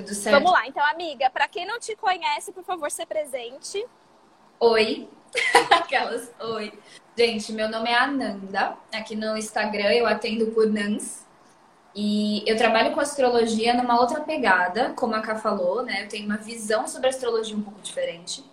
Tudo 0.00 0.14
certo. 0.14 0.34
Vamos 0.36 0.52
lá, 0.52 0.66
então, 0.66 0.84
amiga, 0.86 1.28
para 1.30 1.48
quem 1.48 1.66
não 1.66 1.80
te 1.80 1.96
conhece, 1.96 2.52
por 2.52 2.62
favor, 2.62 2.90
se 2.90 3.04
presente. 3.04 3.84
Oi. 4.60 5.08
Aquelas, 5.70 6.32
oi. 6.40 6.72
Gente, 7.16 7.52
meu 7.52 7.68
nome 7.68 7.90
é 7.90 7.98
Ananda. 7.98 8.76
Aqui 8.92 9.16
no 9.16 9.36
Instagram 9.36 9.90
eu 9.92 10.06
atendo 10.06 10.52
por 10.52 10.68
Nans. 10.68 11.26
E 11.94 12.44
eu 12.46 12.56
trabalho 12.56 12.94
com 12.94 13.00
astrologia 13.00 13.74
numa 13.74 13.98
outra 13.98 14.20
pegada, 14.20 14.90
como 14.90 15.16
a 15.16 15.20
Ká 15.20 15.34
falou, 15.34 15.82
né? 15.82 16.04
Eu 16.04 16.08
tenho 16.08 16.26
uma 16.26 16.36
visão 16.36 16.86
sobre 16.86 17.08
astrologia 17.08 17.56
um 17.56 17.62
pouco 17.62 17.80
diferente. 17.80 18.44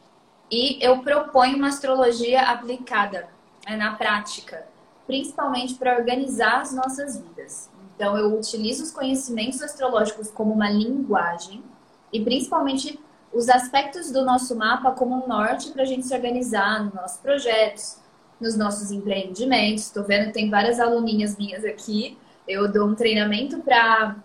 E 0.49 0.83
eu 0.83 0.99
proponho 1.03 1.57
uma 1.57 1.67
astrologia 1.67 2.41
aplicada 2.41 3.29
né, 3.67 3.75
na 3.75 3.95
prática, 3.95 4.65
principalmente 5.05 5.75
para 5.75 5.95
organizar 5.95 6.61
as 6.61 6.73
nossas 6.73 7.19
vidas. 7.19 7.69
Então, 7.95 8.17
eu 8.17 8.37
utilizo 8.37 8.83
os 8.83 8.91
conhecimentos 8.91 9.61
astrológicos 9.61 10.29
como 10.29 10.53
uma 10.53 10.69
linguagem 10.69 11.63
e 12.11 12.21
principalmente 12.23 12.99
os 13.33 13.49
aspectos 13.49 14.11
do 14.11 14.23
nosso 14.23 14.55
mapa 14.55 14.91
como 14.91 15.27
norte 15.27 15.71
para 15.71 15.83
a 15.83 15.85
gente 15.85 16.05
se 16.05 16.13
organizar 16.13 16.83
nos 16.83 16.93
nossos 16.93 17.17
projetos, 17.17 17.97
nos 18.39 18.55
nossos 18.55 18.91
empreendimentos. 18.91 19.85
Estou 19.85 20.03
vendo 20.03 20.27
que 20.27 20.33
tem 20.33 20.49
várias 20.49 20.79
aluninhas 20.79 21.37
minhas 21.37 21.65
aqui. 21.65 22.17
Eu 22.47 22.71
dou 22.71 22.87
um 22.87 22.95
treinamento 22.95 23.59
para 23.59 24.15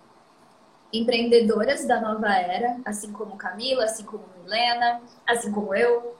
empreendedoras 0.93 1.87
da 1.87 2.01
nova 2.01 2.29
era, 2.29 2.77
assim 2.85 3.13
como 3.13 3.37
Camila, 3.37 3.85
assim 3.85 4.05
como 4.05 4.25
Milena, 4.43 5.01
assim 5.27 5.51
como 5.51 5.75
eu. 5.75 6.15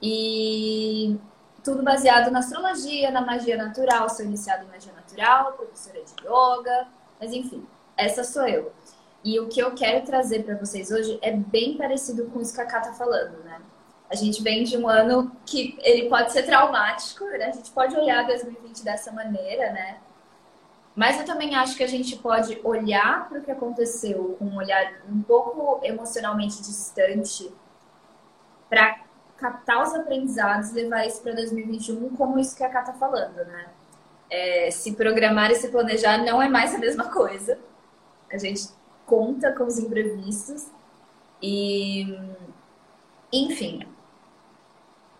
E 0.00 1.16
tudo 1.62 1.82
baseado 1.82 2.30
na 2.30 2.40
astrologia, 2.40 3.10
na 3.10 3.20
magia 3.20 3.56
natural. 3.56 4.08
Sou 4.08 4.24
iniciada 4.24 4.64
em 4.64 4.68
magia 4.68 4.91
natural, 5.12 5.52
professora 5.52 6.02
de 6.02 6.26
yoga, 6.26 6.88
mas 7.20 7.32
enfim, 7.32 7.66
essa 7.96 8.24
sou 8.24 8.46
eu. 8.46 8.72
E 9.24 9.38
o 9.38 9.48
que 9.48 9.60
eu 9.60 9.72
quero 9.74 10.04
trazer 10.04 10.42
para 10.44 10.56
vocês 10.56 10.90
hoje 10.90 11.18
é 11.22 11.30
bem 11.30 11.76
parecido 11.76 12.26
com 12.26 12.40
isso 12.40 12.54
que 12.54 12.60
a 12.60 12.66
Ká 12.66 12.80
tá 12.80 12.92
falando, 12.92 13.38
né? 13.44 13.60
A 14.10 14.16
gente 14.16 14.42
vem 14.42 14.64
de 14.64 14.76
um 14.76 14.88
ano 14.88 15.32
que 15.46 15.78
ele 15.80 16.08
pode 16.08 16.32
ser 16.32 16.42
traumático, 16.42 17.24
né? 17.24 17.46
A 17.46 17.52
gente 17.52 17.70
pode 17.70 17.96
olhar 17.96 18.26
2020 18.26 18.84
dessa 18.84 19.12
maneira, 19.12 19.72
né? 19.72 19.98
Mas 20.94 21.18
eu 21.18 21.24
também 21.24 21.54
acho 21.54 21.76
que 21.76 21.84
a 21.84 21.88
gente 21.88 22.16
pode 22.16 22.60
olhar 22.62 23.28
para 23.28 23.38
o 23.38 23.42
que 23.42 23.50
aconteceu 23.50 24.36
com 24.38 24.44
um 24.44 24.56
olhar 24.56 25.00
um 25.08 25.22
pouco 25.22 25.80
emocionalmente 25.82 26.60
distante 26.60 27.50
para 28.68 29.00
captar 29.38 29.82
os 29.82 29.94
aprendizados 29.94 30.70
e 30.70 30.74
levar 30.74 31.06
isso 31.06 31.22
para 31.22 31.32
2021 31.32 32.14
como 32.16 32.38
isso 32.38 32.56
que 32.56 32.64
a 32.64 32.68
Ká 32.68 32.82
tá 32.82 32.92
falando, 32.92 33.36
né? 33.36 33.71
É, 34.34 34.70
se 34.70 34.92
programar 34.92 35.50
e 35.50 35.56
se 35.56 35.68
planejar 35.68 36.16
não 36.24 36.40
é 36.40 36.48
mais 36.48 36.74
a 36.74 36.78
mesma 36.78 37.10
coisa. 37.10 37.58
A 38.32 38.38
gente 38.38 38.62
conta 39.04 39.52
com 39.52 39.64
os 39.64 39.78
imprevistos 39.78 40.68
e, 41.42 42.18
enfim, 43.30 43.86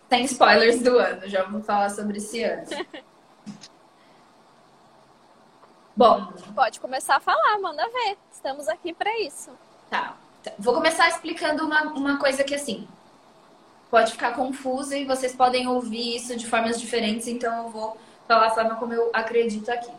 tem 0.09 0.25
spoilers 0.25 0.81
do 0.81 0.99
ano, 0.99 1.29
já 1.29 1.43
vamos 1.43 1.67
falar 1.67 1.91
sobre 1.91 2.17
esse 2.17 2.43
ano. 2.43 2.67
Bom, 5.95 6.33
pode 6.55 6.81
começar 6.81 7.17
a 7.17 7.21
falar, 7.21 7.59
manda 7.59 7.87
ver. 7.91 8.17
Estamos 8.33 8.67
aqui 8.67 8.95
para 8.95 9.21
isso. 9.21 9.51
Tá. 9.91 10.17
Vou 10.59 10.73
começar 10.73 11.07
explicando 11.09 11.67
uma, 11.67 11.83
uma 11.93 12.19
coisa 12.19 12.43
que 12.43 12.55
assim 12.55 12.89
pode 13.91 14.13
ficar 14.13 14.35
confusa 14.35 14.97
e 14.97 15.05
vocês 15.05 15.35
podem 15.35 15.69
ouvir 15.69 16.17
isso 16.17 16.35
de 16.35 16.47
formas 16.47 16.81
diferentes, 16.81 17.29
então 17.29 17.65
eu 17.65 17.69
vou 17.69 17.99
falar 18.27 18.47
a 18.47 18.51
forma 18.51 18.77
como 18.77 18.93
eu 18.93 19.11
acredito 19.13 19.71
aqui. 19.71 19.91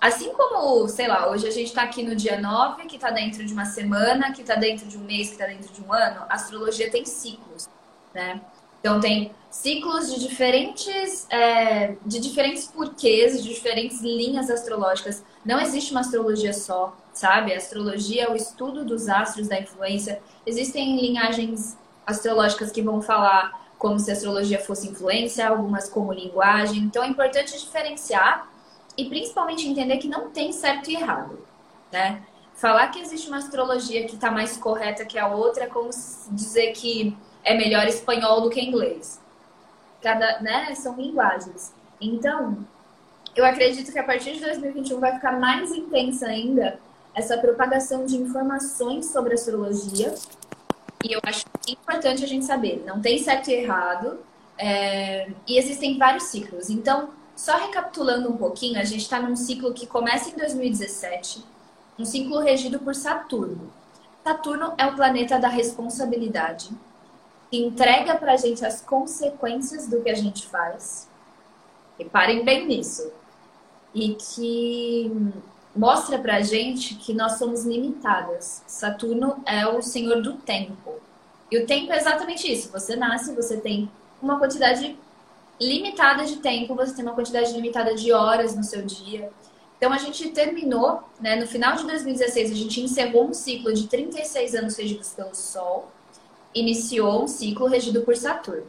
Assim 0.00 0.32
como, 0.34 0.86
sei 0.88 1.08
lá, 1.08 1.30
hoje 1.30 1.46
a 1.46 1.50
gente 1.50 1.68
está 1.68 1.82
aqui 1.82 2.02
no 2.02 2.14
dia 2.14 2.38
9, 2.40 2.84
que 2.84 2.96
está 2.96 3.10
dentro 3.10 3.44
de 3.44 3.52
uma 3.52 3.64
semana, 3.64 4.32
que 4.32 4.42
está 4.42 4.54
dentro 4.54 4.86
de 4.86 4.96
um 4.96 5.00
mês, 5.00 5.28
que 5.28 5.34
está 5.34 5.46
dentro 5.46 5.72
de 5.72 5.82
um 5.82 5.92
ano, 5.92 6.22
a 6.28 6.34
astrologia 6.34 6.90
tem 6.90 7.04
ciclos, 7.04 7.68
né? 8.14 8.40
Então 8.80 9.00
tem 9.00 9.32
ciclos 9.50 10.14
de 10.14 10.20
diferentes, 10.20 11.26
é, 11.30 11.96
de 12.04 12.20
diferentes 12.20 12.66
porquês, 12.66 13.42
de 13.42 13.48
diferentes 13.48 14.00
linhas 14.00 14.50
astrológicas. 14.50 15.24
Não 15.44 15.58
existe 15.58 15.90
uma 15.90 16.00
astrologia 16.00 16.52
só, 16.52 16.94
sabe? 17.12 17.52
A 17.52 17.56
astrologia 17.56 18.24
é 18.24 18.30
o 18.30 18.36
estudo 18.36 18.84
dos 18.84 19.08
astros 19.08 19.48
da 19.48 19.58
influência. 19.58 20.20
Existem 20.46 21.00
linhagens 21.00 21.76
astrológicas 22.06 22.70
que 22.70 22.82
vão 22.82 23.02
falar 23.02 23.65
como 23.78 23.98
se 23.98 24.10
a 24.10 24.14
astrologia 24.14 24.58
fosse 24.58 24.88
influência, 24.88 25.48
algumas 25.48 25.88
como 25.88 26.12
linguagem. 26.12 26.78
Então 26.78 27.02
é 27.02 27.08
importante 27.08 27.58
diferenciar 27.58 28.48
e 28.96 29.06
principalmente 29.08 29.68
entender 29.68 29.98
que 29.98 30.08
não 30.08 30.30
tem 30.30 30.52
certo 30.52 30.90
e 30.90 30.94
errado, 30.94 31.38
né? 31.92 32.22
Falar 32.54 32.88
que 32.88 33.00
existe 33.00 33.28
uma 33.28 33.36
astrologia 33.36 34.06
que 34.06 34.14
está 34.14 34.30
mais 34.30 34.56
correta 34.56 35.04
que 35.04 35.18
a 35.18 35.28
outra 35.28 35.64
é 35.64 35.66
como 35.66 35.90
dizer 36.30 36.72
que 36.72 37.16
é 37.44 37.54
melhor 37.54 37.86
espanhol 37.86 38.40
do 38.40 38.48
que 38.48 38.60
inglês. 38.60 39.20
Cada, 40.02 40.40
né, 40.40 40.74
são 40.74 40.96
linguagens. 40.96 41.72
Então, 42.00 42.58
eu 43.34 43.44
acredito 43.44 43.92
que 43.92 43.98
a 43.98 44.04
partir 44.04 44.32
de 44.32 44.40
2021 44.40 44.98
vai 44.98 45.14
ficar 45.14 45.38
mais 45.38 45.70
intensa 45.70 46.26
ainda 46.26 46.78
essa 47.14 47.36
propagação 47.36 48.06
de 48.06 48.16
informações 48.16 49.06
sobre 49.06 49.34
astrologia 49.34 50.14
e 51.04 51.12
eu 51.12 51.20
acho 51.24 51.44
importante 51.68 52.24
a 52.24 52.26
gente 52.26 52.44
saber, 52.44 52.82
não 52.86 53.00
tem 53.00 53.18
certo 53.18 53.48
e 53.48 53.54
errado, 53.54 54.18
é, 54.58 55.28
e 55.46 55.58
existem 55.58 55.98
vários 55.98 56.24
ciclos. 56.24 56.70
Então, 56.70 57.10
só 57.34 57.56
recapitulando 57.58 58.30
um 58.30 58.36
pouquinho, 58.36 58.80
a 58.80 58.84
gente 58.84 59.02
está 59.02 59.20
num 59.20 59.36
ciclo 59.36 59.74
que 59.74 59.86
começa 59.86 60.30
em 60.30 60.36
2017, 60.36 61.44
um 61.98 62.04
ciclo 62.04 62.40
regido 62.40 62.78
por 62.78 62.94
Saturno. 62.94 63.70
Saturno 64.24 64.74
é 64.76 64.86
o 64.86 64.96
planeta 64.96 65.38
da 65.38 65.48
responsabilidade, 65.48 66.70
que 67.50 67.58
entrega 67.58 68.16
para 68.16 68.32
a 68.32 68.36
gente 68.36 68.64
as 68.64 68.80
consequências 68.80 69.86
do 69.86 70.02
que 70.02 70.10
a 70.10 70.14
gente 70.14 70.46
faz. 70.46 71.08
Reparem 71.98 72.44
bem 72.44 72.66
nisso. 72.66 73.10
E 73.94 74.14
que 74.14 75.32
mostra 75.76 76.18
pra 76.18 76.40
gente 76.40 76.94
que 76.94 77.12
nós 77.12 77.38
somos 77.38 77.64
limitadas. 77.64 78.62
Saturno 78.66 79.42
é 79.46 79.66
o 79.66 79.82
senhor 79.82 80.22
do 80.22 80.34
tempo. 80.34 80.94
E 81.50 81.58
o 81.58 81.66
tempo 81.66 81.92
é 81.92 81.96
exatamente 81.96 82.50
isso. 82.50 82.70
Você 82.72 82.96
nasce, 82.96 83.34
você 83.34 83.56
tem 83.58 83.90
uma 84.20 84.38
quantidade 84.38 84.98
limitada 85.60 86.24
de 86.24 86.36
tempo, 86.36 86.74
você 86.74 86.94
tem 86.94 87.04
uma 87.04 87.14
quantidade 87.14 87.52
limitada 87.52 87.94
de 87.94 88.12
horas 88.12 88.56
no 88.56 88.64
seu 88.64 88.82
dia. 88.82 89.30
Então 89.76 89.92
a 89.92 89.98
gente 89.98 90.30
terminou, 90.30 91.02
né, 91.20 91.36
no 91.36 91.46
final 91.46 91.76
de 91.76 91.86
2016, 91.86 92.50
a 92.50 92.54
gente 92.54 92.80
encerrou 92.80 93.28
um 93.28 93.34
ciclo 93.34 93.72
de 93.72 93.86
36 93.86 94.54
anos 94.54 94.76
regidos 94.76 95.10
pelo 95.10 95.34
Sol, 95.34 95.90
iniciou 96.54 97.24
um 97.24 97.26
ciclo 97.26 97.66
regido 97.66 98.00
por 98.00 98.16
Saturno. 98.16 98.66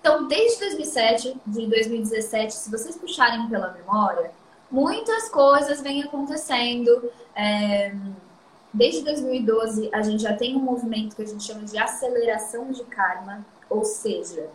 Então, 0.00 0.28
desde 0.28 0.60
2007, 0.60 1.36
de 1.46 1.66
2017, 1.66 2.54
se 2.54 2.70
vocês 2.70 2.94
puxarem 2.96 3.48
pela 3.48 3.72
memória, 3.72 4.30
muitas 4.70 5.28
coisas 5.28 5.80
vêm 5.80 6.02
acontecendo. 6.02 7.10
É, 7.34 7.94
desde 8.72 9.02
2012, 9.02 9.90
a 9.92 10.02
gente 10.02 10.22
já 10.22 10.36
tem 10.36 10.56
um 10.56 10.60
movimento 10.60 11.16
que 11.16 11.22
a 11.22 11.26
gente 11.26 11.44
chama 11.44 11.64
de 11.64 11.78
aceleração 11.78 12.70
de 12.70 12.84
karma, 12.84 13.44
ou 13.68 13.84
seja, 13.84 14.48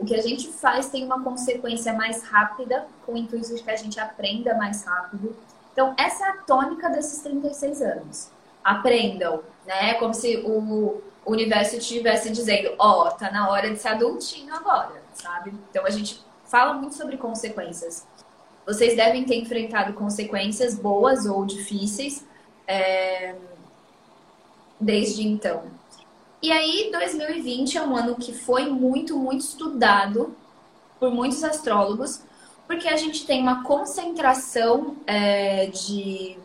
o 0.00 0.04
que 0.04 0.14
a 0.14 0.22
gente 0.22 0.48
faz 0.48 0.88
tem 0.88 1.04
uma 1.04 1.22
consequência 1.22 1.92
mais 1.92 2.22
rápida, 2.22 2.86
com 3.04 3.12
o 3.12 3.16
intuito 3.16 3.54
de 3.54 3.62
que 3.62 3.70
a 3.70 3.76
gente 3.76 4.00
aprenda 4.00 4.54
mais 4.54 4.84
rápido. 4.84 5.36
Então, 5.72 5.94
essa 5.98 6.24
é 6.24 6.28
a 6.30 6.36
tônica 6.38 6.88
desses 6.88 7.20
36 7.22 7.82
anos. 7.82 8.30
Aprendam, 8.64 9.42
né? 9.66 9.94
Como 9.94 10.14
se 10.14 10.38
o 10.38 11.02
universo 11.26 11.76
estivesse 11.76 12.30
dizendo, 12.30 12.74
ó, 12.78 13.06
oh, 13.06 13.10
tá 13.10 13.30
na 13.30 13.50
hora 13.50 13.70
de 13.70 13.76
ser 13.78 13.88
adultinho 13.88 14.54
agora, 14.54 15.02
sabe? 15.14 15.52
Então, 15.70 15.84
a 15.84 15.90
gente 15.90 16.24
fala 16.46 16.72
muito 16.72 16.94
sobre 16.94 17.18
consequências. 17.18 18.06
Vocês 18.66 18.94
devem 18.96 19.24
ter 19.24 19.36
enfrentado 19.36 19.94
consequências 19.94 20.74
boas 20.74 21.26
ou 21.26 21.44
difíceis 21.44 22.24
é, 22.66 23.34
desde 24.78 25.26
então. 25.26 25.64
E 26.42 26.50
aí, 26.52 26.90
2020 26.92 27.76
é 27.76 27.82
um 27.82 27.96
ano 27.96 28.16
que 28.16 28.32
foi 28.32 28.66
muito, 28.66 29.18
muito 29.18 29.40
estudado 29.40 30.34
por 30.98 31.10
muitos 31.10 31.42
astrólogos, 31.44 32.22
porque 32.66 32.88
a 32.88 32.96
gente 32.96 33.26
tem 33.26 33.42
uma 33.42 33.64
concentração 33.64 34.96
é, 35.06 35.66
de 35.66 36.38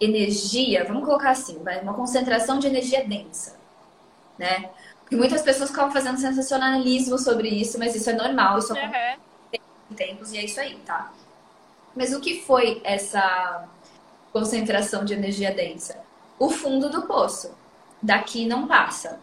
energia, 0.00 0.84
vamos 0.84 1.04
colocar 1.04 1.30
assim, 1.30 1.58
uma 1.82 1.94
concentração 1.94 2.58
de 2.58 2.68
energia 2.68 3.04
densa, 3.04 3.56
né? 4.38 4.70
Porque 5.00 5.16
muitas 5.16 5.42
pessoas 5.42 5.70
ficam 5.70 5.90
fazendo 5.90 6.18
sensacionalismo 6.18 7.18
sobre 7.18 7.48
isso, 7.48 7.78
mas 7.78 7.96
isso 7.96 8.10
é 8.10 8.12
normal, 8.12 8.58
isso 8.58 8.72
acontece 8.72 9.27
tempos 9.94 10.32
e 10.32 10.38
é 10.38 10.44
isso 10.44 10.60
aí, 10.60 10.76
tá? 10.86 11.12
Mas 11.94 12.14
o 12.14 12.20
que 12.20 12.42
foi 12.42 12.80
essa 12.84 13.68
concentração 14.32 15.04
de 15.04 15.14
energia 15.14 15.52
densa? 15.52 15.98
O 16.38 16.50
fundo 16.50 16.88
do 16.88 17.02
poço. 17.02 17.50
Daqui 18.00 18.46
não 18.46 18.68
passa. 18.68 19.18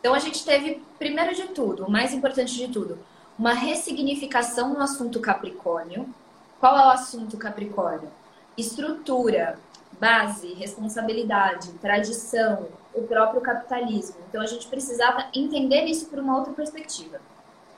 Então 0.00 0.12
a 0.12 0.18
gente 0.18 0.44
teve, 0.44 0.82
primeiro 0.98 1.34
de 1.34 1.48
tudo, 1.48 1.86
o 1.86 1.90
mais 1.90 2.12
importante 2.12 2.54
de 2.54 2.68
tudo, 2.68 2.98
uma 3.38 3.52
ressignificação 3.52 4.74
no 4.74 4.82
assunto 4.82 5.20
Capricórnio. 5.20 6.12
Qual 6.58 6.76
é 6.76 6.86
o 6.86 6.90
assunto 6.90 7.36
Capricórnio? 7.36 8.10
Estrutura, 8.56 9.58
base, 10.00 10.52
responsabilidade, 10.54 11.72
tradição, 11.74 12.68
o 12.92 13.02
próprio 13.02 13.40
capitalismo. 13.40 14.16
Então 14.28 14.42
a 14.42 14.46
gente 14.46 14.66
precisava 14.66 15.28
entender 15.34 15.84
isso 15.84 16.06
por 16.06 16.18
uma 16.18 16.36
outra 16.36 16.52
perspectiva. 16.52 17.20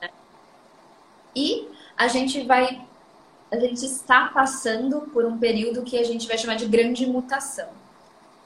Né? 0.01 0.09
E 1.35 1.67
a 1.97 2.07
gente 2.07 2.43
vai, 2.43 2.81
a 3.51 3.59
gente 3.59 3.83
está 3.83 4.27
passando 4.27 5.01
por 5.11 5.25
um 5.25 5.37
período 5.37 5.81
que 5.81 5.97
a 5.97 6.03
gente 6.03 6.27
vai 6.27 6.37
chamar 6.37 6.55
de 6.55 6.67
grande 6.67 7.05
mutação. 7.07 7.69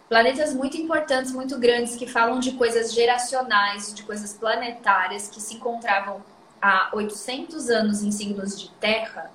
Planetas 0.08 0.54
muito 0.54 0.78
importantes, 0.78 1.32
muito 1.32 1.58
grandes, 1.60 1.96
que 1.96 2.08
falam 2.08 2.40
de 2.40 2.54
coisas 2.54 2.94
geracionais, 2.94 3.94
de 3.94 4.04
coisas 4.04 4.34
planetárias, 4.34 5.28
que 5.28 5.42
se 5.42 5.56
encontravam 5.56 6.22
há 6.62 6.90
800 6.94 7.70
anos 7.70 8.04
em 8.04 8.12
signos 8.12 8.60
de 8.60 8.70
terra, 8.72 9.32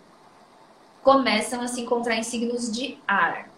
começam 1.03 1.61
a 1.61 1.69
se 1.69 1.81
encontrar 1.81 2.17
em 2.17 2.23
signos 2.23 2.71
de 2.71 2.99
ar. 3.07 3.49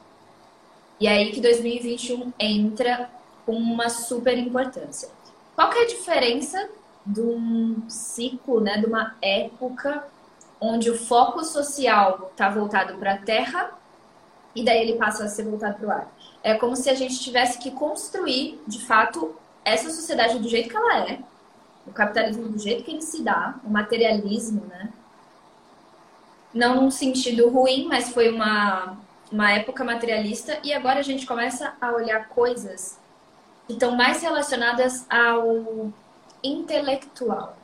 E 1.01 1.07
é 1.07 1.13
aí 1.13 1.33
que 1.33 1.41
2021 1.41 2.33
entra 2.39 3.11
com 3.47 3.53
uma 3.53 3.89
super 3.89 4.37
importância. 4.37 5.09
Qual 5.55 5.71
que 5.71 5.79
é 5.79 5.83
a 5.83 5.87
diferença 5.87 6.69
de 7.05 7.21
um 7.21 7.89
ciclo, 7.89 8.61
né, 8.61 8.79
de 8.79 8.87
uma 8.87 9.17
época 9.23 10.05
onde 10.61 10.91
o 10.91 10.99
foco 10.99 11.45
social 11.45 12.31
está 12.31 12.49
voltado 12.49 12.97
para 12.99 13.15
a 13.15 13.19
Terra 13.19 13.71
e 14.55 14.65
daí 14.65 14.83
ele 14.83 14.99
passa 14.99 15.25
a 15.25 15.29
ser 15.29 15.45
voltado 15.45 15.77
para 15.77 15.87
o 15.87 15.91
ar? 15.91 16.09
É 16.43 16.55
como 16.55 16.77
se 16.77 16.89
a 16.89 16.95
gente 16.95 17.19
tivesse 17.21 17.59
que 17.59 17.71
construir, 17.71 18.61
de 18.67 18.85
fato, 18.85 19.35
essa 19.65 19.91
sociedade 19.91 20.39
do 20.39 20.49
jeito 20.49 20.69
que 20.69 20.77
ela 20.77 21.09
é, 21.09 21.21
o 21.87 21.93
capitalismo 21.93 22.49
do 22.49 22.59
jeito 22.59 22.85
que 22.85 22.91
ele 22.91 23.03
se 23.03 23.23
dá, 23.23 23.55
o 23.65 23.71
materialismo, 23.71 24.65
né? 24.67 24.93
Não 26.53 26.77
num 26.77 26.91
sentido 26.91 27.49
ruim, 27.49 27.87
mas 27.89 28.09
foi 28.11 28.31
uma 28.31 28.97
uma 29.31 29.53
época 29.53 29.85
materialista 29.85 30.59
e 30.65 30.73
agora 30.73 31.01
a 31.01 31.03
gente 31.03 31.27
começa 31.27 31.75
a 31.81 31.93
olhar 31.93 32.29
coisas 32.29 32.99
que 33.67 33.75
estão 33.75 33.95
mais 33.95 34.23
relacionadas 34.23 35.07
ao 35.11 35.93
intelectual. 36.43 37.58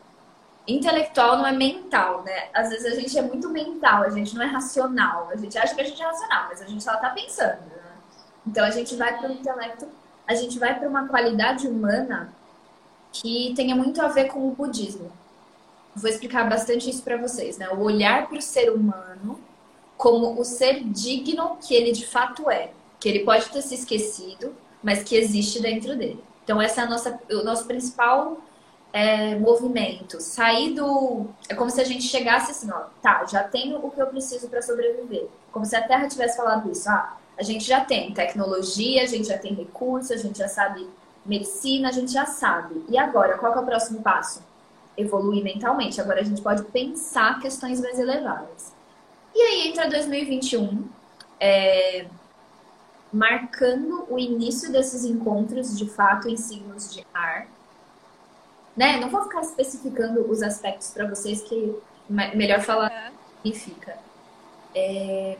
Intelectual 0.66 1.36
não 1.36 1.46
é 1.46 1.52
mental, 1.52 2.22
né? 2.22 2.48
Às 2.54 2.70
vezes 2.70 2.86
a 2.86 2.98
gente 2.98 3.18
é 3.18 3.22
muito 3.22 3.50
mental, 3.50 4.02
a 4.02 4.10
gente 4.10 4.34
não 4.34 4.42
é 4.42 4.46
racional. 4.46 5.28
A 5.30 5.36
gente 5.36 5.58
acha 5.58 5.74
que 5.74 5.80
a 5.80 5.84
gente 5.84 6.00
é 6.00 6.06
racional, 6.06 6.46
mas 6.48 6.62
a 6.62 6.66
gente 6.66 6.82
só 6.82 6.94
está 6.94 7.10
pensando. 7.10 7.60
Né? 7.66 7.82
Então 8.46 8.64
a 8.64 8.70
gente 8.70 8.96
vai 8.96 9.18
para 9.18 9.28
o 9.28 9.32
intelecto, 9.32 9.86
a 10.26 10.34
gente 10.34 10.58
vai 10.58 10.78
para 10.78 10.88
uma 10.88 11.06
qualidade 11.06 11.68
humana 11.68 12.32
que 13.12 13.52
tenha 13.54 13.76
muito 13.76 14.00
a 14.00 14.08
ver 14.08 14.26
com 14.26 14.48
o 14.48 14.52
budismo. 14.52 15.12
Vou 15.94 16.10
explicar 16.10 16.48
bastante 16.48 16.88
isso 16.90 17.02
para 17.02 17.16
vocês, 17.16 17.58
né? 17.58 17.68
O 17.68 17.80
olhar 17.80 18.26
para 18.26 18.38
o 18.38 18.42
ser 18.42 18.70
humano 18.70 19.38
como 19.96 20.40
o 20.40 20.44
ser 20.44 20.82
digno 20.82 21.56
que 21.60 21.74
ele 21.74 21.92
de 21.92 22.06
fato 22.06 22.50
é, 22.50 22.70
que 22.98 23.08
ele 23.08 23.20
pode 23.20 23.48
ter 23.50 23.62
se 23.62 23.74
esquecido, 23.74 24.54
mas 24.82 25.04
que 25.04 25.14
existe 25.14 25.60
dentro 25.60 25.96
dele. 25.96 26.22
Então 26.42 26.60
essa 26.60 26.80
é 26.80 26.84
a 26.84 26.88
nossa, 26.88 27.20
o 27.30 27.44
nosso 27.44 27.66
principal 27.66 28.38
é, 28.94 29.34
movimento. 29.34 30.20
Sair 30.20 30.72
do, 30.72 31.26
é 31.48 31.54
como 31.56 31.68
se 31.68 31.80
a 31.80 31.84
gente 31.84 32.04
chegasse 32.04 32.52
assim, 32.52 32.70
ó, 32.70 32.84
tá, 33.02 33.24
já 33.24 33.42
tenho 33.42 33.84
o 33.84 33.90
que 33.90 34.00
eu 34.00 34.06
preciso 34.06 34.48
para 34.48 34.62
sobreviver. 34.62 35.26
Como 35.50 35.66
se 35.66 35.74
a 35.74 35.82
Terra 35.82 36.06
tivesse 36.06 36.36
falado 36.36 36.70
isso, 36.70 36.88
ah, 36.88 37.16
a 37.36 37.42
gente 37.42 37.64
já 37.64 37.84
tem 37.84 38.14
tecnologia, 38.14 39.02
a 39.02 39.06
gente 39.06 39.26
já 39.26 39.36
tem 39.36 39.52
recursos, 39.52 40.12
a 40.12 40.16
gente 40.16 40.38
já 40.38 40.46
sabe 40.46 40.88
medicina, 41.26 41.88
a 41.88 41.92
gente 41.92 42.12
já 42.12 42.24
sabe. 42.24 42.84
E 42.88 42.96
agora, 42.96 43.36
qual 43.36 43.52
é 43.54 43.58
o 43.58 43.64
próximo 43.64 44.00
passo? 44.00 44.40
Evoluir 44.96 45.42
mentalmente. 45.42 46.00
Agora 46.00 46.20
a 46.20 46.24
gente 46.24 46.40
pode 46.40 46.62
pensar 46.66 47.40
questões 47.40 47.80
mais 47.80 47.98
elevadas. 47.98 48.72
E 49.34 49.40
aí 49.40 49.68
entra 49.68 49.90
2021, 49.90 50.84
é, 51.40 52.06
marcando 53.12 54.06
o 54.08 54.16
início 54.20 54.70
desses 54.70 55.04
encontros 55.04 55.76
de 55.76 55.90
fato 55.90 56.28
em 56.28 56.36
signos 56.36 56.94
de 56.94 57.04
ar. 57.12 57.48
Né? 58.76 58.98
Não 58.98 59.08
vou 59.08 59.22
ficar 59.22 59.40
especificando 59.40 60.28
os 60.30 60.42
aspectos 60.42 60.90
para 60.90 61.08
vocês, 61.08 61.42
que 61.42 61.74
melhor 62.08 62.60
falar 62.60 62.90
é. 62.90 63.12
significa. 63.42 63.96
É, 64.74 65.36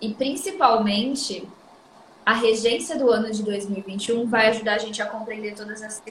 e 0.00 0.14
principalmente, 0.14 1.48
a 2.24 2.34
regência 2.34 2.96
do 2.96 3.10
ano 3.10 3.30
de 3.30 3.42
2021 3.42 4.26
vai 4.26 4.48
ajudar 4.48 4.74
a 4.74 4.78
gente 4.78 5.02
a 5.02 5.06
compreender 5.06 5.54
todas 5.54 5.82
as. 5.82 6.02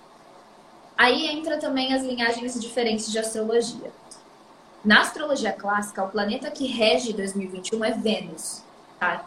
Aí 0.98 1.28
entra 1.28 1.58
também 1.58 1.94
as 1.94 2.04
linhagens 2.04 2.60
diferentes 2.60 3.12
de 3.12 3.19
astrologia. 3.19 3.92
Na 4.84 5.02
astrologia 5.02 5.54
clássica, 5.54 6.04
o 6.04 6.10
planeta 6.10 6.50
que 6.50 6.66
rege 6.66 7.14
2021 7.14 7.84
é 7.84 7.92
Vênus. 7.92 8.64
Tá? 9.00 9.25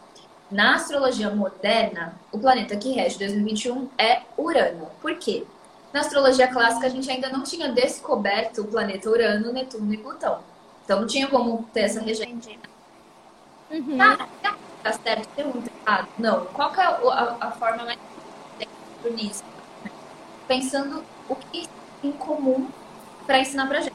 Na 0.51 0.75
astrologia 0.75 1.31
moderna, 1.31 2.15
o 2.33 2.39
planeta 2.39 2.77
que 2.77 2.91
rege 2.91 3.19
2021 3.19 3.89
é 3.97 4.23
Urano. 4.37 4.89
Por 5.01 5.17
quê? 5.17 5.45
Na 5.93 6.01
astrologia 6.01 6.47
clássica, 6.49 6.87
a 6.87 6.91
gente 6.91 7.11
ainda 7.11 7.29
não 7.31 7.43
tinha 7.43 7.69
descoberto 7.69 8.63
o 8.63 8.69
planeta 8.69 9.11
Urano, 9.11 9.53
Netuno 9.53 9.93
e 9.93 9.97
Plutão. 9.97 10.41
Então, 10.85 11.01
não 11.01 11.07
tinha 11.07 11.27
como 11.29 11.69
ter 11.73 11.81
essa 11.81 12.01
regência. 12.01 12.59
Uhum. 13.71 13.99
Tá, 13.99 14.29
tá 14.83 14.93
certo, 14.93 15.29
tem 15.35 15.45
muito 15.47 15.71
errado? 15.85 16.09
Não. 16.19 16.47
Qual 16.47 16.75
é 16.75 16.83
a, 16.83 17.37
a 17.41 17.51
forma 17.53 17.85
mais 17.85 17.99
nisso? 19.13 19.45
Pensando 20.47 21.05
o 21.29 21.37
que 21.37 21.69
em 22.03 22.13
comum 22.13 22.69
para 23.27 23.39
ensinar 23.39 23.67
pra 23.67 23.81
gente. 23.81 23.95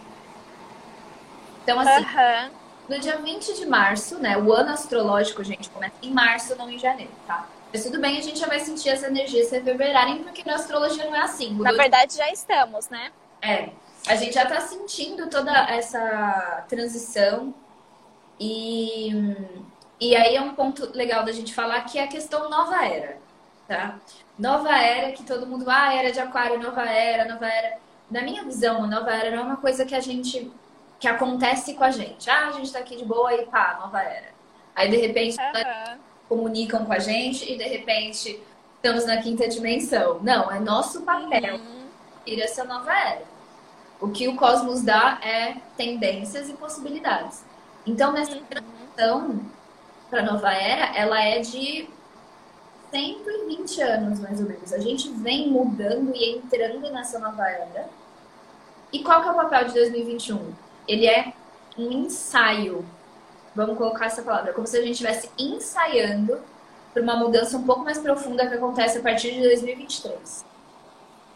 Então, 1.63 1.79
assim, 1.79 2.03
uhum. 2.03 2.51
no 2.89 2.99
dia 2.99 3.17
20 3.17 3.55
de 3.55 3.65
março, 3.65 4.19
né? 4.19 4.37
O 4.37 4.53
ano 4.53 4.71
astrológico, 4.71 5.43
gente, 5.43 5.69
começa 5.69 5.95
em 6.01 6.11
março, 6.11 6.55
não 6.55 6.69
em 6.69 6.77
janeiro, 6.77 7.11
tá? 7.25 7.47
Tudo 7.83 7.99
bem, 7.99 8.17
a 8.17 8.21
gente 8.21 8.39
já 8.39 8.47
vai 8.47 8.59
sentir 8.59 8.89
as 8.89 9.03
energias 9.03 9.51
reverberarem, 9.51 10.23
porque 10.23 10.43
na 10.45 10.55
astrologia 10.55 11.05
não 11.05 11.15
é 11.15 11.21
assim. 11.21 11.53
Na 11.55 11.71
verdade, 11.71 12.15
já 12.15 12.29
estamos, 12.31 12.89
né? 12.89 13.11
É. 13.41 13.69
A 14.07 14.15
gente 14.15 14.33
já 14.33 14.45
tá 14.45 14.61
sentindo 14.61 15.29
toda 15.29 15.51
essa 15.69 16.65
transição. 16.67 17.53
E, 18.39 19.09
e 19.99 20.15
aí 20.15 20.35
é 20.35 20.41
um 20.41 20.53
ponto 20.53 20.91
legal 20.95 21.23
da 21.23 21.31
gente 21.31 21.53
falar 21.53 21.81
que 21.81 21.97
é 21.97 22.03
a 22.03 22.07
questão 22.07 22.49
nova 22.49 22.85
era, 22.85 23.17
tá? 23.67 23.97
Nova 24.37 24.77
era 24.77 25.11
que 25.13 25.23
todo 25.23 25.47
mundo, 25.47 25.65
ah, 25.69 25.93
era 25.93 26.11
de 26.11 26.19
aquário, 26.19 26.61
nova 26.61 26.83
era, 26.83 27.25
nova 27.31 27.47
era. 27.47 27.77
Na 28.11 28.21
minha 28.21 28.43
visão, 28.43 28.83
a 28.83 28.87
nova 28.87 29.11
era 29.11 29.31
não 29.31 29.43
é 29.43 29.45
uma 29.45 29.57
coisa 29.57 29.85
que 29.85 29.95
a 29.95 29.99
gente 29.99 30.51
que 30.99 31.07
acontece 31.07 31.73
com 31.73 31.83
a 31.83 31.91
gente. 31.91 32.29
Ah, 32.29 32.47
a 32.47 32.51
gente 32.51 32.71
tá 32.71 32.79
aqui 32.79 32.95
de 32.95 33.05
boa 33.05 33.33
e 33.33 33.45
pá, 33.45 33.77
nova 33.81 34.01
era. 34.01 34.33
Aí 34.75 34.89
de 34.89 34.97
repente 34.97 35.37
uhum. 35.39 35.97
Comunicam 36.27 36.85
com 36.85 36.93
a 36.93 36.99
gente 36.99 37.51
e 37.51 37.57
de 37.57 37.63
repente 37.63 38.39
estamos 38.75 39.05
na 39.05 39.17
quinta 39.17 39.47
dimensão. 39.47 40.19
Não, 40.21 40.51
é 40.51 40.59
nosso 40.59 41.01
papel 41.01 41.55
uhum. 41.55 41.85
ir 42.25 42.41
essa 42.41 42.63
nova 42.63 42.91
era. 42.93 43.23
O 43.99 44.09
que 44.09 44.27
o 44.27 44.35
cosmos 44.35 44.81
dá 44.81 45.19
é 45.23 45.55
tendências 45.77 46.49
e 46.49 46.53
possibilidades. 46.53 47.43
Então, 47.85 48.11
nessa 48.11 48.35
uhum. 48.35 48.43
transição 48.43 49.39
para 50.09 50.23
nova 50.23 50.51
era, 50.51 50.95
ela 50.97 51.21
é 51.21 51.39
de 51.39 51.87
120 52.91 53.81
anos, 53.81 54.19
mais 54.19 54.39
ou 54.39 54.47
menos. 54.47 54.73
A 54.73 54.79
gente 54.79 55.09
vem 55.09 55.49
mudando 55.49 56.15
e 56.15 56.37
entrando 56.37 56.91
nessa 56.91 57.19
nova 57.19 57.47
era. 57.47 57.89
E 58.91 59.03
qual 59.03 59.21
que 59.21 59.27
é 59.27 59.31
o 59.31 59.35
papel 59.35 59.65
de 59.65 59.73
2021? 59.73 60.65
ele 60.87 61.07
é 61.07 61.33
um 61.77 61.91
ensaio. 61.91 62.85
Vamos 63.55 63.77
colocar 63.77 64.07
essa 64.07 64.21
palavra, 64.21 64.53
como 64.53 64.67
se 64.67 64.77
a 64.77 64.81
gente 64.81 64.91
estivesse 64.91 65.29
ensaiando 65.37 66.39
para 66.93 67.01
uma 67.01 67.15
mudança 67.15 67.57
um 67.57 67.63
pouco 67.63 67.83
mais 67.83 67.97
profunda 67.97 68.47
que 68.47 68.55
acontece 68.55 68.97
a 68.97 69.01
partir 69.01 69.33
de 69.33 69.41
2023. 69.41 70.45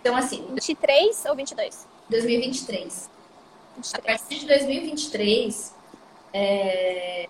Então, 0.02 0.16
assim. 0.16 0.46
23 0.54 1.26
ou 1.26 1.36
22? 1.36 1.88
2023. 2.10 3.10
23. 3.76 3.94
A 3.94 4.02
partir 4.02 4.40
de 4.40 4.48
2023, 4.48 5.76
é... 6.34 7.30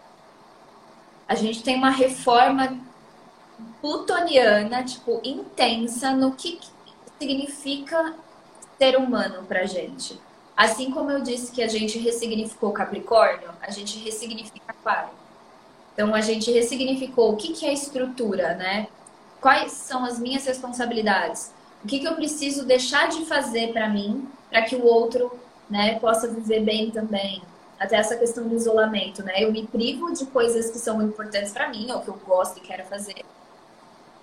a 1.28 1.36
gente 1.36 1.64
tem 1.64 1.76
uma 1.76 1.92
reforma 1.92 2.80
plutoniana, 3.82 4.84
tipo, 4.84 5.22
intensa 5.24 6.12
no 6.12 6.34
que 6.34 6.60
significa 7.20 8.16
ser 8.78 8.98
humano 8.98 9.44
pra 9.46 9.66
gente. 9.66 10.20
Assim 10.60 10.92
como 10.92 11.10
eu 11.10 11.22
disse 11.22 11.54
que 11.54 11.64
a 11.64 11.70
gente 11.70 11.98
ressignificou 12.00 12.74
Capricórnio, 12.74 13.50
a 13.62 13.72
gente 13.72 13.98
ressignifica 14.00 14.60
Aquário. 14.68 15.12
Então 15.94 16.14
a 16.14 16.20
gente 16.20 16.52
ressignificou 16.52 17.32
o 17.32 17.38
que, 17.38 17.54
que 17.54 17.66
é 17.66 17.72
estrutura, 17.72 18.56
né? 18.56 18.90
Quais 19.40 19.72
são 19.72 20.04
as 20.04 20.20
minhas 20.20 20.46
responsabilidades? 20.46 21.54
O 21.82 21.88
que, 21.88 22.00
que 22.00 22.06
eu 22.06 22.14
preciso 22.14 22.66
deixar 22.66 23.08
de 23.08 23.24
fazer 23.24 23.72
para 23.72 23.88
mim, 23.88 24.28
para 24.50 24.64
que 24.64 24.76
o 24.76 24.84
outro 24.84 25.32
né, 25.70 25.98
possa 25.98 26.28
viver 26.28 26.60
bem 26.60 26.92
também? 26.92 27.42
Até 27.80 27.96
essa 27.96 28.18
questão 28.18 28.46
do 28.46 28.54
isolamento, 28.54 29.24
né? 29.24 29.42
Eu 29.42 29.54
me 29.54 29.66
privo 29.66 30.12
de 30.12 30.26
coisas 30.26 30.70
que 30.70 30.78
são 30.78 31.02
importantes 31.02 31.54
para 31.54 31.70
mim, 31.70 31.90
ou 31.90 32.02
que 32.02 32.10
eu 32.10 32.20
gosto 32.28 32.58
e 32.58 32.60
quero 32.60 32.84
fazer, 32.84 33.24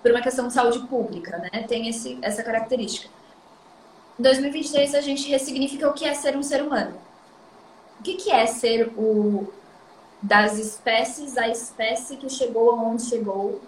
por 0.03 0.11
uma 0.11 0.21
questão 0.21 0.45
de 0.47 0.53
saúde 0.53 0.85
pública, 0.87 1.35
né? 1.39 1.63
Tem 1.67 1.89
esse, 1.89 2.19
essa 2.21 2.43
característica. 2.43 3.09
Em 4.19 4.23
2023 4.23 4.95
a 4.95 5.01
gente 5.01 5.29
ressignifica 5.29 5.87
o 5.87 5.93
que 5.93 6.05
é 6.05 6.13
ser 6.13 6.35
um 6.35 6.43
ser 6.43 6.63
humano. 6.63 6.95
O 7.99 8.03
que, 8.03 8.15
que 8.15 8.31
é 8.31 8.45
ser 8.45 8.91
o 8.97 9.47
das 10.21 10.57
espécies 10.57 11.37
a 11.37 11.47
espécie 11.47 12.17
que 12.17 12.29
chegou 12.29 12.71
aonde 12.71 13.03
chegou, 13.03 13.61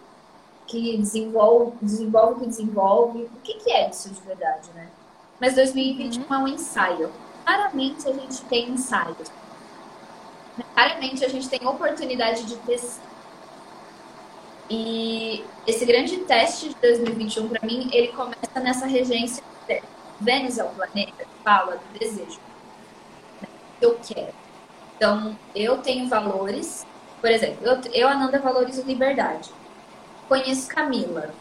que 0.66 0.98
desenvolve, 0.98 1.74
desenvolve 1.82 2.34
o 2.34 2.40
que 2.40 2.48
desenvolve. 2.48 3.24
O 3.24 3.42
que, 3.44 3.54
que 3.56 3.72
é 3.72 3.90
isso 3.90 4.10
de 4.10 4.22
verdade, 4.22 4.70
né? 4.74 4.88
Mas 5.40 5.56
2021 5.56 6.22
uhum. 6.22 6.34
é 6.34 6.38
um 6.38 6.48
ensaio. 6.48 7.12
Claramente 7.46 8.08
a 8.08 8.14
gente 8.14 8.42
tem 8.44 8.70
ensaios. 8.70 9.32
Claramente 10.74 11.24
a 11.24 11.30
gente 11.30 11.50
tem 11.50 11.66
oportunidade 11.68 12.44
de 12.44 12.56
testar. 12.58 13.08
E 14.70 15.44
esse 15.66 15.84
grande 15.84 16.18
teste 16.18 16.70
de 16.70 16.76
2021, 16.76 17.50
para 17.50 17.66
mim, 17.66 17.90
ele 17.92 18.10
começa 18.10 18.60
nessa 18.62 18.86
regência. 18.86 19.44
Vênus 20.20 20.58
é 20.58 20.64
o 20.64 20.70
planeta 20.70 21.24
que 21.24 21.44
fala 21.44 21.78
do 21.78 22.00
desejo. 22.00 22.40
Né? 23.42 23.48
Eu 23.82 24.00
quero. 24.06 24.34
Então, 24.96 25.38
eu 25.56 25.78
tenho 25.78 26.08
valores. 26.08 26.86
Por 27.22 27.30
exemplo, 27.30 27.66
eu, 27.66 27.80
eu 27.94 28.08
Ananda, 28.08 28.40
valorizo 28.40 28.84
liberdade. 28.84 29.50
Conheço 30.28 30.68
Camila. 30.68 31.34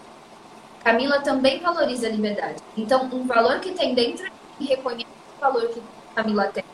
Camila 0.82 1.20
também 1.20 1.60
valoriza 1.60 2.06
a 2.06 2.10
liberdade. 2.10 2.62
Então, 2.76 3.04
um 3.12 3.26
valor 3.26 3.60
que 3.60 3.72
tem 3.72 3.94
dentro 3.94 4.30
de 4.58 4.66
reconhece 4.66 5.06
o 5.36 5.40
valor 5.40 5.68
que 5.68 5.82
Camila 6.14 6.46
tem. 6.46 6.64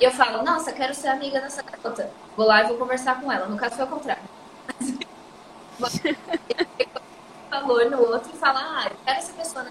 E 0.00 0.04
eu 0.04 0.10
falo, 0.10 0.42
nossa, 0.42 0.72
quero 0.72 0.94
ser 0.94 1.08
amiga 1.08 1.40
dessa 1.40 1.62
garota. 1.62 2.10
Vou 2.36 2.46
lá 2.46 2.62
e 2.62 2.68
vou 2.68 2.76
conversar 2.76 3.20
com 3.20 3.30
ela. 3.30 3.46
No 3.46 3.56
caso, 3.56 3.76
foi 3.76 3.84
ao 3.84 3.90
contrário. 3.90 4.22
Você 5.78 6.16
valor 7.50 7.90
no 7.90 8.00
outro 8.00 8.30
e 8.34 8.38
fala, 8.38 8.60
ah, 8.60 8.86
eu 8.86 8.96
quero 9.04 9.18
essa 9.18 9.32
pessoa 9.32 9.64
na. 9.64 9.70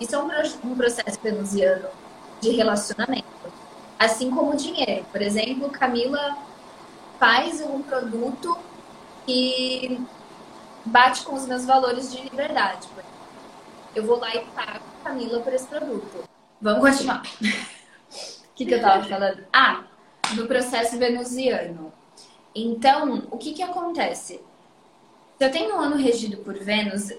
Isso 0.00 0.14
é 0.14 0.18
um, 0.18 0.28
um 0.70 0.74
processo 0.74 1.18
venusiano 1.22 1.88
de 2.40 2.50
relacionamento. 2.50 3.24
Assim 3.98 4.30
como 4.30 4.52
o 4.52 4.56
dinheiro. 4.56 5.04
Por 5.10 5.22
exemplo, 5.22 5.70
Camila 5.70 6.36
faz 7.18 7.60
um 7.60 7.82
produto 7.82 8.58
que 9.24 10.00
bate 10.84 11.24
com 11.24 11.34
os 11.34 11.46
meus 11.46 11.64
valores 11.64 12.12
de 12.12 12.22
liberdade. 12.22 12.88
Eu 13.94 14.04
vou 14.04 14.18
lá 14.18 14.34
e 14.34 14.40
pago 14.46 14.84
a 15.00 15.04
Camila 15.04 15.40
por 15.40 15.52
esse 15.52 15.66
produto. 15.66 16.28
Vamos 16.60 16.80
continuar. 16.80 17.22
O 18.44 18.56
que, 18.56 18.66
que 18.66 18.74
eu 18.74 18.80
tava 18.80 19.02
falando? 19.02 19.44
Ah, 19.52 19.82
do 20.36 20.46
processo 20.46 20.96
venusiano. 20.96 21.92
Então, 22.54 23.24
o 23.32 23.36
que 23.36 23.52
que 23.52 23.64
acontece? 23.64 24.40
Se 25.36 25.44
eu 25.44 25.50
tenho 25.50 25.74
um 25.74 25.80
ano 25.80 25.96
regido 25.96 26.36
por 26.36 26.54
Vênus, 26.54 27.12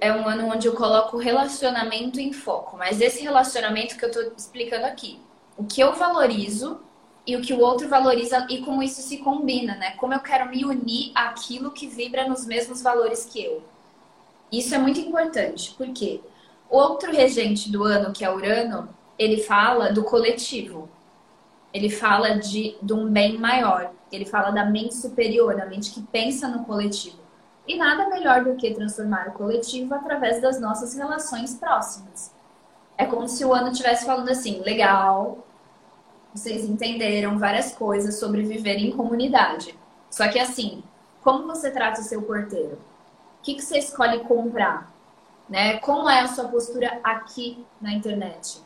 é 0.00 0.12
um 0.12 0.28
ano 0.28 0.48
onde 0.48 0.66
eu 0.66 0.74
coloco 0.74 1.16
relacionamento 1.16 2.20
em 2.20 2.32
foco. 2.32 2.76
Mas 2.76 3.00
esse 3.00 3.22
relacionamento 3.22 3.96
que 3.96 4.04
eu 4.04 4.08
estou 4.08 4.32
explicando 4.36 4.86
aqui, 4.86 5.20
o 5.56 5.64
que 5.64 5.80
eu 5.80 5.92
valorizo 5.94 6.80
e 7.26 7.36
o 7.36 7.42
que 7.42 7.52
o 7.52 7.60
outro 7.60 7.88
valoriza 7.88 8.46
e 8.48 8.58
como 8.62 8.82
isso 8.82 9.02
se 9.02 9.18
combina, 9.18 9.76
né? 9.76 9.90
Como 9.92 10.14
eu 10.14 10.20
quero 10.20 10.48
me 10.48 10.64
unir 10.64 11.12
àquilo 11.14 11.70
que 11.70 11.86
vibra 11.86 12.26
nos 12.26 12.46
mesmos 12.46 12.80
valores 12.80 13.24
que 13.24 13.44
eu. 13.44 13.62
Isso 14.50 14.74
é 14.74 14.78
muito 14.78 14.98
importante, 14.98 15.74
porque 15.76 16.22
outro 16.70 17.12
regente 17.12 17.70
do 17.70 17.84
ano, 17.84 18.12
que 18.12 18.24
é 18.24 18.34
Urano, 18.34 18.88
ele 19.18 19.42
fala 19.42 19.92
do 19.92 20.04
coletivo. 20.04 20.88
Ele 21.72 21.90
fala 21.90 22.38
de, 22.38 22.76
de 22.80 22.92
um 22.94 23.10
bem 23.10 23.36
maior. 23.36 23.92
Ele 24.10 24.24
fala 24.24 24.50
da 24.50 24.64
mente 24.64 24.94
superior, 24.94 25.54
da 25.54 25.66
mente 25.66 25.90
que 25.90 26.00
pensa 26.00 26.48
no 26.48 26.64
coletivo. 26.64 27.27
E 27.68 27.76
nada 27.76 28.08
melhor 28.08 28.42
do 28.42 28.56
que 28.56 28.72
transformar 28.72 29.28
o 29.28 29.32
coletivo 29.32 29.94
através 29.94 30.40
das 30.40 30.58
nossas 30.58 30.94
relações 30.94 31.54
próximas. 31.54 32.32
É 32.96 33.04
como 33.04 33.28
se 33.28 33.44
o 33.44 33.52
ano 33.52 33.70
estivesse 33.70 34.06
falando 34.06 34.30
assim: 34.30 34.60
legal, 34.60 35.44
vocês 36.34 36.64
entenderam 36.64 37.38
várias 37.38 37.74
coisas 37.74 38.18
sobre 38.18 38.42
viver 38.42 38.78
em 38.78 38.90
comunidade. 38.90 39.78
Só 40.10 40.26
que 40.28 40.38
assim, 40.38 40.82
como 41.22 41.46
você 41.46 41.70
trata 41.70 42.00
o 42.00 42.04
seu 42.04 42.22
porteiro? 42.22 42.78
O 43.38 43.42
que, 43.42 43.54
que 43.54 43.62
você 43.62 43.78
escolhe 43.78 44.20
comprar? 44.20 44.90
Né? 45.46 45.78
Como 45.78 46.08
é 46.08 46.20
a 46.20 46.28
sua 46.28 46.48
postura 46.48 46.98
aqui 47.04 47.66
na 47.80 47.92
internet? 47.92 48.62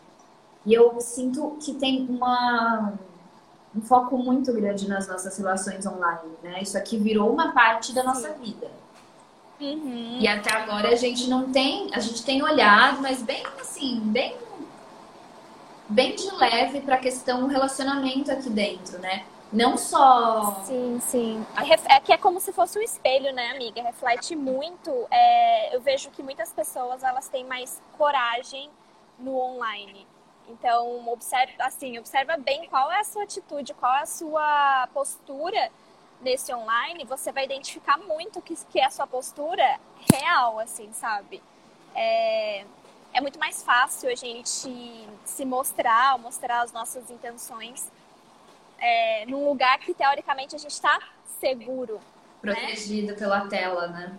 E 0.65 0.73
eu 0.73 1.01
sinto 1.01 1.57
que 1.61 1.75
tem 1.75 2.07
uma, 2.09 2.93
um 3.75 3.81
foco 3.81 4.17
muito 4.17 4.53
grande 4.53 4.89
nas 4.89 5.09
nossas 5.09 5.37
relações 5.37 5.85
online, 5.85 6.31
né? 6.41 6.63
Isso 6.63 6.79
aqui 6.79 6.97
virou 6.97 7.33
uma 7.33 7.53
parte 7.53 7.93
da 7.93 8.05
nossa 8.05 8.33
vida. 8.35 8.71
Uhum. 9.63 10.19
E 10.21 10.27
até 10.27 10.53
agora 10.53 10.89
a 10.89 10.97
gente 10.97 11.29
não 11.29 11.53
tem, 11.53 11.89
a 11.93 12.01
gente 12.01 12.25
tem 12.25 12.43
olhado, 12.43 13.01
mas 13.01 13.23
bem 13.23 13.45
assim, 13.61 14.01
bem 14.01 14.37
bem 15.89 16.17
de 16.17 16.31
leve 16.35 16.81
para 16.81 16.97
a 16.97 16.99
questão 16.99 17.47
relacionamento 17.47 18.33
aqui 18.33 18.49
dentro, 18.51 18.99
né? 18.99 19.25
Não 19.53 19.77
só. 19.77 20.63
Sim, 20.65 20.99
sim. 21.01 21.47
É 21.87 22.01
que 22.01 22.13
é 22.13 22.17
como 22.17 22.41
se 22.41 22.53
fosse 22.53 22.79
um 22.79 22.83
espelho, 22.83 23.33
né, 23.35 23.51
amiga? 23.51 23.83
Reflete 23.83 24.35
muito. 24.35 24.91
É... 25.11 25.77
Eu 25.77 25.81
vejo 25.83 26.11
que 26.11 26.23
muitas 26.23 26.51
pessoas 26.53 27.03
elas 27.03 27.29
têm 27.29 27.45
mais 27.45 27.81
coragem 27.99 28.71
no 29.19 29.37
online. 29.37 30.07
Então, 30.49 31.07
observa, 31.09 31.53
assim, 31.61 31.99
observa 31.99 32.37
bem 32.39 32.67
qual 32.69 32.91
é 32.91 33.01
a 33.01 33.05
sua 33.05 33.25
atitude, 33.25 33.75
qual 33.75 33.95
é 33.95 34.01
a 34.01 34.07
sua 34.07 34.89
postura 34.95 35.71
nesse 36.23 36.55
online. 36.55 37.05
Você 37.05 37.31
vai 37.33 37.45
identificar 37.45 37.99
muito 37.99 38.41
que, 38.41 38.55
que 38.71 38.81
é 38.81 38.87
a 38.87 38.91
sua 38.91 39.07
postura 39.07 39.79
real, 40.13 40.59
assim, 40.59 40.93
sabe? 40.93 41.43
É, 41.95 42.65
é 43.13 43.21
muito 43.21 43.39
mais 43.39 43.63
fácil 43.63 44.11
a 44.11 44.15
gente 44.15 45.07
se 45.25 45.45
mostrar, 45.45 46.19
mostrar 46.19 46.63
as 46.63 46.73
nossas 46.73 47.11
intenções 47.11 47.91
é, 48.79 49.25
num 49.27 49.49
lugar 49.49 49.79
que 49.79 49.95
teoricamente 49.95 50.57
a 50.57 50.59
gente 50.59 50.73
está 50.73 50.99
seguro. 51.39 52.01
Né? 52.43 52.55
Protegido 52.55 53.13
né? 53.13 53.19
pela 53.19 53.47
tela, 53.49 53.87
né? 53.89 54.19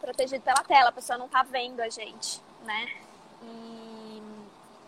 Protegido 0.00 0.42
pela 0.42 0.62
tela, 0.64 0.90
a 0.90 0.92
pessoa 0.92 1.16
não 1.16 1.26
está 1.26 1.42
vendo 1.42 1.80
a 1.80 1.88
gente, 1.88 2.40
né? 2.64 2.90
E, 3.42 3.71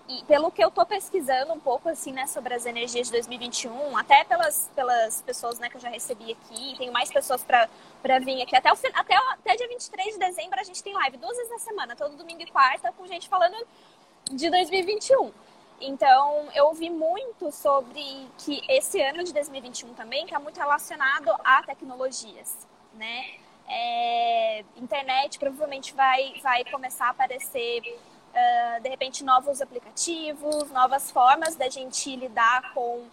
e 0.08 0.22
pelo 0.24 0.50
que 0.50 0.62
eu 0.62 0.68
estou 0.68 0.84
pesquisando 0.84 1.52
um 1.52 1.58
pouco 1.58 1.88
assim, 1.88 2.12
né, 2.12 2.26
sobre 2.26 2.52
as 2.54 2.66
energias 2.66 3.06
de 3.06 3.12
2021, 3.12 3.96
até 3.96 4.22
pelas, 4.24 4.70
pelas 4.74 5.22
pessoas 5.22 5.58
né, 5.58 5.70
que 5.70 5.76
eu 5.76 5.80
já 5.80 5.88
recebi 5.88 6.32
aqui, 6.32 6.76
tenho 6.76 6.92
mais 6.92 7.10
pessoas 7.10 7.42
para 7.42 8.18
vir 8.18 8.42
aqui. 8.42 8.54
Até, 8.54 8.70
o, 8.70 8.76
até, 8.94 9.16
até 9.16 9.56
dia 9.56 9.68
23 9.68 10.14
de 10.14 10.18
dezembro 10.18 10.60
a 10.60 10.62
gente 10.62 10.82
tem 10.82 10.92
live 10.92 11.16
duas 11.16 11.36
vezes 11.36 11.50
na 11.50 11.58
semana, 11.58 11.96
todo 11.96 12.16
domingo 12.16 12.42
e 12.42 12.50
quarta, 12.50 12.92
com 12.92 13.06
gente 13.06 13.28
falando 13.28 13.56
de 14.30 14.50
2021. 14.50 15.32
Então, 15.80 16.48
eu 16.54 16.66
ouvi 16.66 16.90
muito 16.90 17.50
sobre 17.50 18.28
que 18.38 18.62
esse 18.68 19.00
ano 19.00 19.24
de 19.24 19.32
2021 19.32 19.94
também 19.94 20.24
está 20.24 20.38
muito 20.38 20.58
relacionado 20.58 21.30
a 21.42 21.62
tecnologias, 21.62 22.66
né? 22.94 23.24
É, 23.66 24.64
internet 24.76 25.38
provavelmente 25.38 25.94
vai, 25.94 26.34
vai 26.42 26.64
começar 26.66 27.06
a 27.06 27.10
aparecer, 27.10 27.98
uh, 28.34 28.82
de 28.82 28.88
repente, 28.88 29.24
novos 29.24 29.62
aplicativos, 29.62 30.70
novas 30.70 31.10
formas 31.10 31.54
da 31.54 31.68
gente 31.68 32.14
lidar 32.16 32.72
com 32.74 33.04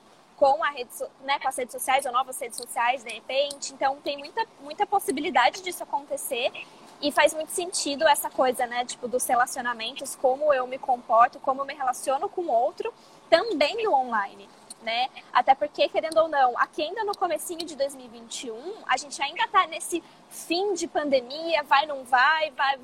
com, 0.42 0.64
a 0.64 0.72
rede, 0.72 0.90
né, 1.24 1.38
com 1.38 1.48
as 1.48 1.56
redes 1.56 1.72
sociais 1.72 2.04
ou 2.04 2.12
novas 2.12 2.40
redes 2.40 2.58
sociais, 2.58 3.04
de 3.04 3.14
repente. 3.14 3.74
Então, 3.74 3.98
tem 3.98 4.18
muita, 4.18 4.44
muita 4.60 4.88
possibilidade 4.88 5.62
disso 5.62 5.84
acontecer. 5.84 6.52
E 7.00 7.12
faz 7.12 7.32
muito 7.36 7.52
sentido 7.52 8.08
essa 8.08 8.28
coisa, 8.28 8.66
né, 8.66 8.84
tipo, 8.84 9.08
dos 9.08 9.24
relacionamentos, 9.28 10.16
como 10.16 10.52
eu 10.52 10.66
me 10.66 10.80
comporto, 10.80 11.40
como 11.40 11.62
eu 11.62 11.66
me 11.66 11.76
relaciono 11.76 12.28
com 12.28 12.42
o 12.42 12.52
outro, 12.52 12.92
também 13.30 13.84
no 13.84 13.94
online, 13.94 14.50
né? 14.82 15.10
Até 15.32 15.54
porque, 15.54 15.88
querendo 15.90 16.18
ou 16.18 16.28
não, 16.28 16.58
aqui 16.58 16.82
ainda 16.82 17.04
no 17.04 17.16
comecinho 17.16 17.64
de 17.64 17.76
2021, 17.76 18.84
a 18.88 18.98
gente 18.98 19.22
ainda 19.22 19.48
tá 19.48 19.68
nesse 19.68 20.04
fim 20.30 20.74
de 20.74 20.88
pandemia, 20.88 21.64
vai, 21.64 21.86
não 21.86 22.04
vai, 22.04 22.52
vai, 22.52 22.78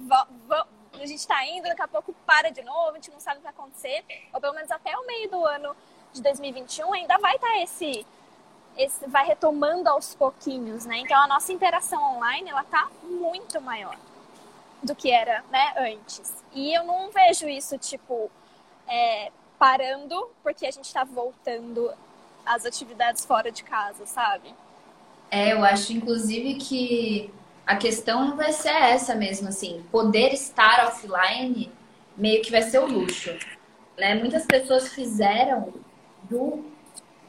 a 1.03 1.07
gente 1.07 1.19
está 1.19 1.45
indo, 1.45 1.63
daqui 1.63 1.81
a 1.81 1.87
pouco 1.87 2.13
para 2.25 2.49
de 2.49 2.61
novo, 2.61 2.91
a 2.91 2.93
gente 2.95 3.11
não 3.11 3.19
sabe 3.19 3.37
o 3.37 3.39
que 3.39 3.43
vai 3.43 3.53
acontecer, 3.53 4.03
ou 4.33 4.41
pelo 4.41 4.53
menos 4.53 4.71
até 4.71 4.97
o 4.97 5.05
meio 5.05 5.29
do 5.29 5.45
ano 5.45 5.75
de 6.13 6.21
2021 6.21 6.93
ainda 6.93 7.17
vai 7.17 7.35
estar 7.35 7.47
tá 7.47 7.59
esse, 7.61 8.05
esse 8.77 9.07
vai 9.07 9.25
retomando 9.25 9.89
aos 9.89 10.15
pouquinhos, 10.15 10.85
né? 10.85 10.97
Então 10.97 11.21
a 11.21 11.27
nossa 11.27 11.51
interação 11.51 12.01
online 12.15 12.49
ela 12.49 12.63
tá 12.63 12.89
muito 13.03 13.59
maior 13.61 13.97
do 14.81 14.95
que 14.95 15.11
era, 15.11 15.43
né, 15.51 15.73
antes. 15.77 16.31
E 16.53 16.73
eu 16.73 16.83
não 16.83 17.11
vejo 17.11 17.47
isso 17.47 17.77
tipo 17.77 18.31
é, 18.87 19.31
parando 19.57 20.29
porque 20.43 20.65
a 20.65 20.71
gente 20.71 20.85
está 20.85 21.03
voltando 21.03 21.91
às 22.45 22.65
atividades 22.65 23.25
fora 23.25 23.51
de 23.51 23.63
casa, 23.63 24.05
sabe? 24.05 24.53
É, 25.29 25.51
eu 25.51 25.63
acho 25.63 25.91
inclusive 25.91 26.55
que 26.55 27.33
a 27.67 27.75
questão 27.75 28.37
vai 28.37 28.53
ser 28.53 28.69
essa 28.69 29.13
mesmo, 29.13 29.49
assim, 29.49 29.83
poder 29.91 30.33
estar 30.33 30.87
offline 30.87 31.69
meio 32.15 32.41
que 32.41 32.49
vai 32.49 32.61
ser 32.61 32.79
o 32.79 32.87
luxo. 32.87 33.37
Né? 33.97 34.15
Muitas 34.15 34.45
pessoas 34.45 34.87
fizeram 34.93 35.73
do 36.29 36.65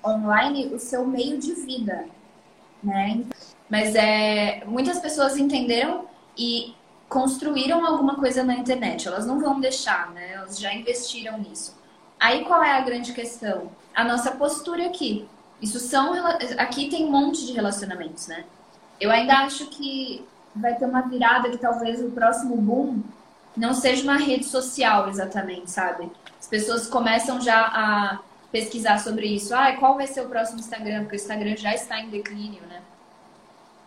online 0.06 0.72
o 0.72 0.78
seu 0.78 1.04
meio 1.04 1.38
de 1.38 1.54
vida, 1.54 2.06
né? 2.82 3.24
Mas 3.68 3.96
é, 3.96 4.62
muitas 4.64 5.00
pessoas 5.00 5.36
entenderam 5.36 6.06
e 6.36 6.74
construíram 7.08 7.84
alguma 7.84 8.14
coisa 8.14 8.44
na 8.44 8.54
internet. 8.54 9.08
Elas 9.08 9.26
não 9.26 9.40
vão 9.40 9.58
deixar, 9.58 10.12
né? 10.12 10.34
Elas 10.34 10.58
já 10.58 10.72
investiram 10.72 11.36
nisso. 11.38 11.76
Aí 12.18 12.44
qual 12.44 12.62
é 12.62 12.72
a 12.72 12.80
grande 12.80 13.12
questão? 13.12 13.72
A 13.94 14.04
nossa 14.04 14.30
postura 14.30 14.86
aqui. 14.86 15.28
Isso 15.60 15.80
são 15.80 16.14
aqui 16.56 16.88
tem 16.88 17.06
um 17.06 17.10
monte 17.10 17.44
de 17.44 17.52
relacionamentos, 17.52 18.28
né? 18.28 18.44
Eu 19.00 19.10
ainda 19.10 19.38
acho 19.38 19.66
que 19.66 20.26
vai 20.54 20.74
ter 20.74 20.84
uma 20.84 21.02
virada 21.02 21.50
que 21.50 21.58
talvez 21.58 22.02
o 22.02 22.10
próximo 22.10 22.56
boom 22.56 23.02
não 23.56 23.74
seja 23.74 24.02
uma 24.02 24.16
rede 24.16 24.44
social 24.44 25.08
exatamente, 25.08 25.70
sabe? 25.70 26.10
As 26.38 26.46
pessoas 26.46 26.86
começam 26.86 27.40
já 27.40 27.60
a 27.66 28.18
pesquisar 28.50 28.98
sobre 28.98 29.26
isso. 29.26 29.54
Ah, 29.54 29.72
qual 29.72 29.96
vai 29.96 30.06
ser 30.06 30.22
o 30.22 30.28
próximo 30.28 30.60
Instagram? 30.60 31.00
Porque 31.00 31.16
o 31.16 31.20
Instagram 31.20 31.56
já 31.56 31.74
está 31.74 32.00
em 32.00 32.08
declínio, 32.08 32.62
né? 32.68 32.80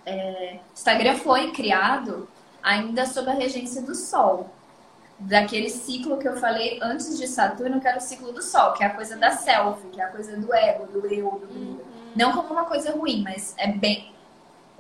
É, 0.05 0.59
Instagram 0.73 1.15
foi 1.17 1.51
criado 1.51 2.27
ainda 2.61 3.05
sob 3.05 3.29
a 3.29 3.33
regência 3.33 3.81
do 3.81 3.95
Sol. 3.95 4.49
Daquele 5.19 5.69
ciclo 5.69 6.17
que 6.17 6.27
eu 6.27 6.37
falei 6.37 6.79
antes 6.81 7.17
de 7.17 7.27
Saturno, 7.27 7.79
que 7.79 7.87
era 7.87 7.99
o 7.99 8.01
ciclo 8.01 8.31
do 8.31 8.41
Sol, 8.41 8.73
que 8.73 8.83
é 8.83 8.87
a 8.87 8.89
coisa 8.89 9.15
da 9.15 9.31
selfie, 9.31 9.89
que 9.89 10.01
é 10.01 10.03
a 10.03 10.07
coisa 10.07 10.35
do 10.35 10.53
ego, 10.53 10.87
do 10.87 11.05
eu, 11.05 11.31
do 11.31 11.53
uhum. 11.53 11.79
Não 12.15 12.33
como 12.33 12.53
uma 12.53 12.65
coisa 12.65 12.91
ruim, 12.91 13.21
mas 13.23 13.53
é 13.57 13.67
bem. 13.67 14.11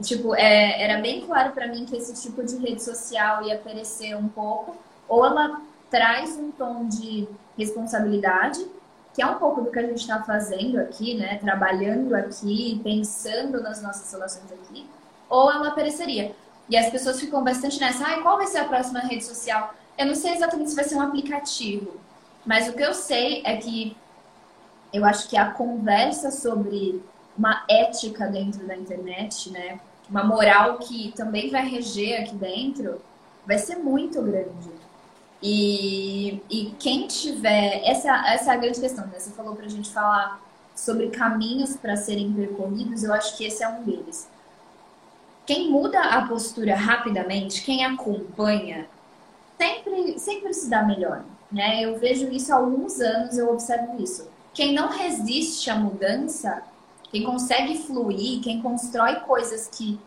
Tipo, 0.01 0.35
é, 0.35 0.81
era 0.81 1.01
bem 1.01 1.21
claro 1.21 1.51
para 1.51 1.67
mim 1.67 1.85
que 1.85 1.95
esse 1.95 2.21
tipo 2.21 2.43
de 2.43 2.57
rede 2.57 2.83
social 2.83 3.43
ia 3.43 3.57
perecer 3.57 4.17
um 4.17 4.27
pouco. 4.27 4.75
Ou 5.07 5.25
ela 5.25 5.61
traz 5.89 6.37
um 6.37 6.51
tom 6.51 6.87
de 6.87 7.27
responsabilidade, 7.57 8.65
que 9.13 9.21
é 9.21 9.25
um 9.25 9.35
pouco 9.35 9.61
do 9.61 9.71
que 9.71 9.79
a 9.79 9.83
gente 9.83 9.99
está 9.99 10.23
fazendo 10.23 10.79
aqui, 10.79 11.15
né? 11.15 11.37
Trabalhando 11.37 12.15
aqui, 12.15 12.79
pensando 12.83 13.61
nas 13.61 13.81
nossas 13.81 14.11
relações 14.11 14.51
aqui, 14.51 14.87
ou 15.29 15.51
ela 15.51 15.67
apareceria. 15.67 16.33
E 16.69 16.77
as 16.77 16.89
pessoas 16.89 17.19
ficam 17.19 17.43
bastante 17.43 17.79
nessa, 17.79 18.05
ah, 18.05 18.21
qual 18.21 18.37
vai 18.37 18.47
ser 18.47 18.59
a 18.59 18.65
próxima 18.65 19.01
rede 19.01 19.25
social? 19.25 19.73
Eu 19.97 20.05
não 20.05 20.15
sei 20.15 20.33
exatamente 20.33 20.69
se 20.69 20.75
vai 20.75 20.85
ser 20.85 20.95
um 20.95 21.01
aplicativo, 21.01 21.99
mas 22.45 22.69
o 22.69 22.73
que 22.73 22.81
eu 22.81 22.93
sei 22.93 23.41
é 23.45 23.57
que 23.57 23.95
eu 24.93 25.03
acho 25.03 25.27
que 25.27 25.37
a 25.37 25.51
conversa 25.51 26.31
sobre 26.31 27.03
uma 27.37 27.63
ética 27.69 28.27
dentro 28.27 28.65
da 28.65 28.75
internet, 28.75 29.49
né? 29.51 29.79
Uma 30.11 30.25
moral 30.25 30.77
que 30.77 31.13
também 31.15 31.49
vai 31.49 31.65
reger 31.65 32.21
aqui 32.21 32.35
dentro, 32.35 33.01
vai 33.47 33.57
ser 33.57 33.77
muito 33.77 34.21
grande. 34.21 34.69
E, 35.41 36.41
e 36.49 36.75
quem 36.77 37.07
tiver. 37.07 37.81
Essa, 37.85 38.27
essa 38.27 38.51
é 38.51 38.55
a 38.55 38.57
grande 38.57 38.79
questão, 38.79 39.07
né? 39.07 39.17
Você 39.17 39.31
falou 39.31 39.55
pra 39.55 39.69
gente 39.69 39.89
falar 39.89 40.39
sobre 40.75 41.09
caminhos 41.09 41.77
para 41.77 41.95
serem 41.95 42.33
percorridos, 42.33 43.03
eu 43.03 43.13
acho 43.13 43.37
que 43.37 43.45
esse 43.45 43.63
é 43.63 43.69
um 43.69 43.83
deles. 43.83 44.27
Quem 45.45 45.71
muda 45.71 45.99
a 45.99 46.27
postura 46.27 46.75
rapidamente, 46.75 47.63
quem 47.63 47.85
acompanha, 47.85 48.87
sempre, 49.57 50.19
sempre 50.19 50.53
se 50.53 50.69
dá 50.69 50.83
melhor. 50.83 51.23
Né? 51.51 51.85
Eu 51.85 51.97
vejo 51.99 52.27
isso 52.29 52.53
há 52.53 52.57
alguns 52.57 52.99
anos, 52.99 53.37
eu 53.37 53.49
observo 53.49 54.01
isso. 54.01 54.29
Quem 54.53 54.73
não 54.73 54.89
resiste 54.89 55.69
à 55.69 55.75
mudança, 55.75 56.63
quem 57.11 57.23
consegue 57.23 57.77
fluir, 57.77 58.41
quem 58.41 58.61
constrói 58.61 59.15
coisas 59.17 59.67
que 59.67 59.99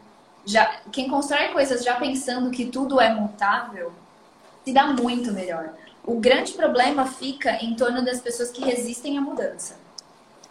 já, 0.46 0.80
quem 0.90 1.08
constrói 1.08 1.49
coisas 1.49 1.84
já 1.84 1.96
pensando 1.96 2.50
que 2.50 2.66
tudo 2.66 3.00
é 3.00 3.14
mutável, 3.14 3.92
se 4.64 4.73
dá 4.73 4.87
muito 4.87 5.32
melhor. 5.32 5.75
O 6.06 6.18
grande 6.18 6.52
problema 6.52 7.06
fica 7.06 7.62
em 7.62 7.75
torno 7.75 8.04
das 8.04 8.20
pessoas 8.20 8.50
que 8.50 8.64
resistem 8.64 9.18
à 9.18 9.20
mudança. 9.20 9.76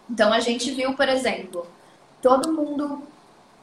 Então 0.08 0.32
a 0.32 0.40
gente 0.40 0.70
viu, 0.70 0.94
por 0.94 1.08
exemplo, 1.08 1.66
todo 2.22 2.52
mundo, 2.52 3.02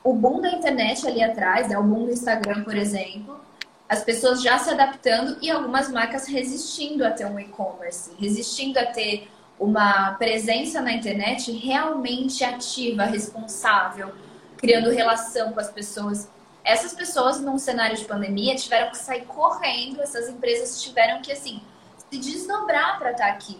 o 0.03 0.13
boom 0.13 0.41
da 0.41 0.51
internet 0.51 1.07
ali 1.07 1.23
atrás, 1.23 1.69
né, 1.69 1.77
o 1.77 1.83
boom 1.83 2.05
do 2.05 2.11
Instagram, 2.11 2.63
por 2.63 2.75
exemplo, 2.75 3.39
as 3.87 4.03
pessoas 4.03 4.41
já 4.41 4.57
se 4.57 4.69
adaptando 4.69 5.37
e 5.41 5.51
algumas 5.51 5.91
marcas 5.91 6.27
resistindo 6.27 7.05
a 7.05 7.11
ter 7.11 7.25
um 7.25 7.39
e-commerce, 7.39 8.11
resistindo 8.17 8.77
a 8.77 8.85
ter 8.85 9.29
uma 9.61 10.15
presença 10.15 10.81
na 10.81 10.91
internet 10.91 11.51
realmente 11.51 12.43
ativa, 12.43 13.03
responsável, 13.03 14.11
criando 14.57 14.89
relação 14.89 15.53
com 15.53 15.59
as 15.59 15.69
pessoas 15.69 16.27
essas 16.63 16.93
pessoas, 16.93 17.41
num 17.41 17.57
cenário 17.57 17.97
de 17.97 18.05
pandemia, 18.05 18.55
tiveram 18.55 18.91
que 18.91 18.97
sair 18.97 19.25
correndo, 19.25 19.99
essas 20.01 20.29
empresas 20.29 20.81
tiveram 20.81 21.21
que, 21.21 21.31
assim, 21.31 21.59
se 21.97 22.19
desdobrar 22.19 22.99
para 22.99 23.11
estar 23.11 23.25
tá 23.25 23.31
aqui. 23.31 23.59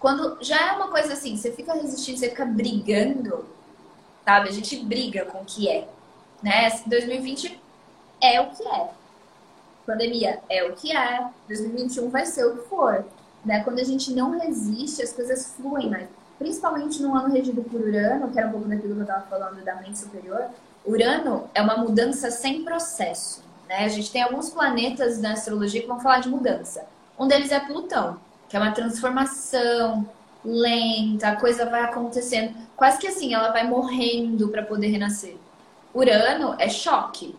Quando 0.00 0.38
já 0.40 0.68
é 0.68 0.72
uma 0.72 0.88
coisa 0.88 1.12
assim, 1.12 1.36
você 1.36 1.52
fica 1.52 1.74
resistindo, 1.74 2.18
você 2.18 2.30
fica 2.30 2.46
brigando, 2.46 3.46
sabe? 4.24 4.48
A 4.48 4.52
gente 4.52 4.76
briga 4.76 5.26
com 5.26 5.42
o 5.42 5.44
que 5.44 5.68
é, 5.68 5.88
né? 6.42 6.70
2020 6.86 7.60
é 8.20 8.40
o 8.40 8.50
que 8.50 8.66
é. 8.66 8.90
Pandemia 9.84 10.40
é 10.48 10.64
o 10.64 10.74
que 10.74 10.96
é. 10.96 11.28
2021 11.48 12.08
vai 12.08 12.24
ser 12.24 12.46
o 12.46 12.56
que 12.56 12.68
for. 12.68 13.04
Né? 13.48 13.64
Quando 13.64 13.78
a 13.78 13.84
gente 13.84 14.12
não 14.12 14.38
resiste, 14.38 15.02
as 15.02 15.12
coisas 15.12 15.54
fluem 15.56 15.88
mais. 15.88 16.06
Principalmente 16.38 17.02
no 17.02 17.16
ano 17.16 17.32
regido 17.32 17.64
por 17.64 17.80
Urano, 17.80 18.30
que 18.30 18.38
era 18.38 18.46
um 18.46 18.52
pouco 18.52 18.68
daquilo 18.68 18.92
que 18.94 19.00
eu 19.00 19.02
estava 19.02 19.22
falando 19.22 19.64
da 19.64 19.74
mente 19.76 19.98
superior 19.98 20.50
Urano 20.84 21.48
é 21.54 21.62
uma 21.62 21.78
mudança 21.78 22.30
sem 22.30 22.62
processo. 22.62 23.42
Né? 23.68 23.84
A 23.84 23.88
gente 23.88 24.10
tem 24.10 24.22
alguns 24.22 24.50
planetas 24.50 25.18
na 25.18 25.32
astrologia 25.32 25.80
que 25.80 25.86
vão 25.86 25.98
falar 25.98 26.20
de 26.20 26.28
mudança. 26.28 26.86
Um 27.18 27.26
deles 27.26 27.50
é 27.50 27.58
Plutão, 27.58 28.18
que 28.48 28.56
é 28.56 28.60
uma 28.60 28.72
transformação 28.72 30.08
lenta, 30.44 31.28
a 31.28 31.36
coisa 31.36 31.66
vai 31.66 31.82
acontecendo. 31.82 32.54
Quase 32.76 32.98
que 32.98 33.08
assim, 33.08 33.34
ela 33.34 33.50
vai 33.50 33.66
morrendo 33.66 34.48
para 34.48 34.62
poder 34.62 34.88
renascer. 34.88 35.36
Urano 35.94 36.54
é 36.58 36.68
choque, 36.68 37.34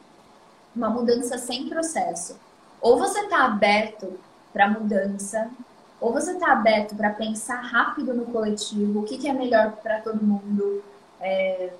uma 0.75 0.89
mudança 0.89 1.37
sem 1.37 1.69
processo. 1.69 2.35
Ou 2.81 2.97
você 2.97 3.21
está 3.21 3.45
aberto 3.45 4.19
para 4.51 4.69
mudança, 4.69 5.49
ou 5.99 6.13
você 6.13 6.31
está 6.31 6.51
aberto 6.51 6.95
para 6.95 7.09
pensar 7.11 7.61
rápido 7.61 8.13
no 8.13 8.25
coletivo, 8.25 8.99
o 8.99 9.03
que, 9.03 9.17
que 9.17 9.27
é 9.27 9.33
melhor 9.33 9.73
para 9.83 9.99
todo 9.99 10.23
mundo. 10.23 10.83
É 11.19 11.71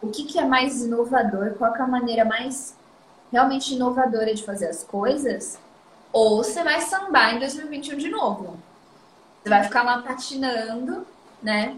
o 0.00 0.08
que, 0.08 0.24
que 0.24 0.38
é 0.38 0.44
mais 0.44 0.82
inovador, 0.82 1.54
qual 1.54 1.74
é 1.74 1.82
a 1.82 1.86
maneira 1.86 2.24
mais 2.24 2.76
realmente 3.32 3.74
inovadora 3.74 4.34
de 4.34 4.44
fazer 4.44 4.68
as 4.68 4.82
coisas, 4.84 5.58
ou 6.12 6.38
você 6.38 6.62
vai 6.62 6.80
sambar 6.80 7.34
em 7.34 7.38
2021 7.40 7.98
de 7.98 8.08
novo. 8.08 8.56
Você 9.42 9.50
vai 9.50 9.64
ficar 9.64 9.82
lá 9.82 10.00
patinando, 10.02 11.06
né? 11.42 11.76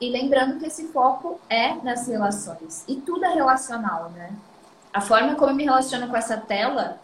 E 0.00 0.10
lembrando 0.10 0.58
que 0.58 0.66
esse 0.66 0.88
foco 0.88 1.40
é 1.48 1.74
nas 1.76 2.06
relações. 2.06 2.84
E 2.86 2.96
tudo 2.96 3.24
é 3.24 3.34
relacional, 3.34 4.10
né? 4.10 4.32
A 4.92 5.00
forma 5.00 5.34
como 5.34 5.50
eu 5.50 5.56
me 5.56 5.64
relaciono 5.64 6.08
com 6.08 6.16
essa 6.16 6.36
tela 6.36 6.98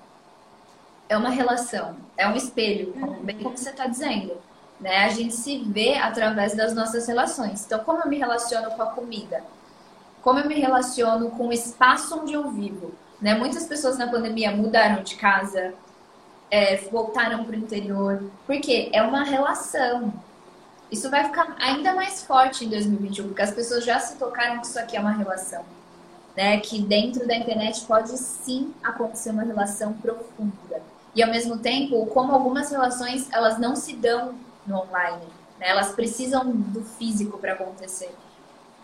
é 1.09 1.17
uma 1.17 1.31
relação, 1.31 1.97
é 2.17 2.27
um 2.27 2.37
espelho, 2.37 2.95
bem 3.23 3.39
como 3.39 3.57
você 3.57 3.71
está 3.71 3.87
dizendo. 3.87 4.37
Né? 4.81 5.05
A 5.05 5.09
gente 5.09 5.35
se 5.35 5.59
vê 5.59 5.97
através 5.97 6.55
das 6.55 6.75
nossas 6.75 7.07
relações. 7.07 7.65
Então, 7.65 7.79
como 7.81 8.01
eu 8.03 8.09
me 8.09 8.19
relaciono 8.19 8.71
com 8.71 8.83
a 8.83 8.87
comida? 8.87 9.43
como 10.25 10.39
eu 10.39 10.49
me 10.49 10.59
relaciono 10.59 11.31
com 11.33 11.49
o 11.49 11.53
espaço 11.53 12.19
onde 12.19 12.33
eu 12.33 12.51
vivo. 12.51 12.95
Né? 13.21 13.35
Muitas 13.35 13.67
pessoas 13.67 13.99
na 13.99 14.09
pandemia 14.09 14.51
mudaram 14.51 15.03
de 15.03 15.17
casa, 15.17 15.75
é, 16.51 16.79
voltaram 16.91 17.45
para 17.45 17.53
o 17.53 17.59
interior, 17.59 18.25
porque 18.47 18.89
é 18.93 19.03
uma 19.03 19.23
relação. 19.23 20.15
Isso 20.91 21.11
vai 21.11 21.25
ficar 21.25 21.55
ainda 21.61 21.95
mais 21.95 22.23
forte 22.23 22.65
em 22.65 22.71
2021, 22.71 23.29
porque 23.29 23.43
as 23.43 23.51
pessoas 23.51 23.85
já 23.85 24.01
se 24.01 24.17
tocaram 24.17 24.61
que 24.61 24.67
isso 24.67 24.79
aqui 24.79 24.97
é 24.97 25.01
uma 25.01 25.13
relação. 25.13 25.63
Né? 26.35 26.59
Que 26.59 26.81
dentro 26.81 27.27
da 27.29 27.37
internet 27.37 27.85
pode 27.85 28.17
sim 28.17 28.73
acontecer 28.83 29.29
uma 29.29 29.43
relação 29.43 29.93
profunda. 29.93 30.81
E 31.15 31.23
ao 31.23 31.31
mesmo 31.31 31.59
tempo, 31.59 32.07
como 32.07 32.33
algumas 32.33 32.71
relações 32.71 33.29
elas 33.33 33.59
não 33.59 33.77
se 33.77 33.95
dão 33.95 34.35
no 34.67 34.79
online, 34.79 35.27
né? 35.59 35.69
elas 35.69 35.93
precisam 35.93 36.51
do 36.51 36.83
físico 36.83 37.39
para 37.39 37.53
acontecer. 37.53 38.15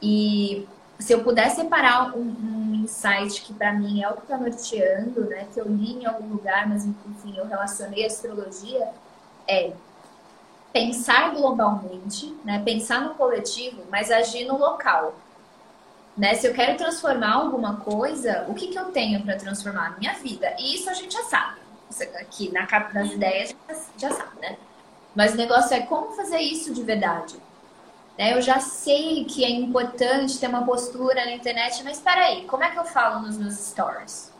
E 0.00 0.66
se 0.98 1.12
eu 1.12 1.24
puder 1.24 1.50
separar 1.50 2.16
um, 2.16 2.20
um 2.20 2.74
insight 2.74 3.42
que 3.42 3.52
para 3.52 3.72
mim 3.72 4.02
é 4.02 4.08
o 4.08 4.14
que 4.14 4.22
está 4.22 4.36
norteando, 4.36 5.24
né, 5.24 5.46
que 5.52 5.60
eu 5.60 5.66
li 5.66 5.94
em 5.94 6.06
algum 6.06 6.28
lugar, 6.28 6.68
mas 6.68 6.84
enfim, 6.84 7.36
eu 7.36 7.46
relacionei 7.46 8.04
a 8.04 8.06
astrologia, 8.06 8.88
é 9.48 9.72
pensar 10.72 11.34
globalmente, 11.34 12.34
né, 12.44 12.62
pensar 12.64 13.00
no 13.00 13.14
coletivo, 13.14 13.82
mas 13.90 14.10
agir 14.10 14.44
no 14.46 14.58
local. 14.58 15.14
Né? 16.16 16.34
Se 16.34 16.46
eu 16.46 16.52
quero 16.52 16.76
transformar 16.76 17.32
alguma 17.32 17.76
coisa, 17.76 18.44
o 18.48 18.54
que, 18.54 18.68
que 18.68 18.78
eu 18.78 18.86
tenho 18.86 19.22
para 19.22 19.36
transformar 19.36 19.86
a 19.86 19.98
minha 19.98 20.14
vida? 20.14 20.54
E 20.58 20.74
isso 20.74 20.90
a 20.90 20.94
gente 20.94 21.14
já 21.14 21.24
sabe. 21.24 21.60
Aqui 22.20 22.52
na 22.52 22.66
capa 22.66 22.92
das 22.92 23.10
ideias 23.10 23.54
já 23.98 24.10
sabe, 24.10 24.40
né? 24.40 24.56
Mas 25.14 25.34
o 25.34 25.36
negócio 25.36 25.74
é 25.74 25.80
como 25.80 26.12
fazer 26.12 26.38
isso 26.38 26.72
de 26.72 26.82
verdade. 26.82 27.36
Né? 28.16 28.34
Eu 28.34 28.42
já 28.42 28.60
sei 28.60 29.24
que 29.24 29.44
é 29.44 29.50
importante 29.50 30.38
ter 30.38 30.46
uma 30.46 30.64
postura 30.64 31.24
na 31.24 31.32
internet, 31.32 31.82
mas 31.82 31.96
espera 31.98 32.26
aí, 32.26 32.44
como 32.44 32.62
é 32.62 32.70
que 32.70 32.78
eu 32.78 32.84
falo 32.84 33.20
nos 33.20 33.36
meus 33.36 33.54
stories? 33.54 34.32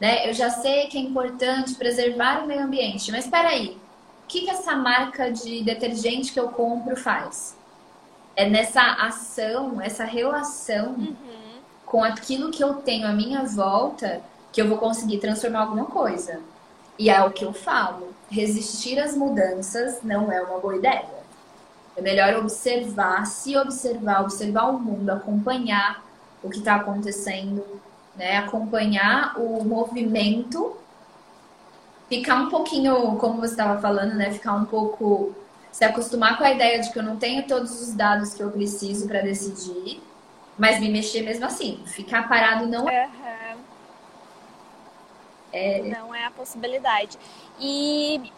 Né? 0.00 0.28
Eu 0.28 0.34
já 0.34 0.50
sei 0.50 0.86
que 0.86 0.98
é 0.98 1.00
importante 1.00 1.74
preservar 1.74 2.44
o 2.44 2.46
meio 2.46 2.62
ambiente, 2.62 3.10
mas 3.10 3.24
espera 3.24 3.48
aí, 3.48 3.78
o 4.24 4.26
que, 4.28 4.42
que 4.42 4.50
essa 4.50 4.76
marca 4.76 5.32
de 5.32 5.62
detergente 5.62 6.32
que 6.32 6.38
eu 6.38 6.48
compro 6.48 6.96
faz? 6.96 7.56
É 8.34 8.48
nessa 8.48 8.82
ação, 8.82 9.80
essa 9.80 10.04
relação 10.04 10.90
uhum. 10.90 11.16
com 11.86 12.04
aquilo 12.04 12.50
que 12.50 12.62
eu 12.62 12.74
tenho 12.74 13.06
à 13.06 13.12
minha 13.12 13.42
volta 13.44 14.20
que 14.56 14.62
eu 14.62 14.68
vou 14.68 14.78
conseguir 14.78 15.18
transformar 15.18 15.60
alguma 15.60 15.84
coisa. 15.84 16.40
E 16.98 17.10
é 17.10 17.22
o 17.22 17.30
que 17.30 17.44
eu 17.44 17.52
falo. 17.52 18.14
Resistir 18.30 18.98
às 18.98 19.14
mudanças 19.14 20.02
não 20.02 20.32
é 20.32 20.40
uma 20.40 20.58
boa 20.58 20.76
ideia. 20.76 21.04
É 21.94 22.00
melhor 22.00 22.34
observar, 22.36 23.26
se 23.26 23.54
observar, 23.54 24.22
observar 24.22 24.70
o 24.70 24.78
mundo, 24.78 25.10
acompanhar 25.10 26.02
o 26.42 26.48
que 26.48 26.56
está 26.56 26.76
acontecendo, 26.76 27.62
né? 28.16 28.38
Acompanhar 28.38 29.38
o 29.38 29.62
movimento, 29.62 30.74
ficar 32.08 32.36
um 32.36 32.48
pouquinho, 32.48 33.14
como 33.16 33.40
você 33.40 33.52
estava 33.52 33.78
falando, 33.78 34.14
né? 34.14 34.30
Ficar 34.30 34.54
um 34.54 34.64
pouco 34.64 35.34
se 35.70 35.84
acostumar 35.84 36.38
com 36.38 36.44
a 36.44 36.52
ideia 36.52 36.80
de 36.80 36.90
que 36.90 36.98
eu 36.98 37.02
não 37.02 37.18
tenho 37.18 37.46
todos 37.46 37.82
os 37.82 37.92
dados 37.92 38.32
que 38.32 38.42
eu 38.42 38.50
preciso 38.50 39.06
para 39.06 39.20
decidir, 39.20 40.02
mas 40.56 40.80
me 40.80 40.88
mexer 40.88 41.20
mesmo 41.20 41.44
assim. 41.44 41.82
Ficar 41.84 42.26
parado 42.26 42.66
não 42.66 42.88
é. 42.88 43.04
Uhum. 43.04 43.45
É... 45.56 45.82
Não 45.82 46.14
é 46.14 46.24
a 46.24 46.30
possibilidade. 46.30 47.18
E 47.58 48.32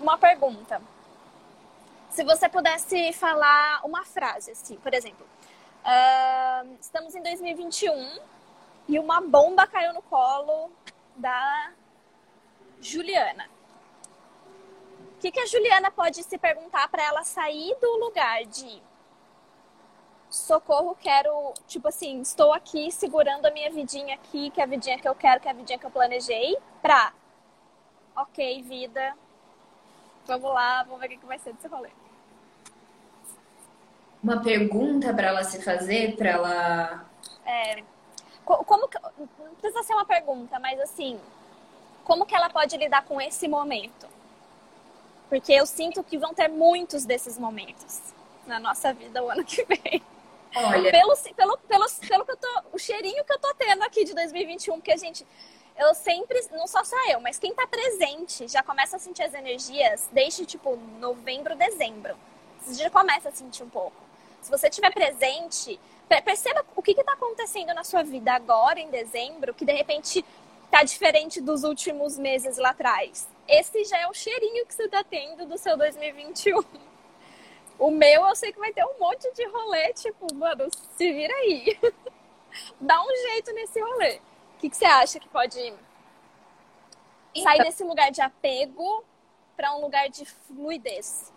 uma 0.00 0.18
pergunta. 0.18 0.80
Se 2.10 2.24
você 2.24 2.48
pudesse 2.48 3.12
falar 3.12 3.80
uma 3.84 4.04
frase, 4.04 4.50
assim, 4.50 4.76
por 4.76 4.92
exemplo, 4.92 5.26
uh, 5.84 6.76
estamos 6.80 7.14
em 7.14 7.22
2021 7.22 8.18
e 8.88 8.98
uma 8.98 9.20
bomba 9.20 9.66
caiu 9.66 9.94
no 9.94 10.02
colo 10.02 10.70
da 11.16 11.72
Juliana 12.80 13.48
que, 15.22 15.30
que 15.30 15.38
a 15.38 15.46
Juliana 15.46 15.88
pode 15.88 16.20
se 16.24 16.36
perguntar 16.36 16.88
para 16.88 17.04
ela 17.04 17.22
sair 17.22 17.76
do 17.80 17.96
lugar 17.98 18.44
de 18.44 18.82
socorro, 20.32 20.96
quero, 20.98 21.52
tipo 21.68 21.88
assim, 21.88 22.20
estou 22.22 22.54
aqui 22.54 22.90
segurando 22.90 23.44
a 23.44 23.50
minha 23.50 23.70
vidinha 23.70 24.14
aqui, 24.14 24.50
que 24.50 24.60
é 24.60 24.64
a 24.64 24.66
vidinha 24.66 24.98
que 24.98 25.06
eu 25.06 25.14
quero, 25.14 25.40
que 25.40 25.46
é 25.46 25.50
a 25.50 25.54
vidinha 25.54 25.78
que 25.78 25.84
eu 25.84 25.90
planejei, 25.90 26.56
pra, 26.80 27.12
ok, 28.16 28.62
vida, 28.62 29.14
vamos 30.26 30.50
lá, 30.52 30.82
vamos 30.84 31.00
ver 31.00 31.06
o 31.06 31.08
que, 31.10 31.18
que 31.18 31.26
vai 31.26 31.38
ser 31.38 31.52
desse 31.52 31.68
rolê. 31.68 31.90
Uma 34.22 34.42
pergunta 34.42 35.12
para 35.12 35.28
ela 35.28 35.44
se 35.44 35.62
fazer, 35.62 36.16
para 36.16 36.30
ela. 36.30 37.06
É, 37.44 37.82
como 38.44 38.88
que, 38.88 38.98
não 39.38 39.54
precisa 39.60 39.82
ser 39.82 39.92
uma 39.92 40.06
pergunta, 40.06 40.58
mas 40.58 40.80
assim, 40.80 41.20
como 42.04 42.24
que 42.24 42.34
ela 42.34 42.48
pode 42.48 42.74
lidar 42.76 43.04
com 43.04 43.20
esse 43.20 43.46
momento? 43.46 44.06
Porque 45.28 45.52
eu 45.52 45.66
sinto 45.66 46.02
que 46.02 46.16
vão 46.16 46.32
ter 46.32 46.48
muitos 46.48 47.04
desses 47.04 47.38
momentos 47.38 48.14
na 48.46 48.58
nossa 48.58 48.94
vida 48.94 49.22
o 49.22 49.30
ano 49.30 49.44
que 49.44 49.64
vem. 49.64 50.02
Olha. 50.54 50.90
Pelo, 50.90 51.16
pelo, 51.36 51.58
pelo, 51.58 51.88
pelo 51.88 52.24
que 52.24 52.32
eu 52.32 52.36
tô, 52.36 52.62
o 52.72 52.78
cheirinho 52.78 53.24
que 53.24 53.32
eu 53.32 53.38
tô 53.38 53.54
tendo 53.54 53.82
aqui 53.82 54.04
de 54.04 54.14
2021, 54.14 54.74
porque 54.74 54.92
a 54.92 54.96
gente, 54.96 55.26
eu 55.78 55.94
sempre, 55.94 56.40
não 56.52 56.66
só 56.66 56.84
só 56.84 56.96
eu, 57.08 57.20
mas 57.20 57.38
quem 57.38 57.54
tá 57.54 57.66
presente 57.66 58.48
já 58.48 58.62
começa 58.62 58.96
a 58.96 58.98
sentir 58.98 59.22
as 59.22 59.34
energias 59.34 60.08
desde 60.12 60.44
tipo 60.44 60.76
novembro, 60.98 61.56
dezembro. 61.56 62.16
Você 62.60 62.82
já 62.82 62.90
começa 62.90 63.28
a 63.28 63.32
sentir 63.32 63.62
um 63.62 63.70
pouco. 63.70 63.96
Se 64.40 64.50
você 64.50 64.68
estiver 64.68 64.92
presente, 64.92 65.78
perceba 66.24 66.64
o 66.76 66.82
que 66.82 66.92
está 66.92 67.12
acontecendo 67.12 67.72
na 67.74 67.84
sua 67.84 68.02
vida 68.02 68.32
agora, 68.32 68.78
em 68.78 68.90
dezembro, 68.90 69.54
que 69.54 69.64
de 69.64 69.72
repente 69.72 70.24
tá 70.70 70.82
diferente 70.82 71.40
dos 71.40 71.64
últimos 71.64 72.18
meses 72.18 72.56
lá 72.56 72.70
atrás 72.70 73.28
esse 73.48 73.84
já 73.84 73.98
é 73.98 74.06
o 74.06 74.14
cheirinho 74.14 74.66
que 74.66 74.74
você 74.74 74.88
tá 74.88 75.04
tendo 75.04 75.46
do 75.46 75.58
seu 75.58 75.76
2021. 75.76 76.62
O 77.78 77.90
meu, 77.90 78.26
eu 78.26 78.36
sei 78.36 78.52
que 78.52 78.58
vai 78.58 78.72
ter 78.72 78.84
um 78.84 78.98
monte 78.98 79.32
de 79.34 79.46
rolê, 79.48 79.92
tipo, 79.92 80.32
mano, 80.34 80.68
se 80.96 81.12
vira 81.12 81.34
aí. 81.34 81.78
Dá 82.80 83.02
um 83.02 83.16
jeito 83.28 83.52
nesse 83.54 83.80
rolê. 83.80 84.16
O 84.16 84.58
que, 84.58 84.70
que 84.70 84.76
você 84.76 84.84
acha 84.84 85.18
que 85.18 85.28
pode 85.28 85.58
então... 85.58 87.42
sair 87.42 87.62
desse 87.64 87.82
lugar 87.82 88.10
de 88.10 88.20
apego 88.20 89.04
para 89.56 89.74
um 89.74 89.80
lugar 89.80 90.08
de 90.08 90.24
fluidez? 90.24 91.32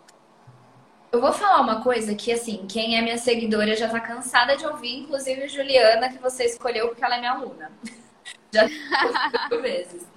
Eu 1.10 1.20
vou 1.20 1.32
falar 1.32 1.60
uma 1.60 1.82
coisa 1.82 2.14
que, 2.14 2.32
assim, 2.32 2.66
quem 2.66 2.98
é 2.98 3.02
minha 3.02 3.18
seguidora 3.18 3.74
já 3.74 3.88
tá 3.88 4.00
cansada 4.00 4.56
de 4.56 4.66
ouvir, 4.66 4.98
inclusive 4.98 5.48
Juliana, 5.48 6.10
que 6.10 6.18
você 6.18 6.44
escolheu 6.44 6.88
porque 6.88 7.04
ela 7.04 7.16
é 7.16 7.18
minha 7.18 7.32
aluna. 7.32 7.72
Já 8.52 8.66
vezes 9.60 10.15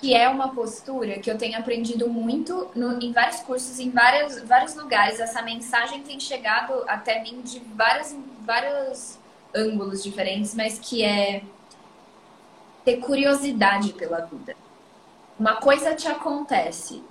que 0.00 0.14
é 0.14 0.28
uma 0.28 0.54
postura 0.54 1.18
que 1.18 1.30
eu 1.30 1.36
tenho 1.36 1.58
aprendido 1.58 2.08
muito 2.08 2.70
no, 2.74 2.98
em 3.02 3.12
vários 3.12 3.40
cursos, 3.40 3.78
em 3.78 3.90
vários, 3.90 4.40
vários 4.42 4.74
lugares. 4.74 5.20
Essa 5.20 5.42
mensagem 5.42 6.02
tem 6.02 6.18
chegado 6.18 6.82
até 6.88 7.22
mim 7.22 7.42
de 7.42 7.60
vários, 7.74 8.16
vários 8.40 9.18
ângulos 9.54 10.02
diferentes, 10.02 10.54
mas 10.54 10.78
que 10.78 11.04
é 11.04 11.42
ter 12.82 12.96
curiosidade 12.96 13.92
pela 13.92 14.20
vida. 14.20 14.56
Uma 15.38 15.56
coisa 15.56 15.94
te 15.94 16.08
acontece, 16.08 17.02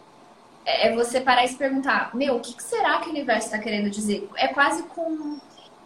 é, 0.66 0.88
é 0.88 0.96
você 0.96 1.22
parar 1.22 1.46
e 1.46 1.48
se 1.48 1.56
perguntar: 1.56 2.16
meu, 2.16 2.38
o 2.38 2.40
que, 2.40 2.56
que 2.56 2.64
será 2.64 2.98
que 3.00 3.08
o 3.08 3.12
universo 3.12 3.48
está 3.48 3.60
querendo 3.60 3.90
dizer? 3.92 4.28
É 4.36 4.48
quase 4.48 4.82
com 4.84 5.40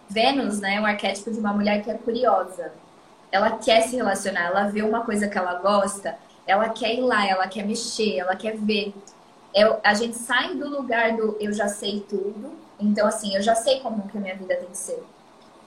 Vênus, 0.10 0.62
né? 0.62 0.80
O 0.80 0.86
arquétipo 0.86 1.32
de 1.32 1.39
uma 1.39 1.52
mulher 1.52 1.84
que 1.84 1.92
é 1.92 1.96
curiosa. 1.96 2.72
Ela 3.30 3.58
quer 3.58 3.82
se 3.82 3.96
relacionar, 3.96 4.46
ela 4.46 4.68
vê 4.68 4.84
uma 4.84 5.04
coisa 5.04 5.28
que 5.28 5.38
ela 5.38 5.56
gosta 5.56 6.18
ela 6.45 6.69
quer 6.69 6.95
ir 6.95 7.01
lá, 7.01 7.25
ela 7.27 7.47
quer 7.47 7.65
mexer, 7.65 8.17
ela 8.17 8.36
quer 8.36 8.58
ver. 8.58 8.93
Eu, 9.53 9.79
a 9.84 9.93
gente 9.93 10.17
sai 10.17 10.56
do 10.56 10.67
lugar 10.67 11.15
do 11.15 11.38
eu 11.39 11.53
já 11.53 11.67
sei 11.67 12.01
tudo. 12.01 12.51
Então, 12.79 13.08
assim, 13.08 13.36
eu 13.36 13.41
já 13.41 13.56
sei 13.56 13.79
como 13.79 14.08
que 14.08 14.17
a 14.17 14.21
minha 14.21 14.36
vida 14.36 14.56
tem 14.56 14.67
que 14.67 14.77
ser. 14.77 15.03